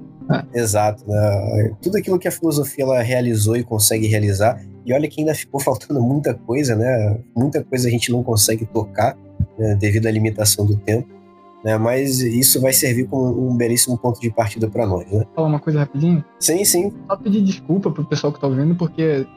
É. 0.53 0.59
Exato. 0.59 1.07
Né? 1.07 1.75
Tudo 1.81 1.97
aquilo 1.97 2.19
que 2.19 2.27
a 2.27 2.31
filosofia 2.31 2.83
ela 2.83 3.01
realizou 3.01 3.55
e 3.55 3.63
consegue 3.63 4.07
realizar. 4.07 4.61
E 4.87 4.93
olha 4.93 5.07
que 5.09 5.19
ainda 5.19 5.35
ficou 5.35 5.59
faltando 5.61 6.01
muita 6.01 6.33
coisa, 6.33 6.75
né? 6.75 7.19
Muita 7.35 7.63
coisa 7.63 7.87
a 7.89 7.91
gente 7.91 8.11
não 8.11 8.23
consegue 8.23 8.65
tocar 8.65 9.17
né? 9.59 9.75
devido 9.75 10.07
à 10.07 10.11
limitação 10.11 10.65
do 10.65 10.77
tempo. 10.77 11.07
Né? 11.63 11.77
Mas 11.77 12.21
isso 12.21 12.61
vai 12.61 12.71
servir 12.71 13.07
como 13.07 13.49
um 13.49 13.57
belíssimo 13.57 13.97
ponto 13.97 14.21
de 14.21 14.31
partida 14.31 14.69
para 14.69 14.87
nós, 14.87 15.11
né? 15.11 15.25
Falar 15.35 15.47
uma 15.47 15.59
coisa 15.59 15.79
rapidinho? 15.79 16.23
Sim, 16.39 16.63
sim. 16.63 16.93
Só 17.07 17.17
pedir 17.17 17.41
desculpa 17.41 17.91
pro 17.91 18.05
pessoal 18.05 18.31
que 18.31 18.39
tá 18.39 18.47
ouvindo, 18.47 18.75
porque 18.75 19.27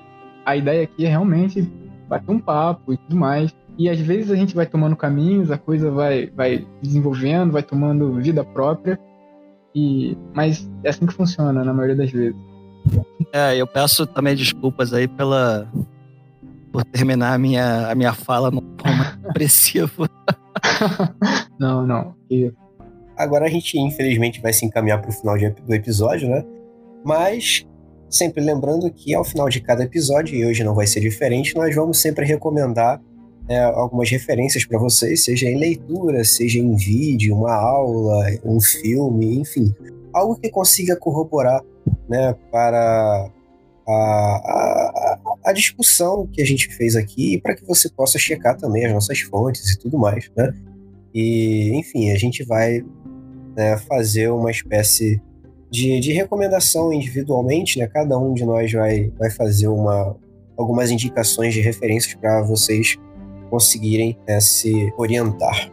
a 0.45 0.57
ideia 0.57 0.85
aqui 0.85 1.05
é 1.05 1.09
realmente 1.09 1.63
bater 2.09 2.31
um 2.31 2.39
papo 2.39 2.93
e 2.93 2.97
tudo 2.99 3.17
mais. 3.17 3.53
E 3.77 3.89
às 3.89 3.99
vezes 3.99 4.31
a 4.31 4.37
gente 4.37 4.55
vai 4.55 4.67
tomando 4.67 4.95
caminhos, 4.95 5.51
a 5.51 5.59
coisa 5.59 5.91
vai, 5.91 6.31
vai 6.31 6.67
desenvolvendo, 6.83 7.53
vai 7.53 7.63
tomando 7.63 8.15
vida 8.21 8.45
própria. 8.45 8.99
E, 9.75 10.17
mas 10.35 10.71
é 10.85 10.91
assim 10.91 11.07
que 11.07 11.15
funciona 11.15 11.65
na 11.65 11.73
maioria 11.73 11.97
das 11.97 12.11
vezes. 12.11 12.37
É, 13.33 13.57
eu 13.57 13.67
peço 13.67 14.07
também 14.07 14.35
desculpas 14.35 14.93
aí 14.93 15.07
pela 15.07 15.71
por 16.73 16.85
terminar 16.85 17.35
a 17.35 17.39
minha, 17.39 17.89
a 17.89 17.95
minha 17.95 18.13
fala 18.13 18.51
no 18.51 18.63
forma 18.81 19.19
expressiva. 19.27 20.09
não, 21.59 21.87
não. 21.87 22.15
E... 22.31 22.53
Agora 23.17 23.47
a 23.47 23.49
gente 23.49 23.79
infelizmente 23.79 24.41
vai 24.41 24.53
se 24.53 24.65
encaminhar 24.65 25.01
para 25.01 25.11
o 25.11 25.13
final 25.13 25.37
de, 25.37 25.51
do 25.51 25.75
episódio, 25.75 26.29
né? 26.29 26.45
Mas 27.05 27.67
sempre 28.09 28.43
lembrando 28.43 28.91
que 28.91 29.15
ao 29.15 29.25
final 29.25 29.49
de 29.49 29.61
cada 29.61 29.85
episódio, 29.85 30.35
e 30.35 30.45
hoje 30.45 30.65
não 30.65 30.75
vai 30.75 30.87
ser 30.87 31.01
diferente, 31.01 31.55
nós 31.55 31.75
vamos 31.75 31.99
sempre 31.99 32.25
recomendar 32.25 33.01
é, 33.49 33.61
algumas 33.63 34.11
referências 34.11 34.65
para 34.65 34.79
vocês, 34.79 35.25
seja 35.25 35.49
em 35.49 35.59
leitura, 35.59 36.25
seja 36.25 36.59
em 36.59 36.75
vídeo, 36.77 37.37
uma 37.37 37.53
aula, 37.53 38.27
um 38.45 38.61
filme, 38.61 39.39
enfim, 39.39 39.75
algo 40.13 40.37
que 40.37 40.51
consiga 40.51 40.97
corroborar 40.97 41.63
né, 42.09 42.35
para 42.51 43.31
a, 43.87 43.93
a, 43.93 45.19
a, 45.47 45.53
discussão 45.53 46.27
que 46.27 46.43
a 46.43 46.47
gente 46.47 46.69
fez 46.75 46.97
aqui 46.97 47.35
e 47.35 47.41
para 47.41 47.55
que 47.55 47.65
você 47.65 47.89
possa 47.89 48.19
checar 48.19 48.57
também 48.57 48.85
as 48.87 48.93
nossas 48.93 49.21
fontes 49.21 49.71
e 49.71 49.79
tudo 49.79 49.99
mais, 49.99 50.31
né? 50.37 50.53
E, 51.15 51.73
enfim, 51.75 52.11
a 52.11 52.17
gente 52.17 52.45
vai 52.45 52.85
né, 53.57 53.77
fazer 53.79 54.31
uma 54.31 54.51
espécie 54.51 55.21
de, 55.71 56.01
de 56.01 56.13
recomendação 56.13 56.93
individualmente, 56.93 57.79
né? 57.79 57.87
Cada 57.87 58.19
um 58.19 58.35
de 58.35 58.45
nós 58.45 58.73
vai, 58.73 59.11
vai 59.19 59.31
fazer 59.31 59.69
uma, 59.69 60.17
algumas 60.57 60.91
indicações 60.91 61.55
de 61.55 61.61
referências 61.61 62.15
para 62.15 62.43
vocês 62.43 62.97
conseguirem 63.49 64.17
né, 64.29 64.41
se 64.41 64.93
orientar. 64.97 65.71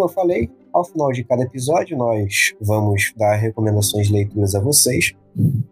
Como 0.00 0.08
eu 0.08 0.14
falei, 0.14 0.50
ao 0.72 0.82
final 0.82 1.12
de 1.12 1.22
cada 1.22 1.42
episódio 1.42 1.94
nós 1.94 2.54
vamos 2.58 3.12
dar 3.18 3.36
recomendações 3.36 4.06
de 4.06 4.14
leituras 4.14 4.54
a 4.54 4.60
vocês. 4.60 5.12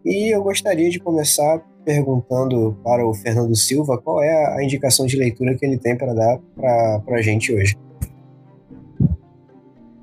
E 0.05 0.35
eu 0.35 0.43
gostaria 0.43 0.87
de 0.87 0.99
começar 0.99 1.59
perguntando 1.83 2.77
para 2.83 3.03
o 3.07 3.11
Fernando 3.11 3.55
Silva 3.55 3.97
qual 3.97 4.21
é 4.21 4.55
a 4.55 4.63
indicação 4.63 5.07
de 5.07 5.17
leitura 5.17 5.57
que 5.57 5.65
ele 5.65 5.79
tem 5.79 5.97
para 5.97 6.13
dar 6.13 6.37
para 6.55 7.15
a 7.15 7.21
gente 7.23 7.51
hoje. 7.51 7.75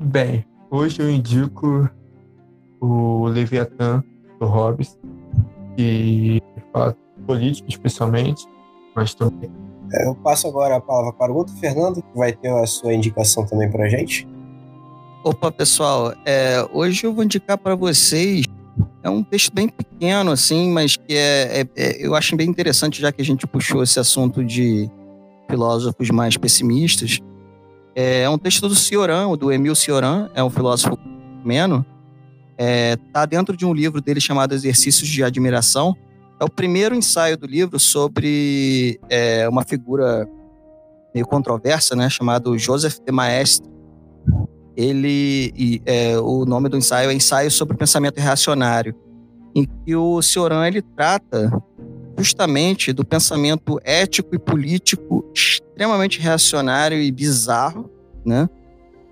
Bem, 0.01 0.45
hoje 0.73 1.01
eu 1.01 1.09
indico 1.09 1.89
o 2.81 3.27
Leviatã 3.27 4.03
do 4.41 4.47
Hobbes, 4.47 4.99
que 5.77 6.43
fala 6.73 6.97
política 7.25 7.69
especialmente, 7.69 8.45
mas 8.93 9.15
também. 9.15 9.66
É, 9.93 10.07
eu 10.07 10.15
passo 10.15 10.49
agora 10.49 10.77
a 10.77 10.81
palavra 10.81 11.13
para 11.13 11.33
o 11.33 11.37
outro 11.37 11.55
Fernando, 11.57 12.03
que 12.03 12.17
vai 12.19 12.33
ter 12.33 12.49
a 12.49 12.67
sua 12.67 12.95
indicação 12.95 13.47
também 13.47 13.71
para 13.71 13.85
a 13.85 13.89
gente. 13.89 14.27
Opa, 15.25 15.51
pessoal, 15.51 16.15
é, 16.25 16.65
hoje 16.73 17.05
eu 17.05 17.13
vou 17.13 17.25
indicar 17.25 17.59
para 17.59 17.75
vocês. 17.75 18.45
É 19.03 19.11
um 19.11 19.23
texto 19.23 19.53
bem 19.53 19.69
pequeno, 19.69 20.31
assim, 20.31 20.71
mas 20.71 20.97
que 20.97 21.15
é, 21.15 21.61
é, 21.61 21.67
é, 21.77 22.07
eu 22.07 22.15
acho 22.15 22.37
bem 22.37 22.49
interessante, 22.49 23.01
já 23.01 23.11
que 23.11 23.23
a 23.23 23.25
gente 23.25 23.47
puxou 23.47 23.83
esse 23.83 23.99
assunto 23.99 24.45
de 24.45 24.91
filósofos 25.51 26.11
mais 26.11 26.37
pessimistas. 26.37 27.21
É, 27.95 28.23
é 28.23 28.31
um 28.31 28.39
texto 28.39 28.69
do 28.69 28.75
Cioran, 28.75 29.35
do 29.37 29.51
Emil 29.51 29.75
Cioran, 29.75 30.29
é 30.35 30.45
um 30.45 30.51
filósofo 30.51 30.99
meno. 31.45 31.85
Está 32.59 33.23
é, 33.23 33.27
dentro 33.27 33.57
de 33.57 33.67
um 33.67 33.73
livro 33.73 34.01
dele 34.01 34.21
chamado 34.21 34.55
Exercícios 34.55 35.09
de 35.09 35.23
Admiração. 35.23 35.97
É 36.39 36.45
o 36.45 36.51
primeiro 36.51 36.95
ensaio 36.95 37.37
do 37.37 37.47
livro 37.47 37.79
sobre 37.79 39.01
é, 39.09 39.49
uma 39.49 39.65
figura 39.65 40.29
meio 41.15 41.27
controversa, 41.27 41.97
né, 41.97 42.11
chamado 42.11 42.59
Joseph 42.59 42.99
de 42.99 43.11
Maestre. 43.11 43.71
Ele, 44.77 45.81
é, 45.87 46.19
o 46.19 46.45
nome 46.45 46.69
do 46.69 46.77
ensaio 46.77 47.11
é 47.11 47.15
Ensaio 47.15 47.51
sobre 47.51 47.75
o 47.75 47.79
Pensamento 47.79 48.19
Reacionário, 48.19 48.95
em 49.55 49.65
que 49.65 49.97
o 49.97 50.21
Cioran 50.21 50.67
ele 50.67 50.83
trata 50.83 51.51
justamente 52.19 52.93
do 52.93 53.03
pensamento 53.03 53.81
ético 53.83 54.35
e 54.35 54.39
político 54.39 55.25
extremamente 55.35 56.21
reacionário 56.21 57.01
e 57.01 57.11
bizarro, 57.11 57.91
né? 58.25 58.49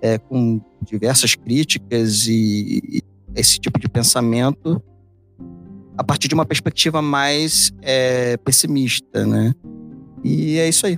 É, 0.01 0.19
com 0.19 0.61
diversas 0.83 1.33
críticas 1.33 2.27
e, 2.27 2.81
e, 2.83 3.01
esse 3.35 3.59
tipo 3.59 3.79
de 3.79 3.89
pensamento 3.89 4.81
a 5.97 6.03
partir 6.03 6.27
de 6.27 6.35
uma 6.35 6.45
perspectiva 6.45 7.01
mais 7.01 7.71
é, 7.81 8.37
pessimista, 8.37 9.25
né? 9.25 9.53
E 10.23 10.57
é 10.57 10.67
isso 10.67 10.85
aí. 10.85 10.97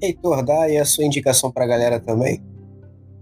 Heitor, 0.00 0.44
dá 0.44 0.62
aí 0.62 0.78
a 0.78 0.84
sua 0.84 1.04
indicação 1.04 1.50
para 1.50 1.64
a 1.64 1.68
galera 1.68 2.00
também. 2.00 2.42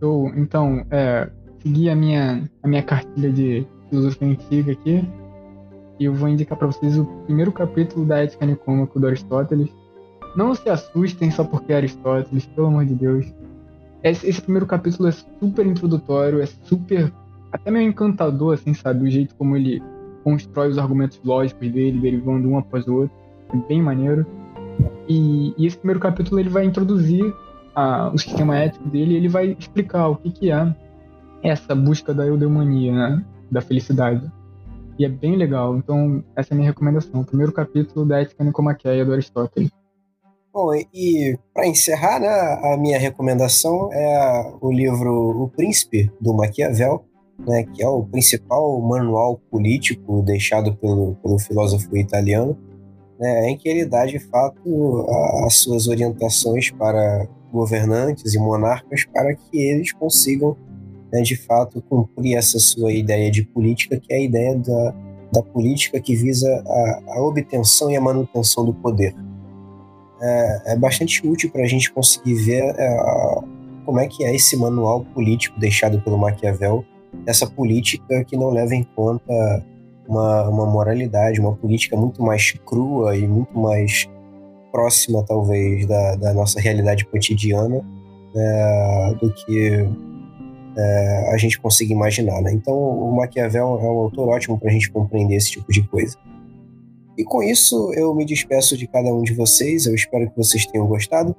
Eu, 0.01 0.33
então, 0.37 0.85
é, 0.91 1.31
segui 1.63 1.91
a 1.91 1.95
minha, 1.95 2.51
a 2.63 2.69
minha 2.69 2.83
cartilha 2.83 3.31
de 3.31 3.67
filosofia 3.89 4.29
antiga 4.29 4.73
aqui 4.73 5.05
e 6.01 6.07
eu 6.07 6.15
vou 6.15 6.29
indicar 6.29 6.57
para 6.57 6.67
vocês 6.67 6.99
o 6.99 7.05
primeiro 7.27 7.53
capítulo 7.53 8.07
da 8.07 8.23
Ética 8.23 8.47
Nicômaco 8.47 8.99
do 8.99 9.07
Aristóteles. 9.07 9.69
Não 10.35 10.55
se 10.55 10.69
assustem 10.71 11.31
só 11.31 11.45
porque 11.45 11.75
é 11.75 11.77
Aristóteles, 11.77 12.47
pelo 12.47 12.69
amor 12.69 12.87
de 12.87 12.95
Deus. 12.95 13.27
Esse, 14.03 14.27
esse, 14.27 14.41
primeiro 14.41 14.65
capítulo 14.65 15.11
é 15.11 15.13
super 15.13 15.67
introdutório, 15.67 16.41
é 16.41 16.47
super. 16.47 17.13
até 17.53 17.71
meio 17.71 17.87
encantador, 17.87 18.55
assim, 18.55 18.73
sabe? 18.73 19.07
O 19.07 19.11
jeito 19.11 19.35
como 19.35 19.55
ele 19.57 19.83
constrói 20.23 20.69
os 20.69 20.79
argumentos 20.79 21.21
lógicos 21.25 21.71
dele, 21.71 22.01
derivando 22.01 22.49
um 22.49 22.59
após 22.59 22.87
o 22.87 22.95
outro. 22.95 23.17
É 23.53 23.57
bem 23.69 23.83
maneiro. 23.83 24.27
E, 25.09 25.55
e 25.59 25.67
esse 25.67 25.77
primeiro 25.77 26.01
capítulo 26.01 26.39
ele 26.41 26.49
vai 26.49 26.65
introduzir 26.65 27.35
a, 27.75 28.11
o 28.13 28.19
sistema 28.19 28.57
ético 28.57 28.89
dele 28.89 29.15
e 29.15 29.17
ele 29.17 29.29
vai 29.29 29.57
explicar 29.59 30.09
o 30.09 30.17
que, 30.17 30.31
que 30.31 30.51
é 30.51 30.75
essa 31.43 31.75
busca 31.75 32.15
da 32.15 32.27
eudemonia, 32.27 32.93
né? 32.93 33.25
Da 33.51 33.61
felicidade. 33.61 34.31
E 34.99 35.05
é 35.05 35.09
bem 35.09 35.37
legal. 35.37 35.77
Então, 35.77 36.23
essa 36.37 36.53
é 36.53 36.55
a 36.55 36.57
minha 36.57 36.69
recomendação. 36.69 37.21
O 37.21 37.25
primeiro 37.25 37.53
capítulo 37.53 38.05
da 38.05 38.21
Ética 38.21 38.45
Nicomaqueia 38.45 39.05
do 39.05 39.13
Aristóteles. 39.13 39.71
Bom, 40.53 40.75
e 40.75 41.39
para 41.55 41.67
encerrar, 41.67 42.19
né, 42.19 42.29
a 42.29 42.77
minha 42.77 42.99
recomendação 42.99 43.89
é 43.93 44.53
o 44.61 44.71
livro 44.71 45.43
O 45.45 45.49
Príncipe, 45.49 46.11
do 46.21 46.35
Maquiavel, 46.35 47.05
né, 47.47 47.65
que 47.65 47.83
é 47.83 47.89
o 47.89 48.05
principal 48.05 48.81
manual 48.81 49.41
político 49.51 50.23
deixado 50.23 50.75
pelo, 50.77 51.15
pelo 51.23 51.39
filósofo 51.39 51.97
italiano, 51.97 52.57
né, 53.19 53.51
em 53.51 53.57
que 53.57 53.69
ele 53.69 53.85
dá 53.85 54.07
de 54.07 54.19
fato 54.19 55.07
as 55.47 55.57
suas 55.57 55.89
orientações 55.89 56.71
para 56.71 57.27
governantes 57.53 58.35
e 58.35 58.39
monarcas 58.39 59.05
para 59.05 59.35
que 59.35 59.59
eles 59.59 59.93
consigam 59.93 60.57
né, 61.13 61.23
de 61.23 61.37
fato 61.37 61.83
cumprir 61.83 62.37
essa 62.37 62.59
sua 62.59 62.93
ideia 62.93 63.31
de 63.31 63.43
política, 63.45 63.99
que 63.99 64.13
é 64.13 64.17
a 64.17 64.21
ideia 64.21 64.57
da, 64.57 64.95
da 65.33 65.43
política 65.43 66.01
que 66.01 66.15
visa 66.15 66.49
a, 66.67 67.03
a 67.15 67.23
obtenção 67.23 67.91
e 67.91 67.97
a 67.97 68.01
manutenção 68.01 68.65
do 68.65 68.73
poder. 68.73 69.15
É, 70.23 70.73
é 70.73 70.77
bastante 70.77 71.27
útil 71.27 71.51
para 71.51 71.63
a 71.63 71.67
gente 71.67 71.91
conseguir 71.93 72.35
ver 72.35 72.63
é, 72.63 72.97
como 73.85 73.99
é 73.99 74.07
que 74.07 74.25
é 74.25 74.35
esse 74.35 74.57
manual 74.57 75.05
político 75.07 75.59
deixado 75.59 76.01
pelo 76.01 76.19
Maquiavel, 76.19 76.85
essa 77.27 77.47
política 77.47 78.25
que 78.25 78.37
não 78.37 78.51
leva 78.51 78.75
em 78.75 78.83
conta 78.83 79.65
uma, 80.07 80.49
uma 80.49 80.67
moralidade, 80.67 81.41
uma 81.41 81.55
política 81.55 81.97
muito 81.97 82.23
mais 82.23 82.53
crua 82.67 83.17
e 83.17 83.27
muito 83.27 83.57
mais 83.59 84.09
próxima, 84.73 85.25
talvez, 85.25 85.87
da, 85.87 86.17
da 86.17 86.35
nossa 86.35 86.61
realidade 86.61 87.05
cotidiana 87.07 87.85
é, 88.35 89.15
do 89.21 89.33
que 89.33 89.89
é, 90.77 91.31
a 91.33 91.37
gente 91.37 91.61
consiga 91.61 91.93
imaginar. 91.93 92.41
Né? 92.43 92.53
Então, 92.53 92.77
o 92.77 93.15
Maquiavel 93.15 93.79
é 93.81 93.85
um 93.85 93.99
autor 93.99 94.29
ótimo 94.29 94.59
para 94.59 94.71
a 94.71 94.73
gente 94.73 94.91
compreender 94.91 95.37
esse 95.37 95.51
tipo 95.51 95.71
de 95.73 95.83
coisa. 95.83 96.17
E 97.19 97.25
com 97.25 97.43
isso, 97.43 97.93
eu 97.95 98.15
me 98.15 98.25
despeço 98.25 98.77
de 98.77 98.87
cada 98.87 99.13
um 99.13 99.23
de 99.23 99.35
vocês. 99.35 99.87
Eu 99.87 99.95
espero 99.95 100.31
que 100.31 100.37
vocês 100.37 100.65
tenham 100.67 100.87
gostado 100.87 101.37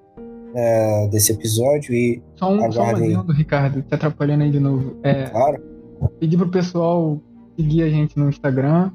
é, 0.54 1.08
desse 1.08 1.32
episódio. 1.32 1.94
E 1.94 2.22
só 2.36 2.52
um, 2.52 2.64
aguardem... 2.64 3.14
só 3.14 3.22
um 3.22 3.32
Ricardo, 3.32 3.82
te 3.82 3.94
atrapalhando 3.94 4.44
aí 4.44 4.52
de 4.52 4.60
novo. 4.60 4.98
É, 5.04 5.26
claro. 5.26 5.62
Pedir 6.20 6.38
pro 6.38 6.50
pessoal 6.50 7.22
seguir 7.56 7.84
a 7.84 7.90
gente 7.90 8.18
no 8.18 8.30
Instagram, 8.30 8.92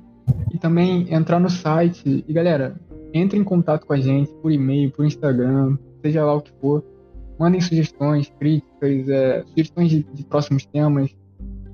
E 0.52 0.58
também 0.58 1.12
entrar 1.12 1.38
no 1.38 1.48
site. 1.48 2.24
E 2.26 2.32
galera, 2.32 2.76
entre 3.14 3.38
em 3.38 3.44
contato 3.44 3.86
com 3.86 3.92
a 3.92 3.98
gente 3.98 4.32
por 4.42 4.50
e-mail, 4.50 4.90
por 4.90 5.04
Instagram, 5.04 5.78
seja 6.02 6.24
lá 6.24 6.34
o 6.34 6.40
que 6.40 6.52
for. 6.60 6.84
Mandem 7.38 7.60
sugestões, 7.60 8.32
críticas, 8.38 9.08
é, 9.08 9.44
sugestões 9.48 9.90
de, 9.90 10.02
de, 10.02 10.24
próximos 10.24 10.64
temas, 10.66 11.14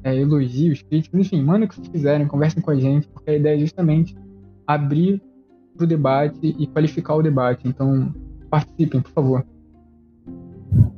é, 0.02 0.16
elogios, 0.16 0.82
críticas, 0.82 1.20
enfim, 1.20 1.42
mandem 1.42 1.66
o 1.66 1.68
que 1.68 1.76
vocês 1.76 1.88
quiserem, 1.88 2.26
conversem 2.26 2.60
com 2.60 2.72
a 2.72 2.74
gente, 2.74 3.06
porque 3.08 3.30
a 3.30 3.36
ideia 3.36 3.56
é 3.56 3.60
justamente 3.60 4.16
abrir 4.66 5.22
para 5.76 5.84
o 5.84 5.86
debate 5.86 6.38
e 6.42 6.66
qualificar 6.66 7.14
o 7.14 7.22
debate. 7.22 7.66
Então, 7.66 8.12
participem, 8.50 9.00
por 9.00 9.12
favor. 9.12 9.46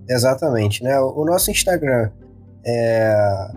Exatamente, 0.09 0.83
né? 0.83 0.99
O 1.01 1.25
nosso 1.25 1.51
Instagram 1.51 2.11
é 2.65 3.51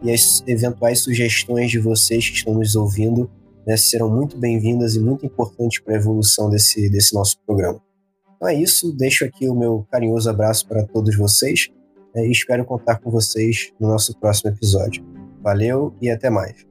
e 0.03 0.11
as 0.11 0.43
eventuais 0.47 1.01
sugestões 1.01 1.71
de 1.71 1.79
vocês 1.79 2.29
que 2.29 2.37
estão 2.37 2.55
nos 2.55 2.75
ouvindo 2.75 3.31
né, 3.67 3.77
serão 3.77 4.09
muito 4.09 4.39
bem-vindas 4.39 4.97
e 4.97 5.01
muito 5.01 5.27
importantes 5.27 5.81
para 5.81 5.95
a 5.95 5.97
evolução 5.97 6.49
desse, 6.49 6.89
desse 6.89 7.15
nosso 7.15 7.39
programa. 7.47 7.81
Então 8.37 8.49
é 8.49 8.55
isso, 8.55 8.93
deixo 8.93 9.25
aqui 9.25 9.49
o 9.49 9.55
meu 9.55 9.87
carinhoso 9.91 10.31
abraço 10.31 10.67
para 10.67 10.87
todos 10.87 11.15
vocês 11.17 11.69
né, 12.15 12.27
e 12.27 12.31
espero 12.31 12.65
contar 12.65 12.99
com 13.01 13.11
vocês 13.11 13.73
no 13.79 13.89
nosso 13.89 14.19
próximo 14.19 14.51
episódio. 14.51 15.05
Valeu 15.43 15.95
e 16.01 16.09
até 16.09 16.31
mais! 16.31 16.67